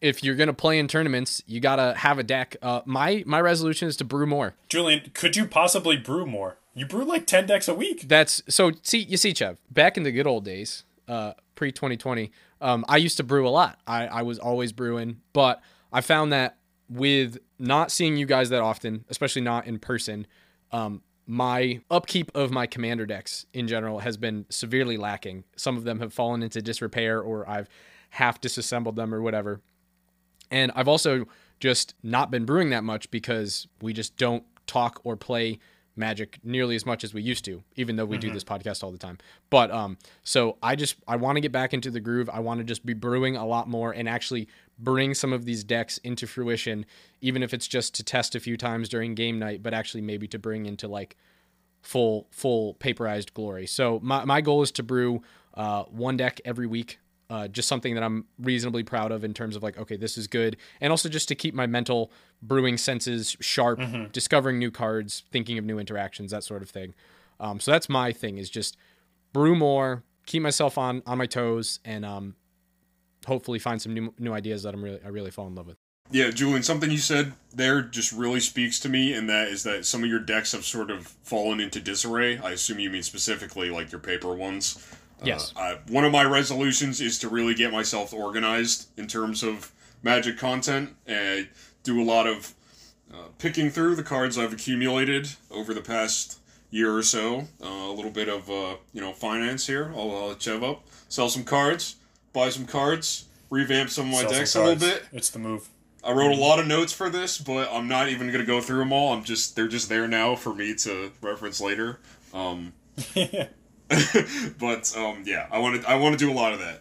if 0.00 0.22
you're 0.22 0.34
gonna 0.36 0.52
play 0.52 0.78
in 0.78 0.88
tournaments, 0.88 1.42
you 1.46 1.60
gotta 1.60 1.94
have 1.98 2.18
a 2.18 2.22
deck. 2.22 2.56
Uh, 2.62 2.82
my 2.84 3.22
my 3.26 3.40
resolution 3.40 3.88
is 3.88 3.96
to 3.98 4.04
brew 4.04 4.26
more. 4.26 4.54
julian 4.68 5.10
could 5.14 5.36
you 5.36 5.46
possibly 5.46 5.96
brew 5.96 6.26
more 6.26 6.58
you 6.78 6.86
brew 6.86 7.04
like 7.04 7.26
10 7.26 7.46
decks 7.46 7.66
a 7.66 7.74
week 7.74 8.08
That's 8.08 8.42
so. 8.48 8.70
See, 8.82 8.98
you 8.98 9.16
see, 9.16 9.34
Chev. 9.34 9.58
Back 9.70 9.96
in 9.96 10.04
the 10.04 10.12
good 10.12 10.28
old 10.28 10.44
days, 10.44 10.84
uh, 11.08 11.32
pre 11.56 11.72
2020, 11.72 12.30
um, 12.60 12.84
I 12.88 12.98
used 12.98 13.16
to 13.16 13.24
brew 13.24 13.48
a 13.48 13.50
lot. 13.50 13.80
I 13.86 14.06
I 14.06 14.22
was 14.22 14.38
always 14.38 14.72
brewing, 14.72 15.20
but 15.32 15.60
I 15.92 16.00
found 16.02 16.32
that 16.32 16.56
with 16.88 17.38
not 17.58 17.90
seeing 17.90 18.16
you 18.16 18.26
guys 18.26 18.50
that 18.50 18.62
often, 18.62 19.04
especially 19.08 19.42
not 19.42 19.66
in 19.66 19.80
person, 19.80 20.26
um, 20.70 21.02
my 21.30 21.78
upkeep 21.90 22.32
of 22.34 22.50
my 22.50 22.66
commander 22.66 23.04
decks 23.04 23.44
in 23.52 23.68
general 23.68 23.98
has 23.98 24.16
been 24.16 24.46
severely 24.48 24.96
lacking. 24.96 25.44
Some 25.56 25.76
of 25.76 25.84
them 25.84 26.00
have 26.00 26.14
fallen 26.14 26.42
into 26.42 26.62
disrepair 26.62 27.20
or 27.20 27.48
I've 27.48 27.68
half 28.10 28.40
disassembled 28.40 28.96
them 28.96 29.14
or 29.14 29.20
whatever. 29.20 29.60
And 30.50 30.72
I've 30.74 30.88
also 30.88 31.26
just 31.60 31.94
not 32.02 32.30
been 32.30 32.46
brewing 32.46 32.70
that 32.70 32.82
much 32.82 33.10
because 33.10 33.68
we 33.82 33.92
just 33.92 34.16
don't 34.16 34.44
talk 34.66 35.00
or 35.04 35.16
play 35.16 35.58
magic 35.96 36.38
nearly 36.42 36.76
as 36.76 36.86
much 36.86 37.04
as 37.04 37.12
we 37.12 37.20
used 37.20 37.44
to 37.44 37.62
even 37.74 37.96
though 37.96 38.04
we 38.04 38.16
mm-hmm. 38.16 38.28
do 38.28 38.32
this 38.32 38.44
podcast 38.44 38.84
all 38.84 38.92
the 38.92 38.98
time 38.98 39.18
but 39.50 39.68
um 39.72 39.98
so 40.22 40.56
i 40.62 40.76
just 40.76 40.94
i 41.08 41.16
want 41.16 41.34
to 41.34 41.40
get 41.40 41.50
back 41.50 41.74
into 41.74 41.90
the 41.90 41.98
groove 41.98 42.30
i 42.30 42.38
want 42.38 42.58
to 42.58 42.64
just 42.64 42.86
be 42.86 42.94
brewing 42.94 43.34
a 43.34 43.44
lot 43.44 43.68
more 43.68 43.90
and 43.90 44.08
actually 44.08 44.46
bring 44.78 45.14
some 45.14 45.32
of 45.32 45.44
these 45.44 45.64
decks 45.64 45.98
into 45.98 46.26
fruition 46.26 46.86
even 47.20 47.42
if 47.42 47.52
it's 47.52 47.66
just 47.66 47.94
to 47.94 48.04
test 48.04 48.34
a 48.34 48.40
few 48.40 48.56
times 48.56 48.88
during 48.88 49.14
game 49.14 49.38
night 49.38 49.62
but 49.62 49.74
actually 49.74 50.00
maybe 50.00 50.26
to 50.28 50.38
bring 50.38 50.66
into 50.66 50.86
like 50.86 51.16
full 51.82 52.26
full 52.30 52.74
paperized 52.74 53.32
glory 53.34 53.66
so 53.66 53.98
my, 54.02 54.24
my 54.24 54.40
goal 54.40 54.62
is 54.62 54.70
to 54.70 54.82
brew 54.82 55.22
uh, 55.54 55.82
one 55.84 56.16
deck 56.16 56.40
every 56.44 56.66
week 56.66 56.98
uh, 57.30 57.46
just 57.46 57.68
something 57.68 57.94
that 57.94 58.02
I'm 58.02 58.24
reasonably 58.38 58.82
proud 58.82 59.12
of 59.12 59.22
in 59.22 59.34
terms 59.34 59.54
of 59.54 59.62
like, 59.62 59.78
okay, 59.78 59.96
this 59.96 60.16
is 60.16 60.26
good, 60.26 60.56
and 60.80 60.90
also 60.90 61.08
just 61.08 61.28
to 61.28 61.34
keep 61.34 61.54
my 61.54 61.66
mental 61.66 62.10
brewing 62.42 62.78
senses 62.78 63.36
sharp, 63.40 63.80
mm-hmm. 63.80 64.04
discovering 64.12 64.58
new 64.58 64.70
cards, 64.70 65.24
thinking 65.30 65.58
of 65.58 65.64
new 65.64 65.78
interactions, 65.78 66.30
that 66.30 66.42
sort 66.42 66.62
of 66.62 66.70
thing. 66.70 66.94
Um, 67.40 67.60
so 67.60 67.70
that's 67.70 67.88
my 67.88 68.12
thing 68.12 68.38
is 68.38 68.48
just 68.48 68.76
brew 69.32 69.54
more, 69.54 70.04
keep 70.26 70.42
myself 70.42 70.78
on 70.78 71.02
on 71.06 71.18
my 71.18 71.26
toes, 71.26 71.80
and 71.84 72.04
um, 72.04 72.34
hopefully 73.28 73.58
find 73.58 73.80
some 73.80 73.94
new 73.94 74.12
new 74.18 74.32
ideas 74.32 74.64
that 74.64 74.74
I'm 74.74 74.82
really 74.82 75.00
I 75.04 75.08
really 75.08 75.30
fall 75.30 75.46
in 75.46 75.54
love 75.54 75.68
with. 75.68 75.76
Yeah, 76.10 76.30
Julian, 76.30 76.62
something 76.62 76.90
you 76.90 76.98
said 76.98 77.34
there 77.54 77.82
just 77.82 78.12
really 78.12 78.40
speaks 78.40 78.80
to 78.80 78.88
me, 78.88 79.12
and 79.12 79.28
that 79.28 79.48
is 79.48 79.62
that 79.64 79.84
some 79.84 80.02
of 80.02 80.08
your 80.08 80.20
decks 80.20 80.52
have 80.52 80.64
sort 80.64 80.90
of 80.90 81.06
fallen 81.22 81.60
into 81.60 81.80
disarray. 81.80 82.38
I 82.38 82.52
assume 82.52 82.78
you 82.78 82.90
mean 82.90 83.02
specifically 83.02 83.68
like 83.68 83.92
your 83.92 84.00
paper 84.00 84.34
ones. 84.34 84.84
Yes. 85.22 85.52
Uh, 85.54 85.60
I, 85.60 85.78
one 85.88 86.04
of 86.04 86.12
my 86.12 86.24
resolutions 86.24 87.00
is 87.00 87.18
to 87.18 87.28
really 87.28 87.54
get 87.54 87.72
myself 87.72 88.14
organized 88.14 88.88
in 88.98 89.06
terms 89.06 89.42
of 89.42 89.72
Magic 90.02 90.38
content 90.38 90.94
and 91.06 91.48
do 91.82 92.00
a 92.00 92.04
lot 92.04 92.26
of 92.26 92.54
uh, 93.12 93.28
picking 93.38 93.68
through 93.68 93.96
the 93.96 94.02
cards 94.02 94.38
I've 94.38 94.52
accumulated 94.52 95.30
over 95.50 95.74
the 95.74 95.80
past 95.80 96.38
year 96.70 96.96
or 96.96 97.02
so. 97.02 97.48
Uh, 97.62 97.66
a 97.66 97.92
little 97.92 98.10
bit 98.10 98.28
of 98.28 98.48
uh, 98.48 98.76
you 98.92 99.00
know 99.00 99.12
finance 99.12 99.66
here. 99.66 99.92
I'll, 99.94 100.10
I'll 100.14 100.34
chev 100.36 100.62
up, 100.62 100.86
sell 101.08 101.28
some 101.28 101.44
cards, 101.44 101.96
buy 102.32 102.50
some 102.50 102.66
cards, 102.66 103.26
revamp 103.50 103.90
some 103.90 104.06
of 104.06 104.12
my 104.12 104.20
sell 104.20 104.30
decks 104.30 104.54
a 104.54 104.62
little 104.62 104.76
bit. 104.76 105.04
It's 105.12 105.30
the 105.30 105.38
move. 105.38 105.68
I 106.04 106.12
wrote 106.12 106.32
a 106.32 106.40
lot 106.40 106.58
of 106.58 106.66
notes 106.66 106.92
for 106.92 107.10
this, 107.10 107.38
but 107.38 107.68
I'm 107.72 107.88
not 107.88 108.08
even 108.08 108.30
gonna 108.30 108.44
go 108.44 108.60
through 108.60 108.78
them 108.78 108.92
all. 108.92 109.12
I'm 109.12 109.24
just 109.24 109.56
they're 109.56 109.68
just 109.68 109.88
there 109.88 110.06
now 110.06 110.36
for 110.36 110.54
me 110.54 110.74
to 110.76 111.10
reference 111.20 111.60
later. 111.60 112.00
Um, 112.32 112.72
but 114.58 114.94
um, 114.96 115.22
yeah, 115.24 115.46
I 115.50 115.58
want 115.58 115.82
to 115.82 115.88
I 115.88 115.96
want 115.96 116.18
to 116.18 116.24
do 116.24 116.30
a 116.30 116.34
lot 116.34 116.52
of 116.52 116.60
that. 116.60 116.80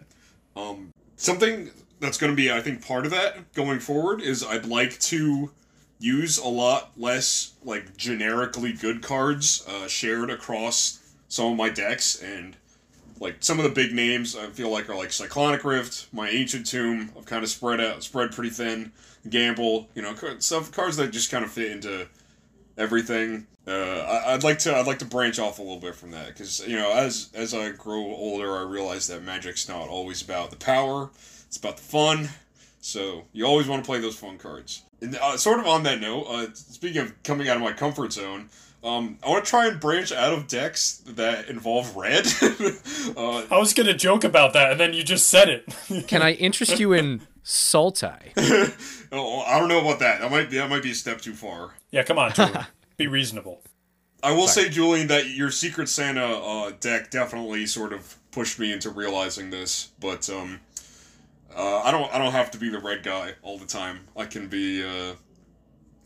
Um, 0.56 0.92
something 1.16 1.72
that's 2.00 2.18
going 2.18 2.32
to 2.32 2.36
be 2.36 2.52
I 2.52 2.62
think 2.62 2.86
part 2.86 3.06
of 3.06 3.12
that 3.12 3.54
going 3.54 3.80
forward 3.80 4.22
is 4.22 4.44
I'd 4.44 4.66
like 4.66 5.00
to 5.00 5.52
use 6.00 6.38
a 6.38 6.48
lot 6.48 6.92
less 6.98 7.54
like 7.64 7.98
generically 7.98 8.74
good 8.74 9.02
cards 9.02 9.66
uh, 9.68 9.88
shared 9.88 10.30
across 10.30 11.00
some 11.28 11.52
of 11.52 11.58
my 11.58 11.70
decks 11.70 12.22
and 12.22 12.56
like 13.20 13.38
some 13.40 13.60
of 13.60 13.64
the 13.64 13.70
big 13.70 13.94
names 13.94 14.36
I 14.36 14.48
feel 14.48 14.70
like 14.70 14.90
are 14.90 14.96
like 14.96 15.12
Cyclonic 15.12 15.64
Rift, 15.64 16.08
my 16.14 16.30
Ancient 16.30 16.66
Tomb. 16.66 17.12
I've 17.18 17.26
kind 17.26 17.44
of 17.44 17.50
spread 17.50 17.82
out, 17.82 18.04
spread 18.04 18.32
pretty 18.32 18.50
thin. 18.50 18.92
Gamble, 19.30 19.90
you 19.94 20.02
know, 20.02 20.16
stuff 20.40 20.72
cards 20.72 20.96
that 20.98 21.12
just 21.12 21.30
kind 21.30 21.44
of 21.44 21.52
fit 21.52 21.72
into 21.72 22.08
everything. 22.78 23.48
Uh, 23.68 24.22
I, 24.26 24.34
would 24.34 24.46
like 24.46 24.60
to 24.60 24.74
I'd 24.74 24.88
like 24.88 25.00
to 25.00 25.06
branch 25.06 25.40
off 25.40 25.60
a 25.60 25.62
little 25.62 25.80
bit 25.80 25.94
from 25.94 26.12
that 26.12 26.28
because 26.28 26.66
you 26.66 26.78
know 26.78 26.94
as 26.94 27.30
as 27.34 27.54
I 27.54 27.72
grow 27.72 28.00
older 28.00 28.56
I 28.56 28.62
realize 28.62 29.08
that 29.08 29.24
magic's 29.24 29.68
not 29.68 29.90
always 29.90 30.22
about 30.22 30.52
the 30.52 30.56
power 30.56 31.10
it's 31.46 31.58
about 31.58 31.76
the 31.76 31.84
fun 31.84 32.30
so 32.80 33.26
you 33.34 33.46
always 33.46 33.68
want 33.68 33.84
to 33.84 33.86
play 33.86 34.00
those 34.00 34.16
fun 34.16 34.38
cards 34.38 34.84
and 35.02 35.18
uh, 35.18 35.36
sort 35.36 35.60
of 35.60 35.68
on 35.68 35.84
that 35.84 36.00
note 36.00 36.28
uh, 36.30 36.48
speaking 36.54 37.02
of 37.02 37.24
coming 37.24 37.50
out 37.50 37.58
of 37.58 37.62
my 37.62 37.74
comfort 37.74 38.14
zone 38.14 38.48
um, 38.84 39.18
I 39.24 39.30
want 39.30 39.46
to 39.46 39.50
try 39.50 39.68
and 39.68 39.80
branch 39.80 40.12
out 40.12 40.34
of 40.34 40.48
decks 40.48 41.02
that 41.08 41.50
involve 41.50 41.96
red. 41.96 42.28
uh, 43.18 43.46
I 43.52 43.58
was 43.58 43.74
gonna 43.74 43.94
joke 43.94 44.24
about 44.24 44.54
that, 44.54 44.72
and 44.72 44.80
then 44.80 44.94
you 44.94 45.04
just 45.04 45.28
said 45.28 45.50
it. 45.50 46.08
Can 46.08 46.22
I 46.22 46.34
interest 46.34 46.80
you 46.80 46.94
in 46.94 47.22
Sultai? 47.44 48.34
oh, 49.12 49.42
I 49.42 49.60
don't 49.60 49.68
know 49.68 49.80
about 49.82 50.00
that. 50.00 50.22
That 50.22 50.32
might 50.32 50.50
be, 50.50 50.58
that 50.58 50.70
might 50.70 50.84
be 50.84 50.92
a 50.92 50.96
step 50.96 51.22
too 51.22 51.34
far. 51.34 51.74
Yeah, 51.92 52.04
come 52.04 52.20
on, 52.20 52.34
Julian. 52.34 52.66
be 52.98 53.08
reasonable. 53.08 53.62
I 54.24 54.32
will 54.32 54.48
Sorry. 54.48 54.68
say, 54.68 54.72
Julian, 54.72 55.08
that 55.08 55.28
your 55.30 55.52
Secret 55.52 55.90
Santa 55.90 56.26
uh, 56.26 56.72
deck 56.80 57.12
definitely 57.12 57.66
sort 57.66 57.94
of 57.94 58.18
pushed 58.32 58.60
me 58.60 58.72
into 58.72 58.90
realizing 58.90 59.50
this, 59.50 59.90
but 60.00 60.30
um, 60.30 60.60
uh, 61.56 61.82
I 61.84 61.92
don't 61.92 62.14
I 62.14 62.18
don't 62.20 62.32
have 62.32 62.52
to 62.52 62.58
be 62.58 62.70
the 62.70 62.80
red 62.80 63.04
guy 63.04 63.34
all 63.42 63.58
the 63.58 63.66
time. 63.66 64.02
I 64.16 64.26
can 64.26 64.48
be 64.48 64.84
uh, 64.84 65.14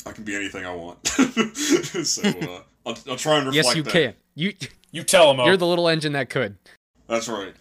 I 0.05 0.11
can 0.11 0.23
be 0.23 0.35
anything 0.35 0.65
I 0.65 0.75
want. 0.75 1.05
so 1.07 2.21
uh, 2.27 2.61
I'll, 2.85 2.97
I'll 3.07 3.17
try 3.17 3.37
and 3.37 3.47
reflect. 3.47 3.55
Yes, 3.55 3.75
you 3.75 3.83
that. 3.83 3.91
can. 3.91 4.13
You 4.35 4.53
you 4.91 5.03
tell 5.03 5.33
them. 5.33 5.45
You're 5.45 5.57
the 5.57 5.67
little 5.67 5.87
engine 5.87 6.13
that 6.13 6.29
could. 6.29 6.57
That's 7.07 7.27
right. 7.27 7.53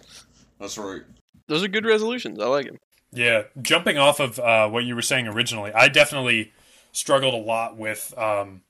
That's 0.59 0.79
right. 0.79 1.03
Those 1.47 1.65
are 1.65 1.69
good 1.69 1.85
resolutions. 1.85 2.39
I 2.39 2.47
like 2.47 2.67
them. 2.67 2.79
Yeah, 3.13 3.43
jumping 3.61 3.99
off 3.99 4.21
of 4.21 4.39
uh, 4.39 4.69
what 4.69 4.85
you 4.85 4.95
were 4.95 5.03
saying 5.03 5.27
originally, 5.27 5.73
I 5.73 5.89
definitely 5.89 6.53
struggled 6.93 7.35
a 7.35 7.39
lot 7.39 7.77
with. 7.77 8.15
Um, 8.17 8.63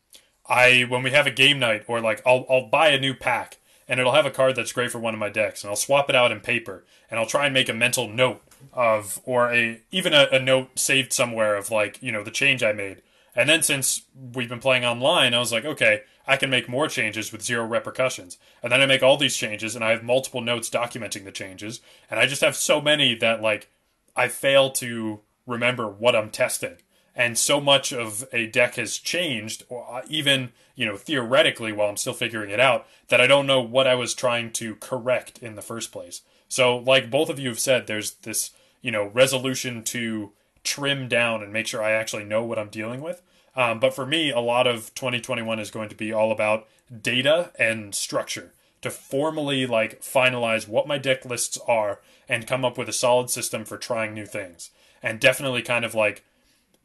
I 0.51 0.85
when 0.89 1.03
we 1.03 1.13
have 1.13 1.27
a 1.27 1.31
game 1.31 1.59
night 1.59 1.85
or 1.87 2.01
like 2.01 2.21
I'll 2.27 2.45
I'll 2.51 2.67
buy 2.67 2.89
a 2.89 2.99
new 2.99 3.15
pack 3.15 3.59
and 3.89 4.01
it'll 4.01 4.13
have 4.13 4.27
a 4.27 4.31
card 4.31 4.57
that's 4.57 4.73
great 4.73 4.91
for 4.91 4.99
one 4.99 5.15
of 5.15 5.21
my 5.21 5.29
decks 5.29 5.63
and 5.63 5.71
I'll 5.71 5.77
swap 5.77 6.11
it 6.11 6.17
out 6.17 6.33
in 6.33 6.41
paper 6.41 6.85
and 7.09 7.21
I'll 7.21 7.27
try 7.27 7.47
and 7.47 7.55
make 7.55 7.69
a 7.69 7.75
mental 7.75 8.09
note 8.09 8.43
of 8.73 9.21
or 9.25 9.53
a 9.53 9.81
even 9.93 10.13
a, 10.13 10.27
a 10.33 10.41
note 10.41 10.79
saved 10.79 11.13
somewhere 11.13 11.55
of 11.55 11.71
like 11.71 12.03
you 12.03 12.11
know 12.11 12.25
the 12.25 12.33
change 12.33 12.65
I 12.65 12.73
made 12.73 13.01
and 13.35 13.49
then 13.49 13.63
since 13.63 14.03
we've 14.35 14.49
been 14.49 14.61
playing 14.61 14.85
online, 14.85 15.35
I 15.35 15.39
was 15.39 15.53
like, 15.53 15.65
okay, 15.65 16.03
I 16.27 16.37
can 16.37 16.51
make 16.51 16.69
more 16.69 16.89
changes 16.89 17.33
with 17.33 17.43
zero 17.43 17.65
repercussions. 17.65 18.39
And 18.63 18.73
then 18.73 18.81
I 18.81 18.87
make 18.87 19.03
all 19.03 19.17
these 19.17 19.37
changes 19.37 19.75
and 19.75 19.85
I 19.85 19.91
have 19.91 20.03
multiple 20.03 20.41
notes 20.41 20.71
documenting 20.71 21.25
the 21.25 21.33
changes. 21.33 21.81
And 22.11 22.21
I 22.21 22.27
just 22.27 22.43
have 22.43 22.57
so 22.57 22.81
many 22.81 23.15
that 23.17 23.41
like 23.43 23.69
I 24.17 24.29
fail 24.29 24.71
to 24.73 25.21
remember 25.47 25.89
what 25.89 26.17
I'm 26.17 26.31
testing. 26.31 26.77
And 27.15 27.37
so 27.37 27.61
much 27.61 27.93
of 27.93 28.25
a 28.33 28.47
deck 28.47 28.77
has 28.77 28.97
changed, 28.97 29.65
uh, 29.71 30.03
even, 30.09 30.53
you 30.77 30.87
know, 30.87 30.97
theoretically 30.97 31.73
while 31.73 31.89
I'm 31.89 31.97
still 31.97 32.13
figuring 32.13 32.51
it 32.51 32.61
out, 32.61 32.87
that 33.09 33.21
I 33.21 33.27
don't 33.27 33.47
know 33.47 33.61
what 33.61 33.87
I 33.87 33.95
was 33.95 34.15
trying 34.15 34.53
to 34.53 34.77
correct 34.77 35.39
in 35.39 35.57
the 35.57 35.63
first 35.63 35.91
place. 35.91 36.23
So, 36.49 36.77
like 36.77 37.11
both 37.11 37.29
of 37.29 37.39
you 37.39 37.49
have 37.49 37.59
said, 37.59 37.87
there's 37.87 38.13
this, 38.13 38.51
you 38.81 38.91
know, 38.91 39.09
resolution 39.09 39.83
to 39.85 40.33
trim 40.65 41.09
down 41.09 41.43
and 41.43 41.53
make 41.53 41.67
sure 41.67 41.83
I 41.83 41.93
actually 41.93 42.25
know 42.25 42.45
what 42.45 42.59
I'm 42.59 42.69
dealing 42.69 43.01
with. 43.01 43.23
Um, 43.57 43.81
but 43.81 43.95
for 43.95 44.07
me, 44.07 44.31
a 44.31 44.41
lot 44.41 44.67
of 44.67 44.95
2021 44.95 45.59
is 45.59 45.71
going 45.71 45.89
to 45.89 45.97
be 45.97 46.13
all 46.13 46.31
about 46.31 46.69
data 47.03 47.51
and 47.59 47.95
structure 47.95 48.53
to 48.83 48.91
formally 48.91 49.67
like 49.67 50.01
finalize 50.03 50.69
what 50.69 50.89
my 50.89 50.99
deck 50.99 51.25
lists 51.25 51.59
are 51.67 52.01
and 52.29 52.47
come 52.47 52.65
up 52.65 52.79
with 52.79 52.89
a 52.89 52.93
solid 52.93 53.29
system 53.29 53.65
for 53.65 53.77
trying 53.77 54.15
new 54.15 54.27
things. 54.27 54.71
And 55.03 55.21
definitely 55.21 55.63
kind 55.63 55.85
of 55.85 55.95
like 55.95 56.25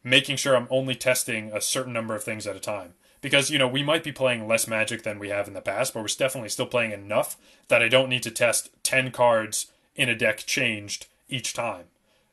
making 0.03 0.37
sure 0.37 0.55
I'm 0.55 0.67
only 0.69 0.95
testing 0.95 1.51
a 1.51 1.61
certain 1.61 1.93
number 1.93 2.15
of 2.15 2.23
things 2.23 2.47
at 2.47 2.55
a 2.55 2.59
time. 2.59 2.93
Because, 3.21 3.49
you 3.49 3.57
know, 3.57 3.67
we 3.67 3.81
might 3.81 4.03
be 4.03 4.11
playing 4.11 4.47
less 4.47 4.67
magic 4.67 5.03
than 5.03 5.17
we 5.17 5.29
have 5.29 5.47
in 5.47 5.55
the 5.55 5.61
past, 5.61 5.93
but 5.93 6.01
we're 6.01 6.07
definitely 6.07 6.49
still 6.49 6.67
playing 6.67 6.91
enough 6.91 7.37
that 7.69 7.81
I 7.81 7.87
don't 7.87 8.09
need 8.09 8.21
to 8.23 8.31
test 8.31 8.69
10 8.83 9.11
cards 9.11 9.71
in 9.95 10.09
a 10.09 10.15
deck 10.15 10.39
changed 10.45 11.07
each 11.27 11.53
time. 11.53 11.85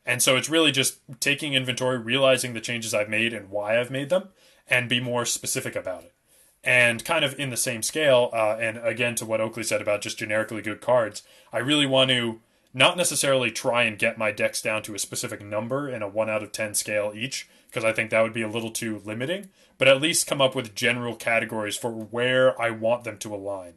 And 0.05 0.23
so 0.23 0.37
it's 0.37 0.49
really 0.49 0.73
just 0.73 0.99
taking 1.21 1.55
inventory, 1.55 1.99
realizing 1.99 2.55
the 2.55 2.61
changes 2.61 2.93
I've 2.93 3.09
made 3.09 3.33
and 3.33 3.51
why 3.51 3.79
I've 3.79 3.91
made 3.91 4.11
them, 4.11 4.29
and 4.69 4.89
be 4.89 5.01
more 5.01 5.25
specific 5.25 5.77
about 5.77 6.05
it. 6.05 6.15
And 6.65 7.05
kind 7.05 7.25
of 7.25 7.39
in 7.39 7.51
the 7.51 7.57
same 7.57 7.83
scale, 7.83 8.31
uh, 8.33 8.57
and 8.61 8.79
again 8.79 9.15
to 9.17 9.27
what 9.27 9.41
Oakley 9.41 9.65
said 9.65 9.81
about 9.81 10.01
just 10.01 10.19
generically 10.19 10.63
good 10.63 10.81
cards, 10.81 11.23
I 11.53 11.59
really 11.59 11.87
want 11.87 12.11
to 12.11 12.41
not 12.75 12.97
necessarily 12.97 13.51
try 13.51 13.83
and 13.83 13.99
get 13.99 14.17
my 14.17 14.33
decks 14.33 14.63
down 14.63 14.83
to 14.83 14.95
a 14.95 14.99
specific 14.99 15.45
number 15.45 15.89
in 15.89 16.03
a 16.03 16.09
1 16.09 16.31
out 16.31 16.43
of 16.43 16.53
10 16.53 16.75
scale 16.75 17.13
each, 17.15 17.49
because 17.69 17.85
I 17.85 17.93
think 17.93 18.11
that 18.11 18.23
would 18.23 18.33
be 18.33 18.43
a 18.43 18.49
little 18.49 18.71
too 18.71 19.03
limiting, 19.05 19.51
but 19.77 19.89
at 19.89 20.01
least 20.01 20.27
come 20.27 20.41
up 20.41 20.55
with 20.55 20.75
general 20.75 21.15
categories 21.15 21.77
for 21.77 21.91
where 21.91 22.61
I 22.61 22.71
want 22.71 23.05
them 23.05 23.19
to 23.19 23.35
align. 23.35 23.75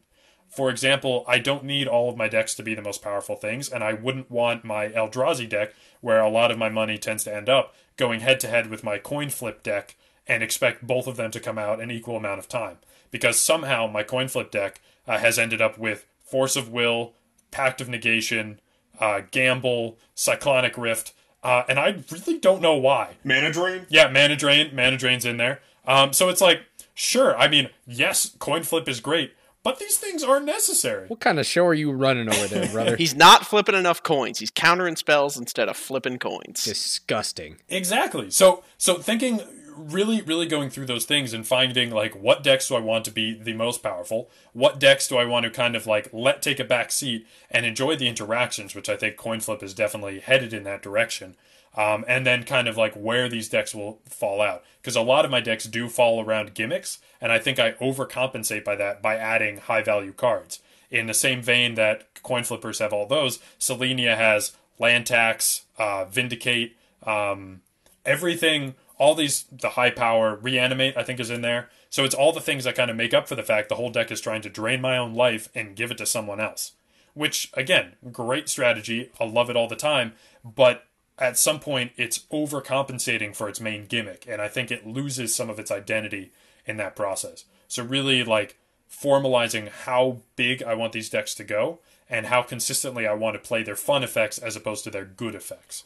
For 0.55 0.69
example, 0.69 1.25
I 1.27 1.39
don't 1.39 1.65
need 1.65 1.87
all 1.87 2.09
of 2.09 2.17
my 2.17 2.27
decks 2.27 2.55
to 2.55 2.63
be 2.63 2.73
the 2.75 2.81
most 2.81 3.01
powerful 3.01 3.35
things, 3.35 3.69
and 3.69 3.83
I 3.83 3.93
wouldn't 3.93 4.31
want 4.31 4.63
my 4.63 4.87
Eldrazi 4.89 5.49
deck, 5.49 5.73
where 6.01 6.21
a 6.21 6.29
lot 6.29 6.51
of 6.51 6.57
my 6.57 6.69
money 6.69 6.97
tends 6.97 7.23
to 7.25 7.35
end 7.35 7.49
up, 7.49 7.75
going 7.97 8.21
head 8.21 8.39
to 8.41 8.47
head 8.47 8.69
with 8.69 8.83
my 8.83 8.97
coin 8.97 9.29
flip 9.29 9.63
deck 9.63 9.95
and 10.27 10.41
expect 10.41 10.87
both 10.87 11.07
of 11.07 11.17
them 11.17 11.31
to 11.31 11.39
come 11.39 11.57
out 11.57 11.81
an 11.81 11.91
equal 11.91 12.17
amount 12.17 12.39
of 12.39 12.47
time. 12.47 12.77
Because 13.11 13.39
somehow 13.39 13.87
my 13.87 14.01
coin 14.01 14.27
flip 14.27 14.49
deck 14.49 14.81
uh, 15.07 15.17
has 15.17 15.37
ended 15.37 15.61
up 15.61 15.77
with 15.77 16.05
Force 16.19 16.55
of 16.55 16.69
Will, 16.69 17.13
Pact 17.51 17.81
of 17.81 17.89
Negation, 17.89 18.59
uh, 18.99 19.21
Gamble, 19.31 19.97
Cyclonic 20.15 20.77
Rift, 20.77 21.13
uh, 21.43 21.63
and 21.69 21.77
I 21.77 21.97
really 22.11 22.39
don't 22.39 22.61
know 22.61 22.75
why. 22.75 23.17
Mana 23.23 23.51
Drain? 23.51 23.85
Yeah, 23.89 24.09
Mana 24.09 24.35
Drain. 24.35 24.75
Mana 24.75 24.97
Drain's 24.97 25.25
in 25.25 25.37
there. 25.37 25.61
Um, 25.85 26.11
so 26.11 26.29
it's 26.29 26.41
like 26.41 26.63
Sure, 26.95 27.37
I 27.37 27.49
mean, 27.49 27.69
yes, 27.85 28.31
coin 28.39 28.63
flip 28.63 28.87
is 28.87 29.01
great, 29.01 29.33
but 29.65 29.79
these 29.79 29.97
things 29.97 30.23
are 30.23 30.39
necessary. 30.39 31.07
What 31.07 31.19
kind 31.19 31.39
of 31.39 31.45
show 31.47 31.65
are 31.65 31.73
you 31.73 31.91
running 31.91 32.29
over 32.29 32.47
there, 32.47 32.69
brother? 32.69 32.95
He's 32.99 33.15
not 33.15 33.47
flipping 33.47 33.73
enough 33.73 34.03
coins. 34.03 34.37
He's 34.37 34.51
countering 34.51 34.95
spells 34.95 35.37
instead 35.37 35.67
of 35.67 35.75
flipping 35.75 36.19
coins. 36.19 36.63
disgusting. 36.63 37.57
Exactly. 37.67 38.29
So 38.29 38.63
so 38.77 38.99
thinking 38.99 39.41
really 39.75 40.21
really 40.21 40.45
going 40.45 40.69
through 40.69 40.85
those 40.85 41.05
things 41.05 41.33
and 41.33 41.47
finding 41.47 41.89
like 41.89 42.15
what 42.15 42.43
decks 42.43 42.67
do 42.67 42.75
I 42.75 42.79
want 42.79 43.05
to 43.05 43.11
be 43.11 43.33
the 43.33 43.53
most 43.53 43.81
powerful? 43.81 44.29
What 44.53 44.79
decks 44.79 45.07
do 45.07 45.17
I 45.17 45.25
want 45.25 45.45
to 45.45 45.49
kind 45.49 45.75
of 45.75 45.87
like 45.87 46.09
let 46.13 46.43
take 46.43 46.59
a 46.59 46.63
back 46.63 46.91
seat 46.91 47.25
and 47.49 47.65
enjoy 47.65 47.95
the 47.95 48.07
interactions, 48.07 48.75
which 48.75 48.87
I 48.87 48.95
think 48.95 49.17
coin 49.17 49.39
flip 49.39 49.63
is 49.63 49.73
definitely 49.73 50.19
headed 50.19 50.53
in 50.53 50.63
that 50.65 50.83
direction. 50.83 51.35
Um, 51.77 52.05
and 52.07 52.25
then 52.25 52.43
kind 52.43 52.67
of 52.67 52.77
like 52.77 52.93
where 52.93 53.27
these 53.27 53.49
decks 53.49 53.75
will 53.75 53.99
fall 54.05 54.41
out. 54.41 54.63
Because 54.81 54.95
a 54.95 55.01
lot 55.01 55.25
of 55.25 55.31
my 55.31 55.41
decks 55.41 55.65
do 55.65 55.89
fall 55.89 56.23
around 56.23 56.53
gimmicks 56.53 56.99
and 57.21 57.31
i 57.31 57.39
think 57.39 57.57
i 57.57 57.71
overcompensate 57.73 58.63
by 58.63 58.75
that 58.75 59.01
by 59.01 59.15
adding 59.15 59.57
high 59.57 59.81
value 59.81 60.13
cards. 60.13 60.59
In 60.91 61.07
the 61.07 61.13
same 61.13 61.41
vein 61.41 61.73
that 61.75 62.21
coin 62.21 62.43
flippers 62.43 62.79
have 62.79 62.93
all 62.93 63.07
those 63.07 63.39
selenia 63.59 64.15
has 64.15 64.55
land 64.77 65.07
tax 65.07 65.63
uh, 65.77 66.05
vindicate 66.05 66.75
um, 67.03 67.61
everything 68.05 68.75
all 68.97 69.15
these 69.15 69.45
the 69.51 69.69
high 69.69 69.89
power 69.89 70.35
reanimate 70.35 70.95
i 70.95 71.03
think 71.03 71.19
is 71.19 71.31
in 71.31 71.41
there. 71.41 71.69
So 71.89 72.03
it's 72.03 72.15
all 72.15 72.33
the 72.33 72.41
things 72.41 72.65
that 72.65 72.75
kind 72.75 72.91
of 72.91 72.97
make 72.97 73.13
up 73.13 73.27
for 73.27 73.35
the 73.35 73.43
fact 73.43 73.69
the 73.69 73.75
whole 73.75 73.89
deck 73.89 74.11
is 74.11 74.21
trying 74.21 74.41
to 74.41 74.49
drain 74.49 74.81
my 74.81 74.97
own 74.97 75.13
life 75.15 75.49
and 75.55 75.75
give 75.75 75.91
it 75.91 75.97
to 75.99 76.05
someone 76.05 76.39
else. 76.39 76.73
Which 77.13 77.49
again 77.53 77.93
great 78.11 78.49
strategy. 78.49 79.09
I 79.19 79.25
love 79.25 79.49
it 79.49 79.55
all 79.55 79.67
the 79.67 79.75
time 79.75 80.13
but 80.43 80.85
at 81.17 81.37
some 81.37 81.59
point 81.59 81.91
it's 81.97 82.19
overcompensating 82.31 83.35
for 83.35 83.47
its 83.47 83.61
main 83.61 83.85
gimmick 83.85 84.25
and 84.27 84.41
i 84.41 84.47
think 84.47 84.71
it 84.71 84.85
loses 84.85 85.35
some 85.35 85.49
of 85.49 85.59
its 85.59 85.71
identity 85.71 86.31
in 86.65 86.77
that 86.77 86.95
process 86.95 87.45
so 87.67 87.83
really 87.83 88.23
like 88.23 88.57
formalizing 88.91 89.69
how 89.69 90.17
big 90.35 90.61
i 90.63 90.73
want 90.73 90.93
these 90.93 91.09
decks 91.09 91.33
to 91.33 91.43
go 91.43 91.79
and 92.09 92.27
how 92.27 92.41
consistently 92.41 93.07
i 93.07 93.13
want 93.13 93.33
to 93.35 93.47
play 93.47 93.63
their 93.63 93.75
fun 93.75 94.03
effects 94.03 94.37
as 94.37 94.55
opposed 94.55 94.83
to 94.83 94.89
their 94.89 95.05
good 95.05 95.35
effects 95.35 95.85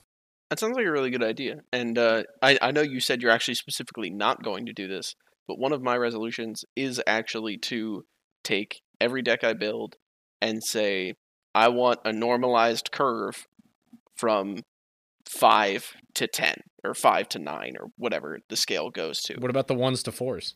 That 0.49 0.59
sounds 0.59 0.75
like 0.75 0.85
a 0.85 0.91
really 0.91 1.11
good 1.11 1.23
idea. 1.23 1.61
And 1.71 1.97
uh, 1.97 2.23
I, 2.41 2.57
I 2.59 2.71
know 2.71 2.81
you 2.81 2.99
said 2.99 3.21
you're 3.21 3.31
actually 3.31 3.53
specifically 3.53 4.09
not 4.09 4.41
going 4.41 4.65
to 4.65 4.73
do 4.73 4.87
this, 4.87 5.15
but 5.47 5.59
one 5.59 5.71
of 5.71 5.83
my 5.83 5.95
resolutions 5.95 6.65
is 6.75 6.99
actually 7.05 7.57
to 7.69 8.03
take 8.43 8.81
every 8.99 9.21
deck 9.21 9.43
I 9.43 9.53
build 9.53 9.95
and 10.41 10.63
say, 10.63 11.13
I 11.53 11.67
want 11.69 11.99
a 12.03 12.11
normalized 12.11 12.91
curve 12.91 13.47
from 14.15 14.63
5 15.29 15.93
to 16.15 16.27
10, 16.27 16.55
or 16.83 16.93
5 16.93 17.29
to 17.29 17.39
9, 17.39 17.75
or 17.79 17.87
whatever 17.97 18.39
the 18.49 18.55
scale 18.55 18.89
goes 18.89 19.19
to. 19.23 19.35
What 19.35 19.49
about 19.51 19.67
the 19.67 19.75
ones 19.75 20.03
to 20.03 20.11
fours? 20.11 20.55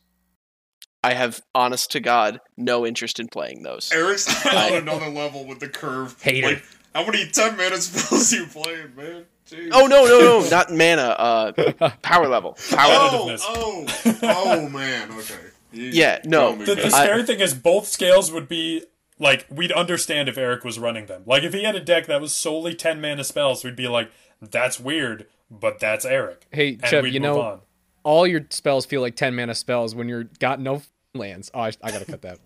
I 1.02 1.14
have, 1.14 1.40
honest 1.54 1.90
to 1.92 2.00
God, 2.00 2.40
no 2.56 2.86
interest 2.86 3.20
in 3.20 3.28
playing 3.28 3.62
those. 3.62 3.90
Eric's 3.92 4.26
I- 4.46 4.70
on 4.72 4.82
another 4.82 5.08
level 5.08 5.46
with 5.46 5.60
the 5.60 5.68
curve. 5.68 6.20
Hater. 6.22 6.48
Like, 6.48 6.64
how 6.94 7.04
many 7.06 7.26
10 7.28 7.56
mana 7.56 7.76
spells 7.76 8.32
you 8.32 8.46
playing, 8.46 8.94
man? 8.96 9.24
Jeez. 9.48 9.68
Oh, 9.72 9.86
no, 9.86 10.06
no, 10.06 10.18
no, 10.40 10.48
not 10.48 10.72
mana, 10.72 11.02
uh, 11.18 11.52
power 12.02 12.26
level. 12.26 12.56
Power 12.70 12.92
level. 13.28 13.36
Oh, 13.42 13.84
oh, 14.04 14.18
oh, 14.22 14.68
man, 14.70 15.10
okay. 15.12 15.34
You- 15.72 15.90
Yeah, 15.90 16.20
no. 16.24 16.56
The, 16.56 16.64
the 16.64 16.74
there. 16.76 16.90
scary 16.90 17.22
thing 17.24 17.40
is 17.40 17.52
both 17.54 17.86
scales 17.86 18.32
would 18.32 18.48
be 18.48 18.84
like 19.20 19.46
we'd 19.50 19.70
understand 19.72 20.28
if 20.28 20.36
Eric 20.38 20.64
was 20.64 20.78
running 20.78 21.06
them. 21.06 21.22
Like 21.26 21.42
if 21.44 21.52
he 21.52 21.62
had 21.64 21.74
a 21.76 21.80
deck 21.80 22.06
that 22.06 22.20
was 22.20 22.34
solely 22.34 22.74
ten 22.74 23.00
mana 23.00 23.22
spells, 23.24 23.62
we'd 23.64 23.76
be 23.76 23.86
like, 23.88 24.10
"That's 24.50 24.78
weird," 24.80 25.26
but 25.50 25.78
that's 25.80 26.04
Eric. 26.04 26.46
Hey, 26.50 26.70
and 26.74 26.86
Chev, 26.86 27.06
you 27.06 27.20
know, 27.20 27.40
on. 27.40 27.60
all 28.02 28.26
your 28.26 28.46
spells 28.50 28.86
feel 28.86 29.00
like 29.00 29.16
10 29.16 29.34
mana 29.34 29.54
spells 29.54 29.94
when 29.94 30.08
you're 30.08 30.24
got 30.24 30.60
no 30.60 30.82
lands. 31.14 31.50
Oh, 31.54 31.60
I, 31.60 31.72
I 31.82 31.90
gotta 31.90 32.04
cut 32.04 32.22
that. 32.22 32.40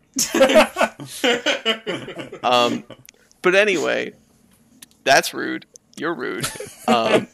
Um, 2.43 2.85
but 3.43 3.55
anyway, 3.55 4.13
that's 5.05 5.33
rude. 5.35 5.67
You're 5.97 6.15
rude. 6.15 6.47
Um, 6.87 7.29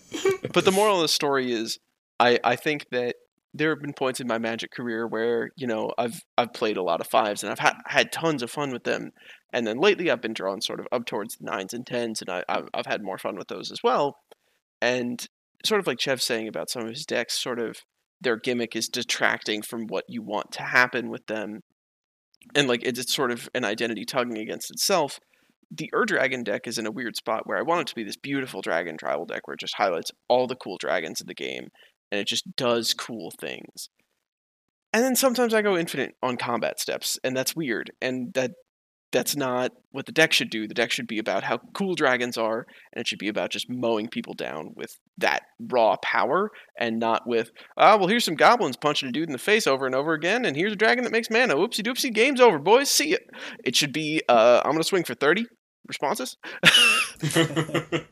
but 0.53 0.65
the 0.65 0.73
moral 0.73 0.97
of 0.97 1.03
the 1.03 1.09
story 1.09 1.53
is, 1.53 1.79
I 2.19 2.39
I 2.43 2.57
think 2.57 2.87
that 2.91 3.17
there 3.53 3.71
have 3.71 3.81
been 3.81 3.93
points 3.93 4.21
in 4.21 4.27
my 4.27 4.39
Magic 4.39 4.71
career 4.73 5.07
where 5.07 5.51
you 5.57 5.67
know 5.67 5.93
I've 5.99 6.21
I've 6.37 6.53
played 6.53 6.77
a 6.77 6.83
lot 6.83 7.01
of 7.01 7.07
fives 7.07 7.43
and 7.43 7.53
I've 7.53 7.59
had 7.59 7.75
had 7.87 8.13
tons 8.13 8.43
of 8.43 8.51
fun 8.51 8.73
with 8.73 8.85
them, 8.85 9.13
and 9.53 9.67
then 9.67 9.79
lately 9.79 10.11
I've 10.11 10.21
been 10.23 10.35
drawn 10.35 10.61
sort 10.61 10.81
of 10.81 10.87
up 10.93 11.07
towards 11.07 11.37
the 11.37 11.45
nines 11.45 11.73
and 11.73 11.87
tens, 11.87 12.21
and 12.21 12.31
I 12.31 12.45
I've, 12.49 12.69
I've 12.75 12.87
had 12.87 13.03
more 13.03 13.19
fun 13.19 13.37
with 13.37 13.49
those 13.49 13.71
as 13.71 13.83
well, 13.83 14.17
and 14.85 15.27
sort 15.65 15.81
of 15.81 15.87
like 15.87 16.01
Chev's 16.01 16.25
saying 16.25 16.49
about 16.49 16.71
some 16.71 16.83
of 16.83 16.91
his 16.91 17.07
decks, 17.07 17.41
sort 17.41 17.59
of 17.59 17.79
their 18.21 18.37
gimmick 18.37 18.77
is 18.77 18.89
detracting 18.89 19.63
from 19.63 19.87
what 19.87 20.05
you 20.09 20.23
want 20.23 20.53
to 20.53 20.63
happen 20.63 21.11
with 21.11 21.27
them, 21.27 21.61
and 22.55 22.69
like 22.69 22.83
it's, 22.85 22.99
it's 22.99 23.15
sort 23.15 23.31
of 23.31 23.49
an 23.55 23.65
identity 23.65 24.05
tugging 24.05 24.39
against 24.39 24.71
itself 24.71 25.19
the 25.71 25.91
Ur 25.95 26.05
Dragon 26.05 26.45
deck 26.45 26.67
is 26.67 26.79
in 26.79 26.87
a 26.87 26.91
weird 26.91 27.17
spot 27.17 27.47
where 27.47 27.59
I 27.59 27.63
want 27.63 27.83
it 27.83 27.87
to 27.89 27.95
be 27.95 28.05
this 28.05 28.17
beautiful 28.17 28.61
dragon 28.61 28.97
tribal 28.97 29.27
deck 29.27 29.47
where 29.47 29.55
it 29.55 29.61
just 29.61 29.77
highlights 29.77 30.11
all 30.29 30.47
the 30.47 30.57
cool 30.57 30.79
dragons 30.79 31.21
in 31.21 31.27
the 31.27 31.35
game 31.35 31.69
and 32.11 32.21
it 32.21 32.29
just 32.29 32.57
does 32.57 32.95
cool 32.95 33.33
things. 33.41 33.89
And 34.93 35.03
then 35.03 35.17
sometimes 35.17 35.53
I 35.53 35.63
go 35.63 35.77
infinite 35.77 36.15
on 36.23 36.37
combat 36.37 36.79
steps, 36.79 37.19
and 37.25 37.37
that's 37.37 37.57
weird. 37.57 37.91
And 38.01 38.33
that 38.35 38.53
that's 39.15 39.37
not 39.37 39.71
what 39.93 40.07
the 40.07 40.13
deck 40.13 40.33
should 40.33 40.51
do. 40.51 40.67
The 40.67 40.75
deck 40.75 40.91
should 40.91 41.07
be 41.07 41.19
about 41.19 41.45
how 41.45 41.59
cool 41.73 41.95
dragons 41.95 42.37
are, 42.37 42.67
and 42.93 43.01
it 43.01 43.07
should 43.07 43.21
be 43.21 43.29
about 43.29 43.51
just 43.51 43.71
mowing 43.71 44.09
people 44.09 44.35
down 44.35 44.73
with 44.75 44.99
that 45.19 45.45
raw 45.59 45.97
power, 46.03 46.51
and 46.79 46.99
not 46.99 47.27
with, 47.27 47.53
ah, 47.77 47.97
well, 47.97 48.09
here's 48.09 48.25
some 48.25 48.35
goblins 48.35 48.77
punching 48.77 49.09
a 49.09 49.13
dude 49.13 49.29
in 49.29 49.33
the 49.33 49.39
face 49.39 49.69
over 49.69 49.87
and 49.87 49.95
over 49.95 50.13
again, 50.13 50.45
and 50.45 50.57
here's 50.57 50.73
a 50.73 50.77
dragon 50.77 51.05
that 51.05 51.13
makes 51.13 51.31
mana. 51.31 51.55
Oopsie 51.55 51.87
doopsie, 51.87 52.13
game's 52.13 52.41
over, 52.41 52.59
boys. 52.59 52.91
See 52.91 53.11
ya. 53.11 53.19
It 53.65 53.77
should 53.77 53.93
be, 53.93 54.21
uh, 54.29 54.61
I'm 54.65 54.73
gonna 54.73 54.83
swing 54.83 55.05
for 55.05 55.15
thirty 55.15 55.47
responses. 55.87 56.37
Um, 57.37 58.05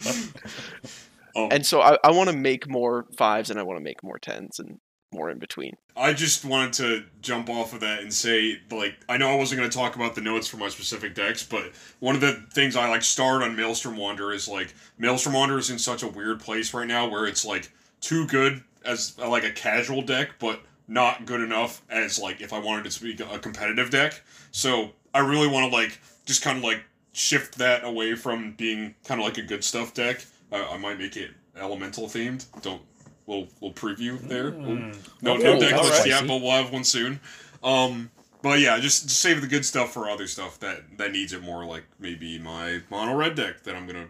and 1.51 1.67
so 1.67 1.81
I, 1.81 1.99
I 2.05 2.13
want 2.13 2.31
to 2.31 2.37
make 2.37 2.69
more 2.69 3.07
fives 3.19 3.51
and 3.51 3.59
I 3.59 3.65
want 3.65 3.79
to 3.79 3.85
make 3.85 4.03
more 4.05 4.19
tens 4.19 4.61
and 4.61 4.79
more 5.13 5.31
in 5.31 5.39
between. 5.39 5.77
I 5.97 6.13
just 6.13 6.45
wanted 6.45 6.73
to 6.75 7.05
jump 7.21 7.51
off 7.51 7.73
of 7.73 7.81
that 7.81 8.01
and 8.01 8.13
say, 8.13 8.61
like, 8.71 8.95
I 9.09 9.17
know 9.17 9.29
I 9.29 9.37
wasn't 9.37 9.61
going 9.61 9.71
to 9.71 9.77
talk 9.77 9.97
about 9.97 10.15
the 10.15 10.21
notes 10.21 10.49
for 10.49 10.57
my 10.57 10.69
specific 10.69 11.15
decks, 11.15 11.43
but 11.43 11.73
one 12.01 12.15
of 12.15 12.21
the 12.21 12.45
things 12.53 12.77
I 12.77 12.89
like 12.89 13.03
starred 13.03 13.43
on 13.43 13.57
Maelstrom 13.57 13.97
Wanderer 13.97 14.33
is 14.33 14.49
like 14.49 14.75
Maelstrom 14.99 15.35
Wanderer 15.35 15.59
is 15.59 15.71
in 15.71 15.79
such 15.79 16.03
a 16.03 16.09
weird 16.09 16.41
place 16.41 16.73
right 16.73 16.89
now 16.89 17.09
where 17.09 17.27
it's 17.27 17.45
like 17.45 17.71
too 18.01 18.27
good 18.27 18.63
as 18.85 19.19
like 19.19 19.45
a 19.45 19.51
casual 19.51 20.03
deck, 20.03 20.31
but 20.39 20.61
not 20.89 21.27
good 21.27 21.41
enough 21.41 21.83
as 21.91 22.19
like 22.19 22.41
if 22.41 22.53
I 22.53 22.59
wanted 22.59 22.87
it 22.87 22.93
to 22.93 23.03
be 23.03 23.23
a 23.23 23.39
competitive 23.39 23.91
deck. 23.91 24.23
So 24.51 24.93
I 25.15 25.21
really 25.21 25.49
want 25.49 25.71
to 25.71 25.77
like 25.77 26.01
just 26.25 26.43
kind 26.43 26.59
of 26.59 26.65
like 26.65 26.85
shift 27.13 27.59
that 27.59 27.85
away 27.85 28.15
from 28.15 28.53
being 28.53 28.95
kind 29.05 29.21
of 29.21 29.27
like 29.27 29.39
a 29.39 29.43
good 29.43 29.63
stuff 29.65 29.95
deck. 29.95 30.25
I, 30.51 30.63
I 30.63 30.79
might 30.79 30.99
make 30.99 31.17
it 31.17 31.31
elemental 31.57 32.07
themed. 32.07 32.47
Don't 32.63 32.83
we'll 33.27 33.49
we'll 33.61 33.73
preview 33.73 34.18
there. 34.20 34.53
Mm. 34.53 34.97
No, 35.23 35.35
Okay. 35.35 35.43
no 35.43 35.59
deck 35.61 35.70
that's 35.70 35.89
list 35.89 36.07
yet, 36.07 36.27
but 36.27 36.41
we'll 36.41 36.51
have 36.53 36.73
one 36.73 36.85
soon. 36.85 37.20
Um, 37.62 38.11
but 38.43 38.59
yeah, 38.59 38.79
just, 38.81 39.05
just 39.05 39.20
save 39.20 39.41
the 39.41 39.47
good 39.47 39.64
stuff 39.64 39.93
for 39.93 40.11
other 40.11 40.27
stuff 40.27 40.59
that 40.61 40.99
that 40.99 41.12
needs 41.12 41.33
it 41.33 41.43
more, 41.43 41.64
like 41.64 41.85
maybe 42.01 42.39
my 42.39 42.81
mono 42.91 43.14
red 43.14 43.35
deck 43.37 43.62
that 43.64 43.75
I'm 43.77 43.87
gonna 43.87 44.09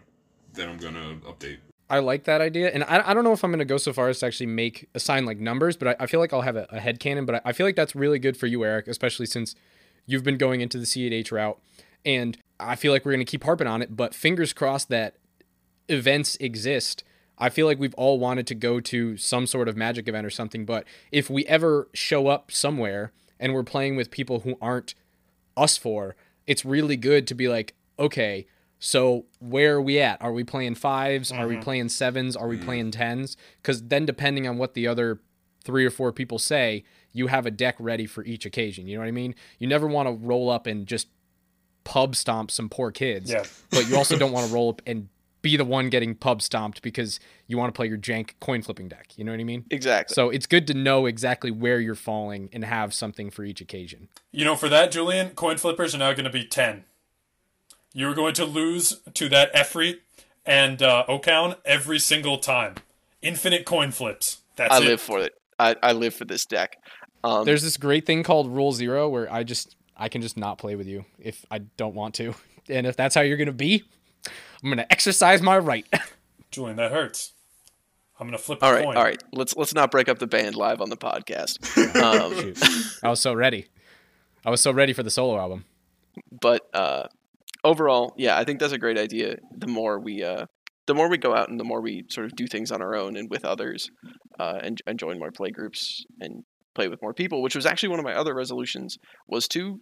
that 0.53 0.67
I'm 0.67 0.77
gonna 0.77 1.17
update. 1.27 1.57
I 1.89 1.99
like 1.99 2.23
that 2.23 2.41
idea, 2.41 2.69
and 2.69 2.83
I, 2.85 3.09
I 3.09 3.13
don't 3.13 3.23
know 3.23 3.33
if 3.33 3.43
I'm 3.43 3.51
going 3.51 3.59
to 3.59 3.65
go 3.65 3.77
so 3.77 3.93
far 3.93 4.07
as 4.09 4.19
to 4.19 4.25
actually 4.25 4.47
make 4.47 4.89
assign 4.95 5.25
like 5.25 5.37
numbers, 5.37 5.75
but 5.77 5.89
I, 5.89 5.95
I 5.99 6.07
feel 6.07 6.19
like 6.19 6.33
I'll 6.33 6.41
have 6.41 6.55
a, 6.55 6.65
a 6.71 6.79
head 6.79 6.99
canon. 6.99 7.25
But 7.25 7.35
I, 7.35 7.41
I 7.45 7.51
feel 7.53 7.67
like 7.67 7.75
that's 7.75 7.93
really 7.93 8.17
good 8.17 8.35
for 8.35 8.47
you, 8.47 8.63
Eric, 8.65 8.87
especially 8.87 9.27
since 9.27 9.53
you've 10.07 10.23
been 10.23 10.37
going 10.37 10.61
into 10.61 10.79
the 10.79 10.85
cEDH 10.85 11.31
route, 11.31 11.59
and 12.03 12.35
I 12.59 12.75
feel 12.75 12.91
like 12.91 13.05
we're 13.05 13.11
going 13.11 13.23
to 13.25 13.29
keep 13.29 13.43
harping 13.43 13.67
on 13.67 13.83
it. 13.83 13.95
But 13.95 14.15
fingers 14.15 14.53
crossed 14.53 14.89
that 14.89 15.17
events 15.87 16.35
exist. 16.39 17.03
I 17.37 17.49
feel 17.49 17.65
like 17.65 17.79
we've 17.79 17.95
all 17.95 18.19
wanted 18.19 18.47
to 18.47 18.55
go 18.55 18.79
to 18.79 19.17
some 19.17 19.47
sort 19.47 19.67
of 19.67 19.75
magic 19.75 20.07
event 20.07 20.25
or 20.25 20.29
something, 20.29 20.65
but 20.65 20.85
if 21.11 21.29
we 21.29 21.45
ever 21.45 21.89
show 21.93 22.27
up 22.27 22.51
somewhere 22.51 23.11
and 23.39 23.53
we're 23.53 23.63
playing 23.63 23.95
with 23.95 24.11
people 24.11 24.41
who 24.41 24.57
aren't 24.61 24.93
us 25.57 25.77
for, 25.77 26.15
it's 26.47 26.63
really 26.63 26.97
good 26.97 27.27
to 27.27 27.35
be 27.35 27.47
like, 27.47 27.75
okay, 27.97 28.45
so 28.79 29.25
where 29.39 29.75
are 29.75 29.81
we 29.81 29.99
at? 29.99 30.21
Are 30.21 30.33
we 30.33 30.43
playing 30.43 30.75
5s 30.75 31.37
Are 31.37 31.47
we 31.47 31.55
mm-hmm. 31.55 31.63
playing 31.63 31.89
sevens? 31.89 32.35
Are 32.35 32.47
we 32.47 32.57
mm-hmm. 32.57 32.65
playing 32.65 32.91
tens? 32.91 33.37
Because 33.61 33.83
then, 33.83 34.05
depending 34.05 34.47
on 34.47 34.57
what 34.57 34.73
the 34.73 34.87
other 34.87 35.21
three 35.63 35.85
or 35.85 35.89
four 35.89 36.11
people 36.11 36.37
say, 36.37 36.83
you 37.13 37.27
have 37.27 37.45
a 37.45 37.51
deck 37.51 37.75
ready 37.79 38.05
for 38.05 38.25
each 38.25 38.45
occasion. 38.45 38.87
You 38.87 38.95
know 38.95 39.01
what 39.01 39.07
I 39.07 39.11
mean? 39.11 39.35
You 39.57 39.67
never 39.67 39.87
want 39.87 40.09
to 40.09 40.13
roll 40.13 40.49
up 40.49 40.67
and 40.67 40.85
just 40.85 41.07
pub 41.85 42.15
stomp 42.15 42.51
some 42.51 42.69
poor 42.69 42.91
kids, 42.91 43.31
Yeah. 43.31 43.45
but 43.71 43.87
you 43.87 43.95
also 43.95 44.17
don't 44.17 44.31
want 44.31 44.47
to 44.47 44.53
roll 44.53 44.69
up 44.69 44.81
and 44.85 45.07
be 45.43 45.55
the 45.55 45.65
one 45.65 45.89
getting 45.89 46.15
pub 46.15 46.41
stomped 46.41 46.81
because 46.81 47.19
you 47.45 47.57
want 47.57 47.71
to 47.71 47.77
play 47.77 47.85
your 47.85 47.97
jank 47.97 48.31
coin 48.39 48.63
flipping 48.63 48.87
deck. 48.87 49.11
You 49.15 49.23
know 49.23 49.31
what 49.31 49.39
I 49.39 49.43
mean? 49.43 49.65
Exactly. 49.69 50.15
So 50.15 50.31
it's 50.31 50.47
good 50.47 50.65
to 50.67 50.73
know 50.73 51.05
exactly 51.05 51.51
where 51.51 51.79
you're 51.79 51.93
falling 51.93 52.49
and 52.51 52.65
have 52.65 52.93
something 52.93 53.29
for 53.29 53.43
each 53.43 53.61
occasion. 53.61 54.07
You 54.31 54.45
know, 54.45 54.55
for 54.55 54.69
that, 54.69 54.91
Julian, 54.91 55.31
coin 55.31 55.57
flippers 55.57 55.93
are 55.93 55.99
now 55.99 56.13
going 56.13 56.23
to 56.23 56.31
be 56.31 56.45
10. 56.45 56.85
You're 57.93 58.15
going 58.15 58.33
to 58.35 58.45
lose 58.45 59.01
to 59.13 59.29
that 59.29 59.53
Efreet 59.53 59.97
and 60.45 60.81
uh, 60.81 61.05
Okaun 61.07 61.57
every 61.63 61.99
single 61.99 62.39
time. 62.39 62.75
Infinite 63.21 63.65
coin 63.65 63.91
flips. 63.91 64.39
That's 64.55 64.73
I 64.73 64.77
it. 64.77 64.85
live 64.85 65.01
for 65.01 65.19
it. 65.19 65.33
I, 65.59 65.75
I 65.83 65.91
live 65.91 66.15
for 66.15 66.25
this 66.25 66.45
deck. 66.45 66.77
Um, 67.23 67.45
There's 67.45 67.61
this 67.61 67.77
great 67.77 68.05
thing 68.05 68.23
called 68.23 68.49
Rule 68.49 68.71
Zero 68.71 69.09
where 69.09 69.31
I 69.31 69.43
just 69.43 69.75
I 69.95 70.09
can 70.09 70.21
just 70.21 70.37
not 70.37 70.57
play 70.57 70.75
with 70.75 70.87
you 70.87 71.05
if 71.19 71.45
I 71.51 71.59
don't 71.59 71.95
want 71.95 72.15
to, 72.15 72.33
and 72.69 72.87
if 72.87 72.95
that's 72.95 73.15
how 73.15 73.21
you're 73.21 73.37
gonna 73.37 73.51
be, 73.51 73.83
I'm 74.63 74.69
gonna 74.69 74.87
exercise 74.89 75.41
my 75.41 75.57
right. 75.57 75.85
Julian, 76.51 76.77
that 76.77 76.91
hurts. 76.91 77.33
I'm 78.19 78.27
gonna 78.27 78.37
flip 78.37 78.59
the 78.59 78.65
all 78.65 78.71
right, 78.73 78.85
coin. 78.85 78.95
all 78.95 79.03
right. 79.03 79.21
Let's 79.33 79.55
let's 79.55 79.73
not 79.73 79.91
break 79.91 80.07
up 80.07 80.19
the 80.19 80.27
band 80.27 80.55
live 80.55 80.81
on 80.81 80.89
the 80.89 80.97
podcast. 80.97 81.59
Um, 81.93 82.53
I 83.03 83.09
was 83.09 83.19
so 83.19 83.33
ready. 83.33 83.67
I 84.45 84.49
was 84.49 84.61
so 84.61 84.71
ready 84.71 84.93
for 84.93 85.03
the 85.03 85.09
solo 85.09 85.37
album. 85.39 85.65
but 86.41 86.61
uh, 86.73 87.07
overall, 87.63 88.13
yeah, 88.17 88.37
I 88.37 88.43
think 88.43 88.59
that's 88.59 88.73
a 88.73 88.77
great 88.77 88.97
idea. 88.97 89.37
The 89.57 89.67
more 89.67 89.99
we 89.99 90.23
uh, 90.23 90.45
the 90.85 90.93
more 90.93 91.09
we 91.09 91.17
go 91.17 91.35
out 91.35 91.49
and 91.49 91.59
the 91.59 91.63
more 91.63 91.81
we 91.81 92.05
sort 92.09 92.25
of 92.25 92.35
do 92.35 92.47
things 92.47 92.71
on 92.71 92.81
our 92.81 92.95
own 92.95 93.15
and 93.15 93.29
with 93.29 93.45
others, 93.45 93.89
uh, 94.39 94.59
and, 94.61 94.81
and 94.85 94.99
join 94.99 95.17
more 95.19 95.31
play 95.31 95.49
groups 95.49 96.05
and 96.19 96.43
play 96.75 96.87
with 96.87 97.01
more 97.01 97.13
people, 97.13 97.41
which 97.41 97.55
was 97.55 97.65
actually 97.65 97.89
one 97.89 97.99
of 97.99 98.05
my 98.05 98.13
other 98.13 98.33
resolutions 98.33 98.97
was 99.27 99.47
to 99.49 99.79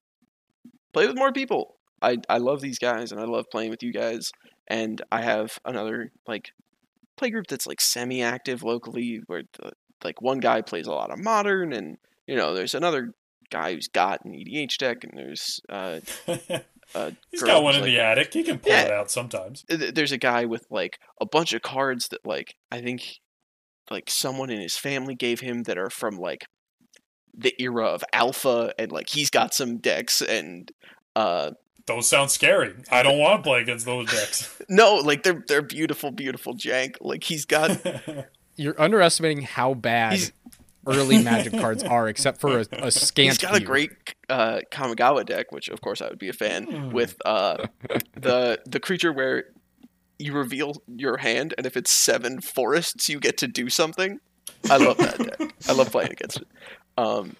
play 0.94 1.08
with 1.08 1.16
more 1.16 1.32
people. 1.32 1.76
I 2.02 2.18
I 2.30 2.38
love 2.38 2.62
these 2.62 2.80
guys 2.80 3.12
and 3.12 3.20
I 3.22 3.26
love 3.26 3.46
playing 3.52 3.70
with 3.70 3.84
you 3.84 3.94
guys, 3.94 4.32
and 4.68 5.02
I 5.12 5.22
have 5.22 5.60
another 5.66 6.12
like 6.28 6.52
play 7.18 7.30
group 7.30 7.48
that's 7.48 7.68
like 7.68 7.82
semi-active 7.82 8.64
locally 8.64 9.22
where 9.28 9.44
the, 9.62 9.72
like 10.04 10.22
one 10.22 10.40
guy 10.40 10.62
plays 10.62 10.88
a 10.88 10.92
lot 10.92 11.12
of 11.12 11.20
modern 11.20 11.74
and 11.74 11.98
you 12.28 12.36
know 12.36 12.54
there's 12.54 12.74
another 12.74 13.14
guy 13.50 13.74
who's 13.74 13.88
got 13.90 14.24
an 14.24 14.32
EDH 14.32 14.78
deck 14.78 15.04
and 15.04 15.14
there's 15.18 15.60
uh, 15.70 16.00
uh 16.96 17.12
He's 17.30 17.44
got 17.44 17.64
one 17.64 17.76
in 17.76 17.82
like- 17.82 17.90
the 17.92 18.00
attic. 18.00 18.34
He 18.34 18.44
can 18.44 18.60
pull 18.60 18.72
Yeah. 18.72 18.84
it 18.84 18.92
out 18.92 19.12
sometimes. 19.12 19.66
there's 19.68 20.12
a 20.14 20.18
guy 20.18 20.46
with 20.46 20.66
like 20.70 21.00
a 21.20 21.26
bunch 21.26 21.54
of 21.54 21.62
cards 21.62 22.08
that 22.10 22.26
like 22.26 22.56
I 22.72 22.82
think 22.82 23.20
like 23.90 24.10
someone 24.10 24.50
in 24.50 24.62
his 24.62 24.78
family 24.78 25.16
gave 25.16 25.42
him 25.42 25.64
that 25.64 25.78
are 25.78 25.90
from 25.90 26.16
like 26.18 26.46
the 27.36 27.54
era 27.60 27.86
of 27.88 28.04
alpha 28.14 28.74
and 28.80 28.92
like 28.92 29.10
he's 29.10 29.30
got 29.30 29.54
some 29.54 29.78
decks 29.78 30.22
and 30.22 30.72
uh 31.16 31.52
Those 31.88 32.08
sound 32.08 32.32
scary. 32.32 32.74
I 32.92 33.04
don't 33.04 33.18
want 33.18 33.44
to 33.44 33.50
play 33.50 33.62
against 33.62 33.86
those 33.86 34.10
decks. 34.12 34.62
no 34.70 34.96
like 34.96 35.24
they're 35.24 35.44
they're 35.48 35.62
beautiful 35.62 36.12
beautiful 36.12 36.54
jank 36.56 36.96
like 37.02 37.24
he's 37.24 37.46
got 37.46 37.82
You're 38.56 38.80
underestimating 38.80 39.44
how 39.44 39.74
bad 39.74 40.14
He's- 40.14 40.32
early 40.88 41.24
Magic 41.24 41.54
cards 41.54 41.84
are, 41.84 42.08
except 42.10 42.42
for 42.42 42.60
a, 42.60 42.66
a 42.72 42.92
scant. 42.92 43.28
he's 43.30 43.38
got 43.38 43.56
a 43.56 43.60
great 43.64 43.92
uh 44.30 44.60
Kamigawa 44.72 45.26
deck 45.26 45.52
which 45.52 45.70
of 45.70 45.82
course 45.82 46.02
I 46.02 46.08
would 46.10 46.20
be 46.20 46.30
a 46.30 46.34
fan 46.34 46.64
Hmm. 46.66 46.92
with 46.92 47.18
uh 47.26 47.68
the 48.16 48.60
the 48.66 48.80
creature 48.80 49.12
where 49.14 49.46
you 50.20 50.34
reveal 50.34 50.82
your 50.88 51.18
hand 51.18 51.54
and 51.58 51.66
if 51.66 51.76
it's 51.78 51.92
seven 51.92 52.42
forests 52.42 53.10
you 53.10 53.20
get 53.20 53.38
to 53.40 53.48
do 53.48 53.70
something 53.70 54.20
I 54.70 54.78
love 54.78 54.98
that 54.98 55.18
deck. 55.18 55.54
I 55.68 55.72
love 55.74 55.92
playing 55.92 56.12
against 56.12 56.38
it. 56.42 56.48
Um, 56.98 57.36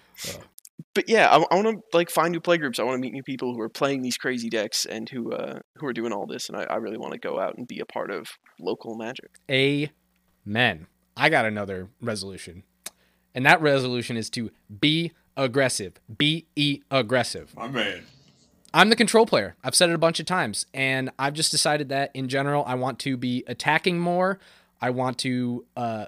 but 0.94 1.08
yeah, 1.08 1.28
I, 1.28 1.36
I 1.50 1.54
want 1.54 1.68
to 1.68 1.96
like 1.96 2.10
find 2.10 2.32
new 2.32 2.40
playgroups. 2.40 2.78
I 2.78 2.82
want 2.82 2.96
to 2.96 3.00
meet 3.00 3.12
new 3.12 3.22
people 3.22 3.54
who 3.54 3.60
are 3.60 3.68
playing 3.68 4.02
these 4.02 4.16
crazy 4.16 4.48
decks 4.48 4.84
and 4.84 5.08
who 5.08 5.32
uh, 5.32 5.60
who 5.76 5.86
are 5.86 5.92
doing 5.92 6.12
all 6.12 6.26
this. 6.26 6.48
And 6.48 6.56
I, 6.56 6.64
I 6.64 6.76
really 6.76 6.98
want 6.98 7.12
to 7.12 7.18
go 7.18 7.40
out 7.40 7.56
and 7.56 7.66
be 7.66 7.80
a 7.80 7.86
part 7.86 8.10
of 8.10 8.26
local 8.60 8.96
Magic. 8.96 9.30
Amen. 9.50 10.86
I 11.16 11.28
got 11.28 11.44
another 11.44 11.88
resolution. 12.00 12.62
And 13.34 13.46
that 13.46 13.60
resolution 13.62 14.16
is 14.16 14.28
to 14.30 14.50
be 14.80 15.12
aggressive. 15.36 15.94
Be 16.18 16.46
aggressive. 16.90 17.54
My 17.56 17.68
man. 17.68 18.02
I'm 18.74 18.88
the 18.88 18.96
control 18.96 19.26
player. 19.26 19.54
I've 19.62 19.74
said 19.74 19.90
it 19.90 19.94
a 19.94 19.98
bunch 19.98 20.20
of 20.20 20.26
times. 20.26 20.66
And 20.72 21.10
I've 21.18 21.34
just 21.34 21.50
decided 21.50 21.90
that 21.90 22.10
in 22.14 22.28
general, 22.28 22.64
I 22.66 22.74
want 22.74 22.98
to 23.00 23.16
be 23.16 23.44
attacking 23.46 23.98
more. 23.98 24.38
I 24.80 24.90
want 24.90 25.18
to, 25.18 25.66
uh, 25.76 26.06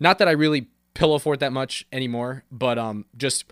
not 0.00 0.18
that 0.18 0.28
I 0.28 0.32
really 0.32 0.68
pillow 0.94 1.18
fort 1.18 1.40
that 1.40 1.52
much 1.52 1.86
anymore, 1.92 2.44
but 2.50 2.78
um, 2.78 3.04
just, 3.16 3.44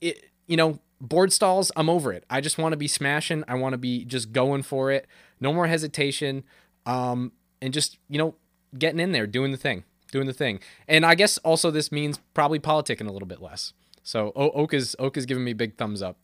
it, 0.00 0.30
you 0.46 0.56
know, 0.56 0.80
board 1.00 1.32
stalls, 1.32 1.70
I'm 1.76 1.88
over 1.88 2.12
it. 2.12 2.24
I 2.28 2.40
just 2.40 2.58
want 2.58 2.72
to 2.72 2.76
be 2.76 2.88
smashing. 2.88 3.44
I 3.48 3.54
want 3.54 3.74
to 3.74 3.78
be 3.78 4.04
just 4.04 4.32
going 4.32 4.62
for 4.62 4.90
it. 4.90 5.06
No 5.40 5.52
more 5.52 5.66
hesitation. 5.66 6.44
Um, 6.86 7.32
and 7.60 7.72
just, 7.72 7.98
you 8.08 8.18
know, 8.18 8.34
getting 8.78 9.00
in 9.00 9.12
there, 9.12 9.26
doing 9.26 9.52
the 9.52 9.58
thing, 9.58 9.84
doing 10.10 10.26
the 10.26 10.32
thing. 10.32 10.60
And 10.86 11.04
I 11.04 11.14
guess 11.14 11.38
also 11.38 11.70
this 11.70 11.92
means 11.92 12.18
probably 12.34 12.58
politicking 12.58 13.08
a 13.08 13.12
little 13.12 13.28
bit 13.28 13.42
less. 13.42 13.72
So 14.02 14.32
Oak 14.34 14.72
is 14.72 14.96
Oak 14.98 15.16
is 15.16 15.26
giving 15.26 15.44
me 15.44 15.52
big 15.52 15.76
thumbs 15.76 16.02
up. 16.02 16.16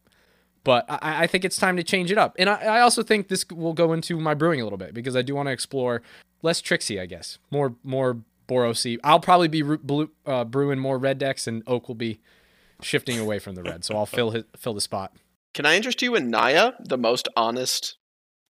But 0.62 0.86
I, 0.88 1.24
I 1.24 1.26
think 1.26 1.44
it's 1.44 1.58
time 1.58 1.76
to 1.76 1.82
change 1.82 2.10
it 2.10 2.16
up. 2.16 2.34
And 2.38 2.48
I, 2.48 2.54
I 2.54 2.80
also 2.80 3.02
think 3.02 3.28
this 3.28 3.44
will 3.52 3.74
go 3.74 3.92
into 3.92 4.18
my 4.18 4.32
brewing 4.32 4.60
a 4.60 4.64
little 4.64 4.78
bit 4.78 4.94
because 4.94 5.14
I 5.14 5.22
do 5.22 5.34
want 5.34 5.48
to 5.48 5.52
explore 5.52 6.00
less 6.40 6.62
tricksy, 6.62 6.98
I 6.98 7.06
guess. 7.06 7.38
More 7.50 7.74
more 7.84 8.22
Borosy. 8.48 8.98
I'll 9.04 9.20
probably 9.20 9.48
be 9.48 9.62
ru- 9.62 9.78
blue, 9.78 10.10
uh, 10.26 10.44
brewing 10.44 10.78
more 10.78 10.98
red 10.98 11.18
decks, 11.18 11.46
and 11.46 11.62
Oak 11.66 11.88
will 11.88 11.94
be 11.94 12.20
shifting 12.82 13.18
away 13.18 13.38
from 13.38 13.54
the 13.54 13.62
red. 13.62 13.84
So 13.84 13.96
I'll 13.96 14.06
fill 14.06 14.30
his, 14.30 14.44
fill 14.56 14.74
the 14.74 14.80
spot. 14.80 15.12
Can 15.52 15.66
I 15.66 15.76
interest 15.76 16.02
you 16.02 16.14
in 16.14 16.30
Naya, 16.30 16.72
the 16.80 16.98
most 16.98 17.28
honest 17.36 17.96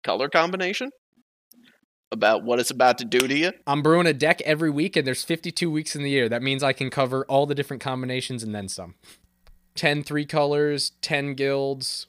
color 0.03 0.29
combination? 0.29 0.91
About 2.13 2.45
what 2.45 2.61
it's 2.61 2.71
about 2.71 2.99
to 2.99 3.05
do 3.05 3.27
to 3.27 3.37
you? 3.37 3.53
I'm 3.67 3.83
brewing 3.83 4.07
a 4.07 4.13
deck 4.13 4.41
every 4.43 4.71
week, 4.71 4.95
and 4.95 5.07
there's 5.07 5.25
52 5.25 5.71
weeks 5.71 5.97
in 5.97 6.03
the 6.03 6.11
year. 6.11 6.29
That 6.29 6.43
means 6.43 6.63
I 6.63 6.73
can 6.73 6.89
cover 6.89 7.25
all 7.25 7.45
the 7.45 7.55
different 7.57 7.83
combinations 7.83 8.43
and 8.43 8.55
then 8.55 8.69
some. 8.69 8.95
10 9.75 10.05
three 10.05 10.25
colors, 10.25 10.93
10 11.01 11.35
guilds, 11.35 12.07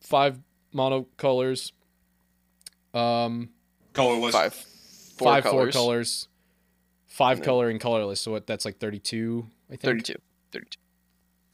five 0.00 0.40
mono 0.72 1.06
colors, 1.16 1.72
um, 2.94 3.50
Colorless. 3.92 4.32
Five, 4.32 4.54
four 4.54 5.28
five 5.28 5.44
colors. 5.44 5.74
four 5.74 5.82
colors, 5.82 6.28
five 7.06 7.38
And 7.38 7.44
color 7.44 7.68
and 7.68 7.80
colorless. 7.80 8.20
So 8.20 8.32
what? 8.32 8.46
That's 8.46 8.64
like 8.64 8.78
32, 8.78 9.46
I 9.68 9.70
think. 9.70 9.82
32. 9.82 10.14
32. 10.52 10.78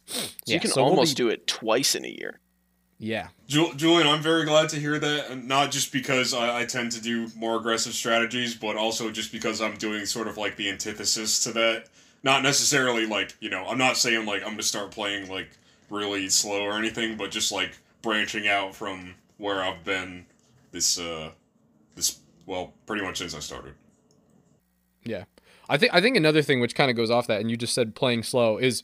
So 0.08 0.28
Yeah, 0.46 0.54
you 0.54 0.60
can 0.60 0.70
so 0.70 0.82
we'll 0.82 0.90
almost 0.90 1.16
be- 1.16 1.22
do 1.22 1.28
it 1.28 1.46
twice 1.46 1.94
in 1.94 2.04
a 2.04 2.08
year. 2.08 2.40
Yeah. 2.98 3.28
Ju- 3.46 3.74
Julian, 3.76 4.08
I'm 4.08 4.20
very 4.22 4.44
glad 4.44 4.68
to 4.70 4.76
hear 4.80 4.98
that, 4.98 5.44
not 5.44 5.70
just 5.70 5.92
because 5.92 6.34
I, 6.34 6.60
I 6.62 6.64
tend 6.64 6.90
to 6.92 7.00
do 7.00 7.28
more 7.36 7.56
aggressive 7.56 7.92
strategies, 7.94 8.56
but 8.56 8.76
also 8.76 9.10
just 9.12 9.30
because 9.30 9.60
I'm 9.60 9.76
doing 9.76 10.04
sort 10.04 10.26
of 10.26 10.36
like 10.36 10.56
the 10.56 10.68
antithesis 10.68 11.42
to 11.44 11.52
that. 11.52 11.86
Not 12.24 12.42
necessarily 12.42 13.06
like, 13.06 13.36
you 13.40 13.50
know, 13.50 13.64
I'm 13.66 13.78
not 13.78 13.96
saying 13.96 14.26
like 14.26 14.40
I'm 14.40 14.48
going 14.48 14.56
to 14.56 14.62
start 14.64 14.90
playing 14.90 15.28
like 15.28 15.50
really 15.90 16.28
slow 16.28 16.62
or 16.64 16.72
anything, 16.76 17.16
but 17.16 17.30
just 17.30 17.52
like 17.52 17.78
branching 18.02 18.48
out 18.48 18.74
from 18.74 19.14
where 19.36 19.62
I've 19.62 19.84
been 19.84 20.26
this, 20.72 20.98
uh, 20.98 21.30
this, 21.94 22.18
well, 22.46 22.72
pretty 22.86 23.04
much 23.04 23.18
since 23.18 23.34
I 23.34 23.38
started. 23.38 23.74
Yeah. 25.04 25.24
I 25.68 25.76
think 25.76 25.94
I 25.94 26.00
think 26.00 26.16
another 26.16 26.42
thing 26.42 26.60
which 26.60 26.74
kind 26.74 26.90
of 26.90 26.96
goes 26.96 27.10
off 27.10 27.26
that, 27.28 27.40
and 27.40 27.50
you 27.50 27.56
just 27.56 27.74
said 27.74 27.94
playing 27.94 28.22
slow, 28.24 28.56
is 28.56 28.82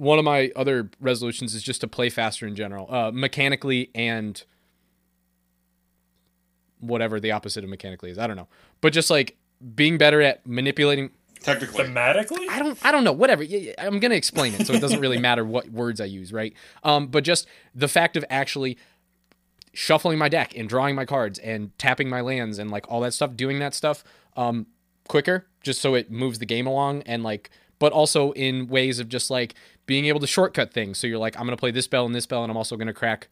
one 0.00 0.18
of 0.18 0.24
my 0.24 0.50
other 0.56 0.88
resolutions 0.98 1.54
is 1.54 1.62
just 1.62 1.82
to 1.82 1.86
play 1.86 2.08
faster 2.08 2.46
in 2.46 2.56
general, 2.56 2.90
uh, 2.92 3.10
mechanically 3.12 3.90
and 3.94 4.42
whatever 6.78 7.20
the 7.20 7.30
opposite 7.30 7.62
of 7.62 7.68
mechanically 7.68 8.10
is. 8.10 8.18
I 8.18 8.26
don't 8.26 8.36
know, 8.36 8.48
but 8.80 8.94
just 8.94 9.10
like 9.10 9.36
being 9.74 9.98
better 9.98 10.22
at 10.22 10.46
manipulating. 10.46 11.10
Technically. 11.42 11.84
Thematically? 11.84 12.48
I 12.48 12.58
don't. 12.58 12.78
I 12.82 12.92
don't 12.92 13.04
know. 13.04 13.12
Whatever. 13.12 13.42
Yeah, 13.42 13.58
yeah, 13.58 13.72
I'm 13.76 14.00
gonna 14.00 14.14
explain 14.14 14.54
it, 14.54 14.66
so 14.66 14.72
it 14.72 14.80
doesn't 14.80 15.00
really 15.00 15.18
matter 15.28 15.44
what 15.44 15.68
words 15.68 16.00
I 16.00 16.06
use, 16.06 16.32
right? 16.32 16.54
Um, 16.82 17.08
but 17.08 17.22
just 17.22 17.46
the 17.74 17.88
fact 17.88 18.16
of 18.16 18.24
actually 18.30 18.78
shuffling 19.74 20.16
my 20.16 20.30
deck 20.30 20.56
and 20.56 20.66
drawing 20.66 20.94
my 20.94 21.04
cards 21.04 21.38
and 21.38 21.76
tapping 21.78 22.08
my 22.08 22.22
lands 22.22 22.58
and 22.58 22.70
like 22.70 22.90
all 22.90 23.02
that 23.02 23.12
stuff, 23.12 23.36
doing 23.36 23.58
that 23.58 23.74
stuff 23.74 24.02
um, 24.34 24.66
quicker, 25.08 25.46
just 25.62 25.82
so 25.82 25.94
it 25.94 26.10
moves 26.10 26.38
the 26.38 26.46
game 26.46 26.66
along 26.66 27.02
and 27.02 27.22
like, 27.22 27.50
but 27.80 27.92
also 27.92 28.30
in 28.32 28.68
ways 28.68 29.00
of 29.00 29.08
just 29.08 29.30
like 29.30 29.54
being 29.86 30.04
able 30.04 30.20
to 30.20 30.26
shortcut 30.28 30.72
things. 30.72 30.98
So 30.98 31.08
you're 31.08 31.18
like, 31.18 31.36
I'm 31.36 31.44
gonna 31.44 31.56
play 31.56 31.72
this 31.72 31.86
spell 31.86 32.06
and 32.06 32.14
this 32.14 32.22
spell, 32.22 32.44
and 32.44 32.50
I'm 32.50 32.56
also 32.56 32.76
gonna 32.76 32.94
crack, 32.94 33.26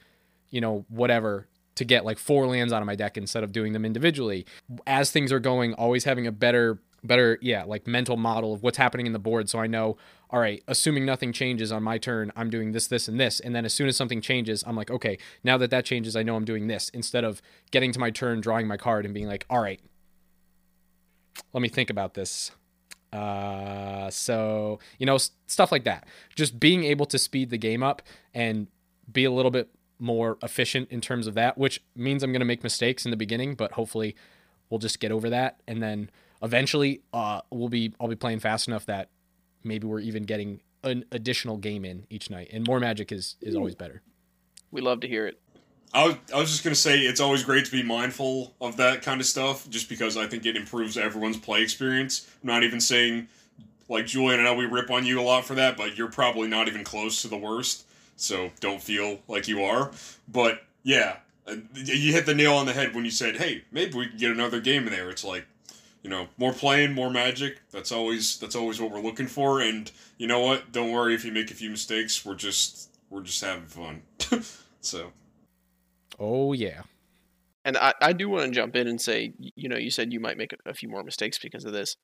you 0.50 0.60
know, 0.60 0.84
whatever 0.88 1.46
to 1.76 1.84
get 1.84 2.04
like 2.04 2.18
four 2.18 2.48
lands 2.48 2.72
out 2.72 2.82
of 2.82 2.86
my 2.86 2.96
deck 2.96 3.16
instead 3.16 3.44
of 3.44 3.52
doing 3.52 3.72
them 3.72 3.84
individually. 3.84 4.44
As 4.84 5.12
things 5.12 5.30
are 5.30 5.38
going, 5.38 5.74
always 5.74 6.02
having 6.02 6.26
a 6.26 6.32
better 6.32 6.80
better 7.04 7.38
yeah 7.40 7.62
like 7.64 7.86
mental 7.86 8.16
model 8.16 8.52
of 8.52 8.62
what's 8.62 8.76
happening 8.76 9.06
in 9.06 9.12
the 9.12 9.20
board 9.20 9.48
so 9.48 9.58
i 9.60 9.68
know 9.68 9.96
all 10.30 10.40
right 10.40 10.64
assuming 10.66 11.06
nothing 11.06 11.32
changes 11.32 11.70
on 11.70 11.80
my 11.80 11.96
turn 11.96 12.32
i'm 12.34 12.50
doing 12.50 12.72
this 12.72 12.88
this 12.88 13.06
and 13.06 13.20
this 13.20 13.38
and 13.38 13.54
then 13.54 13.64
as 13.64 13.72
soon 13.72 13.86
as 13.86 13.96
something 13.96 14.20
changes 14.20 14.64
i'm 14.66 14.74
like 14.74 14.90
okay 14.90 15.16
now 15.44 15.56
that 15.56 15.70
that 15.70 15.84
changes 15.84 16.16
i 16.16 16.24
know 16.24 16.34
i'm 16.34 16.44
doing 16.44 16.66
this 16.66 16.88
instead 16.90 17.22
of 17.22 17.40
getting 17.70 17.92
to 17.92 18.00
my 18.00 18.10
turn 18.10 18.40
drawing 18.40 18.66
my 18.66 18.76
card 18.76 19.04
and 19.04 19.14
being 19.14 19.28
like 19.28 19.46
all 19.48 19.60
right 19.60 19.80
let 21.52 21.62
me 21.62 21.68
think 21.68 21.88
about 21.88 22.14
this 22.14 22.50
uh 23.12 24.10
so 24.10 24.78
you 24.98 25.06
know 25.06 25.14
s- 25.14 25.30
stuff 25.46 25.72
like 25.72 25.84
that 25.84 26.06
just 26.36 26.60
being 26.60 26.84
able 26.84 27.06
to 27.06 27.18
speed 27.18 27.50
the 27.50 27.58
game 27.58 27.82
up 27.82 28.02
and 28.34 28.66
be 29.12 29.24
a 29.24 29.30
little 29.30 29.50
bit 29.50 29.68
more 29.98 30.36
efficient 30.42 30.88
in 30.90 31.00
terms 31.00 31.26
of 31.26 31.34
that 31.34 31.56
which 31.56 31.82
means 31.96 32.22
i'm 32.22 32.32
going 32.32 32.40
to 32.40 32.44
make 32.46 32.62
mistakes 32.62 33.04
in 33.04 33.10
the 33.10 33.16
beginning 33.16 33.54
but 33.54 33.72
hopefully 33.72 34.14
we'll 34.70 34.78
just 34.78 35.00
get 35.00 35.10
over 35.10 35.30
that 35.30 35.60
and 35.66 35.82
then 35.82 36.10
eventually 36.42 37.00
uh 37.12 37.40
we'll 37.50 37.68
be 37.68 37.92
I'll 37.98 38.08
be 38.08 38.14
playing 38.14 38.40
fast 38.40 38.68
enough 38.68 38.86
that 38.86 39.08
maybe 39.64 39.86
we're 39.86 40.00
even 40.00 40.22
getting 40.24 40.60
an 40.84 41.04
additional 41.10 41.56
game 41.56 41.84
in 41.84 42.06
each 42.10 42.30
night 42.30 42.48
and 42.52 42.64
more 42.66 42.78
magic 42.78 43.10
is 43.10 43.34
is 43.40 43.56
always 43.56 43.74
better. 43.74 44.02
We 44.70 44.80
love 44.82 45.00
to 45.00 45.08
hear 45.08 45.26
it. 45.26 45.40
I 45.94 46.06
was, 46.06 46.16
I 46.34 46.38
was 46.38 46.50
just 46.50 46.64
gonna 46.64 46.74
say 46.74 47.00
it's 47.00 47.20
always 47.20 47.42
great 47.42 47.64
to 47.64 47.70
be 47.70 47.82
mindful 47.82 48.54
of 48.60 48.76
that 48.76 49.02
kind 49.02 49.20
of 49.20 49.26
stuff, 49.26 49.68
just 49.70 49.88
because 49.88 50.16
I 50.16 50.26
think 50.26 50.44
it 50.46 50.56
improves 50.56 50.96
everyone's 50.96 51.38
play 51.38 51.62
experience. 51.62 52.28
I'm 52.42 52.48
not 52.48 52.62
even 52.62 52.80
saying 52.80 53.28
like 53.88 54.06
Julian, 54.06 54.40
I 54.40 54.44
know 54.44 54.54
we 54.54 54.66
rip 54.66 54.90
on 54.90 55.06
you 55.06 55.20
a 55.20 55.22
lot 55.22 55.44
for 55.44 55.54
that, 55.54 55.76
but 55.76 55.96
you're 55.96 56.10
probably 56.10 56.48
not 56.48 56.68
even 56.68 56.84
close 56.84 57.22
to 57.22 57.28
the 57.28 57.36
worst. 57.36 57.86
So 58.16 58.50
don't 58.60 58.82
feel 58.82 59.20
like 59.28 59.48
you 59.48 59.62
are. 59.64 59.90
But 60.26 60.62
yeah, 60.82 61.16
uh, 61.46 61.56
you 61.74 62.12
hit 62.12 62.26
the 62.26 62.34
nail 62.34 62.54
on 62.54 62.66
the 62.66 62.72
head 62.72 62.94
when 62.94 63.04
you 63.04 63.10
said, 63.10 63.36
"Hey, 63.36 63.64
maybe 63.70 63.96
we 63.96 64.08
can 64.08 64.18
get 64.18 64.30
another 64.30 64.60
game 64.60 64.86
in 64.86 64.92
there." 64.92 65.08
It's 65.08 65.24
like, 65.24 65.46
you 66.02 66.10
know, 66.10 66.28
more 66.36 66.52
playing, 66.52 66.92
more 66.92 67.10
magic. 67.10 67.60
That's 67.70 67.92
always 67.92 68.38
that's 68.38 68.56
always 68.56 68.80
what 68.80 68.90
we're 68.90 69.00
looking 69.00 69.28
for. 69.28 69.60
And 69.60 69.90
you 70.18 70.26
know 70.26 70.40
what? 70.40 70.72
Don't 70.72 70.90
worry 70.90 71.14
if 71.14 71.24
you 71.24 71.32
make 71.32 71.50
a 71.50 71.54
few 71.54 71.70
mistakes. 71.70 72.24
We're 72.24 72.34
just 72.34 72.90
we're 73.08 73.22
just 73.22 73.42
having 73.42 73.66
fun. 73.66 74.02
so 74.80 75.12
Oh 76.18 76.52
yeah. 76.52 76.82
And 77.64 77.76
I, 77.76 77.92
I 78.00 78.12
do 78.12 78.28
want 78.28 78.46
to 78.46 78.50
jump 78.50 78.76
in 78.76 78.88
and 78.88 79.00
say, 79.00 79.34
you 79.38 79.68
know, 79.68 79.76
you 79.76 79.90
said 79.90 80.12
you 80.12 80.20
might 80.20 80.38
make 80.38 80.52
a, 80.52 80.70
a 80.70 80.74
few 80.74 80.88
more 80.88 81.02
mistakes 81.02 81.38
because 81.38 81.64
of 81.64 81.72
this. 81.72 81.96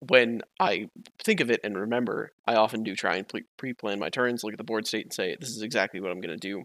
When 0.00 0.42
I 0.58 0.88
think 1.22 1.40
of 1.40 1.50
it 1.50 1.60
and 1.62 1.76
remember, 1.76 2.32
I 2.46 2.54
often 2.54 2.82
do 2.82 2.96
try 2.96 3.16
and 3.16 3.30
pre 3.56 3.74
plan 3.74 3.98
my 3.98 4.08
turns, 4.08 4.42
look 4.42 4.54
at 4.54 4.58
the 4.58 4.64
board 4.64 4.86
state, 4.86 5.04
and 5.04 5.12
say, 5.12 5.36
this 5.38 5.50
is 5.50 5.62
exactly 5.62 6.00
what 6.00 6.10
I'm 6.10 6.20
going 6.20 6.36
to 6.36 6.48
do. 6.48 6.64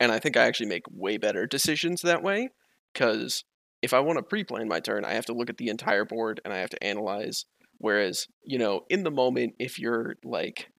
And 0.00 0.10
I 0.10 0.18
think 0.18 0.36
I 0.36 0.46
actually 0.46 0.68
make 0.68 0.84
way 0.90 1.18
better 1.18 1.46
decisions 1.46 2.02
that 2.02 2.22
way 2.22 2.48
because 2.92 3.44
if 3.82 3.92
I 3.92 4.00
want 4.00 4.18
to 4.18 4.22
pre 4.22 4.42
plan 4.42 4.68
my 4.68 4.80
turn, 4.80 5.04
I 5.04 5.12
have 5.12 5.26
to 5.26 5.34
look 5.34 5.50
at 5.50 5.58
the 5.58 5.68
entire 5.68 6.04
board 6.04 6.40
and 6.44 6.52
I 6.52 6.58
have 6.58 6.70
to 6.70 6.82
analyze. 6.82 7.44
Whereas, 7.78 8.26
you 8.42 8.58
know, 8.58 8.86
in 8.88 9.04
the 9.04 9.10
moment, 9.10 9.54
if 9.58 9.78
you're 9.78 10.16
like, 10.24 10.70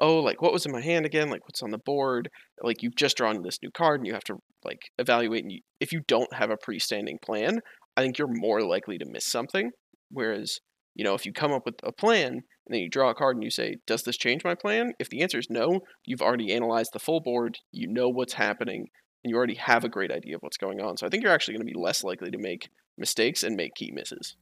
oh, 0.00 0.20
like 0.20 0.40
what 0.42 0.52
was 0.52 0.66
in 0.66 0.72
my 0.72 0.80
hand 0.80 1.06
again? 1.06 1.30
Like 1.30 1.44
what's 1.44 1.62
on 1.62 1.70
the 1.70 1.78
board? 1.78 2.30
Like 2.62 2.82
you've 2.82 2.96
just 2.96 3.16
drawn 3.16 3.42
this 3.42 3.58
new 3.62 3.70
card 3.70 4.00
and 4.00 4.06
you 4.06 4.12
have 4.12 4.24
to 4.24 4.36
like 4.64 4.80
evaluate. 4.98 5.42
And 5.42 5.52
you, 5.52 5.60
if 5.80 5.92
you 5.92 6.00
don't 6.06 6.32
have 6.34 6.50
a 6.50 6.56
pre-standing 6.56 7.18
plan, 7.22 7.60
I 7.96 8.02
think 8.02 8.18
you're 8.18 8.28
more 8.28 8.62
likely 8.62 8.98
to 8.98 9.06
miss 9.10 9.26
something. 9.26 9.70
Whereas, 10.10 10.60
you 10.94 11.04
know, 11.04 11.14
if 11.14 11.26
you 11.26 11.32
come 11.32 11.52
up 11.52 11.64
with 11.64 11.76
a 11.82 11.92
plan 11.92 12.32
and 12.32 12.42
then 12.68 12.80
you 12.80 12.88
draw 12.88 13.10
a 13.10 13.14
card 13.14 13.36
and 13.36 13.44
you 13.44 13.50
say, 13.50 13.76
does 13.86 14.02
this 14.02 14.16
change 14.16 14.44
my 14.44 14.54
plan? 14.54 14.92
If 14.98 15.08
the 15.08 15.22
answer 15.22 15.38
is 15.38 15.48
no, 15.50 15.80
you've 16.06 16.22
already 16.22 16.52
analyzed 16.52 16.92
the 16.92 16.98
full 16.98 17.20
board. 17.20 17.58
You 17.72 17.88
know 17.88 18.08
what's 18.08 18.34
happening 18.34 18.88
and 19.24 19.30
you 19.30 19.36
already 19.36 19.54
have 19.54 19.84
a 19.84 19.88
great 19.88 20.12
idea 20.12 20.36
of 20.36 20.42
what's 20.42 20.56
going 20.56 20.80
on. 20.80 20.96
So 20.96 21.06
I 21.06 21.10
think 21.10 21.22
you're 21.22 21.32
actually 21.32 21.54
going 21.54 21.66
to 21.66 21.72
be 21.72 21.78
less 21.78 22.04
likely 22.04 22.30
to 22.30 22.38
make 22.38 22.68
mistakes 22.96 23.42
and 23.42 23.56
make 23.56 23.74
key 23.74 23.90
misses. 23.92 24.36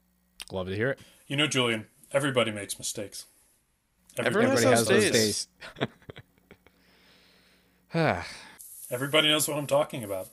Love 0.52 0.68
to 0.68 0.76
hear 0.76 0.90
it. 0.90 1.00
You 1.26 1.36
know, 1.36 1.46
Julian, 1.46 1.86
everybody 2.12 2.50
makes 2.50 2.78
mistakes. 2.78 3.26
Everyone 4.18 4.52
Everybody 4.52 4.66
has 4.66 4.78
has 4.80 4.88
those 4.88 5.02
those 5.04 5.12
days. 5.12 5.48
days. 7.94 8.18
Everybody 8.90 9.28
knows 9.28 9.48
what 9.48 9.56
I'm 9.58 9.66
talking 9.66 10.04
about. 10.04 10.28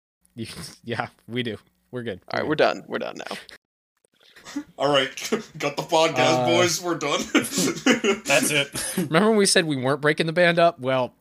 yeah, 0.84 1.08
we 1.26 1.42
do. 1.42 1.56
We're 1.90 2.02
good. 2.02 2.20
All 2.32 2.40
right, 2.40 2.48
we're 2.48 2.54
done. 2.54 2.84
We're 2.86 2.98
done 2.98 3.16
now. 3.18 4.62
all 4.78 4.92
right, 4.92 5.08
got 5.58 5.76
the 5.76 5.82
podcast, 5.82 6.44
Uh, 6.44 6.46
boys. 6.46 6.82
We're 6.82 6.96
done. 6.98 7.20
That's 8.24 8.50
it. 8.50 8.96
Remember 8.96 9.28
when 9.30 9.38
we 9.38 9.46
said 9.46 9.64
we 9.64 9.76
weren't 9.76 10.00
breaking 10.00 10.26
the 10.26 10.32
band 10.32 10.58
up? 10.58 10.78
Well, 10.80 11.14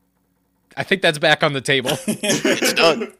I 0.76 0.84
think 0.84 1.02
that's 1.02 1.20
back 1.20 1.44
on 1.44 1.54
the 1.54 1.62
table. 1.62 1.92
It's 2.06 2.74
done. 2.74 3.14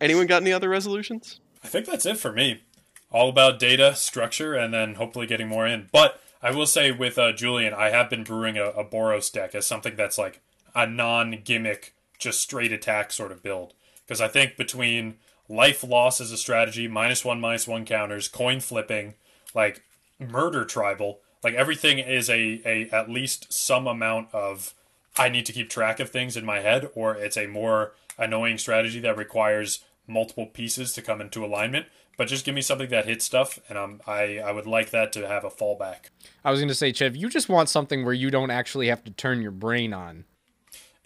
Anyone 0.00 0.26
got 0.26 0.42
any 0.42 0.52
other 0.52 0.68
resolutions? 0.68 1.40
I 1.62 1.68
think 1.68 1.86
that's 1.86 2.06
it 2.06 2.16
for 2.16 2.32
me. 2.32 2.62
All 3.10 3.28
about 3.28 3.58
data, 3.58 3.94
structure, 3.96 4.54
and 4.54 4.72
then 4.72 4.94
hopefully 4.94 5.26
getting 5.26 5.48
more 5.48 5.66
in. 5.66 5.88
But 5.92 6.20
I 6.42 6.52
will 6.52 6.66
say 6.66 6.92
with 6.92 7.18
uh, 7.18 7.32
Julian, 7.32 7.74
I 7.74 7.90
have 7.90 8.08
been 8.08 8.24
brewing 8.24 8.56
a, 8.56 8.66
a 8.66 8.84
Boros 8.84 9.32
deck 9.32 9.54
as 9.54 9.66
something 9.66 9.96
that's 9.96 10.18
like 10.18 10.40
a 10.74 10.86
non 10.86 11.40
gimmick, 11.44 11.94
just 12.18 12.40
straight 12.40 12.72
attack 12.72 13.12
sort 13.12 13.32
of 13.32 13.42
build. 13.42 13.74
Because 14.06 14.20
I 14.20 14.28
think 14.28 14.56
between 14.56 15.16
life 15.48 15.82
loss 15.82 16.20
as 16.20 16.32
a 16.32 16.36
strategy, 16.36 16.88
minus 16.88 17.24
one, 17.24 17.40
minus 17.40 17.66
one 17.66 17.84
counters, 17.84 18.28
coin 18.28 18.60
flipping, 18.60 19.14
like 19.54 19.82
murder 20.18 20.64
tribal, 20.64 21.20
like 21.42 21.54
everything 21.54 21.98
is 21.98 22.30
a, 22.30 22.60
a 22.64 22.88
at 22.90 23.10
least 23.10 23.52
some 23.52 23.86
amount 23.86 24.28
of 24.32 24.74
I 25.16 25.28
need 25.28 25.46
to 25.46 25.52
keep 25.52 25.68
track 25.68 26.00
of 26.00 26.10
things 26.10 26.36
in 26.36 26.44
my 26.44 26.60
head, 26.60 26.88
or 26.94 27.14
it's 27.16 27.36
a 27.36 27.46
more 27.46 27.92
annoying 28.16 28.58
strategy 28.58 29.00
that 29.00 29.16
requires 29.16 29.84
multiple 30.06 30.46
pieces 30.46 30.92
to 30.92 31.02
come 31.02 31.20
into 31.20 31.44
alignment. 31.44 31.86
But 32.20 32.28
just 32.28 32.44
give 32.44 32.54
me 32.54 32.60
something 32.60 32.90
that 32.90 33.06
hits 33.06 33.24
stuff, 33.24 33.58
and 33.70 33.78
I'm, 33.78 34.02
I 34.06 34.40
I 34.40 34.52
would 34.52 34.66
like 34.66 34.90
that 34.90 35.10
to 35.14 35.26
have 35.26 35.42
a 35.42 35.48
fallback. 35.48 36.10
I 36.44 36.50
was 36.50 36.60
going 36.60 36.68
to 36.68 36.74
say, 36.74 36.92
Chev, 36.92 37.16
you 37.16 37.30
just 37.30 37.48
want 37.48 37.70
something 37.70 38.04
where 38.04 38.12
you 38.12 38.30
don't 38.30 38.50
actually 38.50 38.88
have 38.88 39.02
to 39.04 39.10
turn 39.10 39.40
your 39.40 39.52
brain 39.52 39.94
on. 39.94 40.26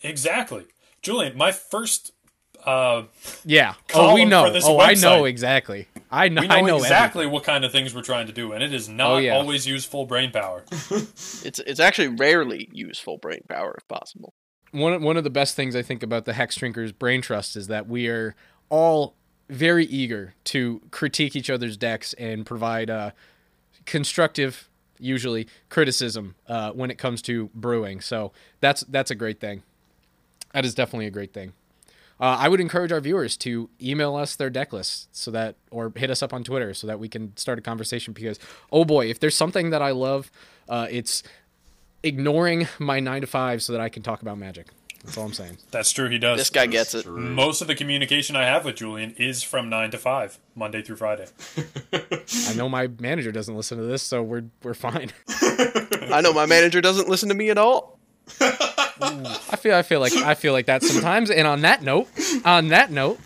Exactly, 0.02 0.64
Julian. 1.02 1.36
My 1.36 1.52
first, 1.52 2.10
uh, 2.64 3.04
Yeah. 3.44 3.74
Oh, 3.94 4.14
we 4.14 4.24
know. 4.24 4.46
for 4.46 4.50
this 4.50 4.64
Oh, 4.66 4.80
I 4.80 4.94
know 4.94 5.24
exactly. 5.24 5.86
I 6.10 6.28
know. 6.28 6.40
we 6.40 6.48
know, 6.48 6.54
I 6.56 6.60
know 6.62 6.76
exactly 6.78 7.26
what 7.28 7.44
kind 7.44 7.64
of 7.64 7.70
things 7.70 7.94
we're 7.94 8.02
trying 8.02 8.26
to 8.26 8.32
do, 8.32 8.50
and 8.50 8.60
it 8.60 8.74
is 8.74 8.88
not 8.88 9.10
Oh, 9.12 9.16
yeah. 9.18 9.36
always 9.36 9.68
use 9.68 9.84
full 9.84 10.06
brain 10.06 10.32
power. 10.32 10.64
It's 11.44 11.60
it's 11.60 11.78
actually 11.78 12.08
rarely 12.08 12.68
use 12.72 12.98
full 12.98 13.18
brain 13.18 13.42
power 13.48 13.76
if 13.78 13.86
possible. 13.86 14.34
one 14.72 15.00
one 15.00 15.16
of 15.16 15.22
the 15.22 15.30
best 15.30 15.54
things 15.54 15.76
I 15.76 15.82
think 15.82 16.02
about 16.02 16.24
the 16.24 16.32
Hexdrinkers 16.32 16.98
Brain 16.98 17.22
Trust 17.22 17.54
is 17.54 17.68
that 17.68 17.86
we 17.86 18.08
are 18.08 18.34
all 18.68 19.14
very 19.48 19.84
eager 19.86 20.34
to 20.44 20.80
critique 20.90 21.36
each 21.36 21.50
other's 21.50 21.76
decks 21.76 22.12
and 22.14 22.46
provide 22.46 22.90
uh, 22.90 23.10
constructive, 23.84 24.68
usually 24.98 25.46
criticism 25.68 26.34
uh, 26.48 26.72
when 26.72 26.90
it 26.90 26.98
comes 26.98 27.22
to 27.22 27.50
brewing. 27.54 28.00
So 28.00 28.32
that's 28.60 28.82
that's 28.82 29.10
a 29.10 29.14
great 29.14 29.40
thing. 29.40 29.62
That 30.52 30.64
is 30.64 30.74
definitely 30.74 31.06
a 31.06 31.10
great 31.10 31.32
thing. 31.32 31.52
Uh, 32.20 32.36
I 32.38 32.48
would 32.48 32.60
encourage 32.60 32.92
our 32.92 33.00
viewers 33.00 33.36
to 33.38 33.68
email 33.82 34.14
us 34.14 34.36
their 34.36 34.48
deck 34.48 34.72
lists 34.72 35.08
so 35.10 35.32
that, 35.32 35.56
or 35.72 35.92
hit 35.96 36.10
us 36.10 36.22
up 36.22 36.32
on 36.32 36.44
Twitter 36.44 36.72
so 36.72 36.86
that 36.86 37.00
we 37.00 37.08
can 37.08 37.36
start 37.36 37.58
a 37.58 37.62
conversation. 37.62 38.12
Because 38.12 38.38
oh 38.70 38.84
boy, 38.84 39.10
if 39.10 39.18
there's 39.18 39.36
something 39.36 39.70
that 39.70 39.82
I 39.82 39.90
love, 39.90 40.30
uh, 40.68 40.86
it's 40.90 41.22
ignoring 42.02 42.68
my 42.78 43.00
nine 43.00 43.22
to 43.22 43.26
five 43.26 43.62
so 43.62 43.72
that 43.72 43.80
I 43.80 43.88
can 43.88 44.02
talk 44.02 44.22
about 44.22 44.38
Magic. 44.38 44.68
That's 45.04 45.18
all 45.18 45.26
I'm 45.26 45.32
saying. 45.34 45.58
That's 45.70 45.92
true. 45.92 46.08
He 46.08 46.18
does. 46.18 46.38
This 46.38 46.50
guy 46.50 46.66
gets 46.66 46.94
it. 46.94 47.06
Most 47.06 47.60
of 47.60 47.66
the 47.66 47.74
communication 47.74 48.36
I 48.36 48.44
have 48.44 48.64
with 48.64 48.76
Julian 48.76 49.14
is 49.18 49.42
from 49.42 49.68
nine 49.68 49.90
to 49.90 49.98
five, 49.98 50.38
Monday 50.54 50.82
through 50.82 50.96
Friday. 50.96 51.26
I 51.92 52.54
know 52.56 52.68
my 52.68 52.88
manager 52.98 53.30
doesn't 53.30 53.54
listen 53.54 53.76
to 53.78 53.84
this, 53.84 54.02
so 54.02 54.22
we're 54.22 54.44
we're 54.62 54.74
fine. 54.74 55.12
I 55.28 56.20
know 56.22 56.32
my 56.32 56.46
manager 56.46 56.80
doesn't 56.80 57.08
listen 57.08 57.28
to 57.28 57.34
me 57.34 57.50
at 57.50 57.58
all. 57.58 57.98
I 58.40 59.56
feel 59.58 59.74
I 59.74 59.82
feel 59.82 60.00
like 60.00 60.14
I 60.14 60.34
feel 60.34 60.52
like 60.54 60.66
that 60.66 60.82
sometimes. 60.82 61.30
And 61.30 61.46
on 61.46 61.60
that 61.62 61.82
note, 61.82 62.08
on 62.44 62.68
that 62.68 62.90
note, 62.90 63.20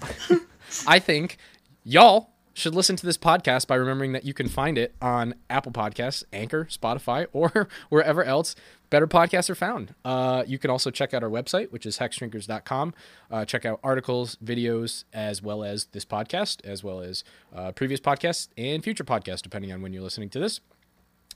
I 0.86 0.98
think 0.98 1.38
y'all 1.84 2.30
should 2.54 2.74
listen 2.74 2.96
to 2.96 3.06
this 3.06 3.16
podcast 3.16 3.68
by 3.68 3.76
remembering 3.76 4.12
that 4.12 4.24
you 4.24 4.34
can 4.34 4.48
find 4.48 4.76
it 4.76 4.92
on 5.00 5.34
Apple 5.48 5.70
Podcasts, 5.70 6.24
Anchor, 6.32 6.64
Spotify, 6.64 7.26
or 7.32 7.68
wherever 7.88 8.24
else 8.24 8.56
better 8.90 9.06
podcasts 9.06 9.50
are 9.50 9.54
found. 9.54 9.94
Uh, 10.04 10.44
you 10.46 10.58
can 10.58 10.70
also 10.70 10.90
check 10.90 11.14
out 11.14 11.22
our 11.22 11.30
website, 11.30 11.70
which 11.70 11.86
is 11.86 11.98
hexdrinkers.com. 11.98 12.94
Uh, 13.30 13.44
check 13.44 13.64
out 13.64 13.80
articles, 13.82 14.36
videos, 14.44 15.04
as 15.12 15.42
well 15.42 15.64
as 15.64 15.86
this 15.86 16.04
podcast, 16.04 16.64
as 16.64 16.82
well 16.82 17.00
as 17.00 17.24
uh, 17.54 17.72
previous 17.72 18.00
podcasts 18.00 18.48
and 18.56 18.82
future 18.82 19.04
podcasts, 19.04 19.42
depending 19.42 19.72
on 19.72 19.82
when 19.82 19.92
you're 19.92 20.02
listening 20.02 20.30
to 20.30 20.38
this. 20.38 20.60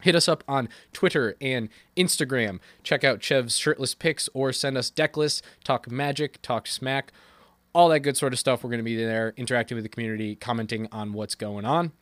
Hit 0.01 0.17
us 0.17 0.29
up 0.29 0.43
on 0.49 0.69
Twitter 0.93 1.37
and 1.41 1.69
Instagram. 1.97 2.59
Check 2.83 3.05
out 3.05 3.23
Chev's 3.23 3.57
shirtless 3.57 3.95
pics 3.95 4.29
or 4.35 4.53
send 4.53 4.77
us 4.77 4.91
deck 4.91 5.17
lists, 5.17 5.43
talk 5.63 5.91
magic, 5.91 6.43
talk 6.43 6.67
smack, 6.67 7.13
all 7.73 7.89
that 7.91 8.01
good 8.01 8.17
sort 8.17 8.33
of 8.33 8.39
stuff. 8.39 8.65
We're 8.65 8.71
going 8.71 8.79
to 8.79 8.85
be 8.85 8.97
there 8.97 9.33
interacting 9.37 9.77
with 9.77 9.85
the 9.85 9.89
community, 9.89 10.35
commenting 10.35 10.89
on 10.91 11.13
what's 11.13 11.37
going 11.37 11.65
on. 11.65 11.93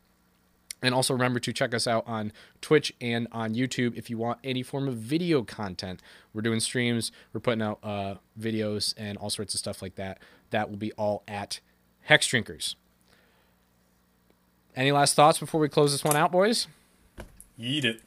And 0.83 0.95
also 0.95 1.13
remember 1.13 1.41
to 1.41 1.53
check 1.53 1.75
us 1.75 1.87
out 1.87 2.05
on 2.07 2.33
Twitch 2.61 2.93
and 3.01 3.29
on 3.33 3.55
YouTube 3.55 3.97
if 3.97 4.09
you 4.09 4.17
want 4.17 4.39
any 4.43 4.63
form 4.63 4.89
of 4.89 4.95
video 4.97 5.43
content. 5.43 6.01
We're 6.33 6.43
doing 6.43 6.61
streams, 6.61 7.13
we're 7.33 7.41
putting 7.41 7.63
out 7.63 7.79
uh, 7.83 8.15
videos 8.39 8.95
and 8.97 9.19
all 9.19 9.31
sorts 9.31 9.55
of 9.55 9.59
stuff 9.61 9.83
like 9.83 9.97
that. 9.97 10.19
That 10.51 10.71
will 10.71 10.79
be 10.79 10.93
all 10.93 11.23
at 11.29 11.61
Hexdrinkers. 12.09 12.77
Any 14.75 14.93
last 14.93 15.15
thoughts 15.15 15.39
before 15.39 15.61
we 15.61 15.69
close 15.69 15.93
this 15.93 16.05
one 16.05 16.17
out, 16.17 16.33
boys? 16.33 16.67
Eat 17.59 17.85
it. 17.85 18.01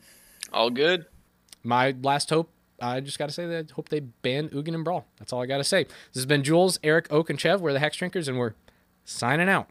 All 0.52 0.70
good. 0.70 1.06
my 1.64 1.96
last 2.02 2.30
hope 2.30 2.50
I 2.82 3.00
just 3.00 3.18
got 3.18 3.28
to 3.28 3.34
say 3.34 3.46
that 3.48 3.72
I 3.72 3.74
hope 3.74 3.90
they 3.90 4.02
ban 4.02 4.50
Ugin 4.50 4.74
and 4.74 4.84
Brawl. 4.84 5.06
That's 5.18 5.32
all 5.32 5.42
I 5.42 5.46
got 5.46 5.58
to 5.58 5.64
say. 5.64 5.84
This 5.84 6.16
has 6.16 6.26
been 6.26 6.44
Jules, 6.44 6.80
Eric, 6.84 7.08
Oak, 7.12 7.30
and 7.30 7.40
Chev. 7.40 7.62
We're 7.62 7.74
the 7.74 7.80
Hexdrinkers, 7.80 8.28
and 8.28 8.38
we're 8.38 8.54
signing 9.06 9.48
out. 9.48 9.68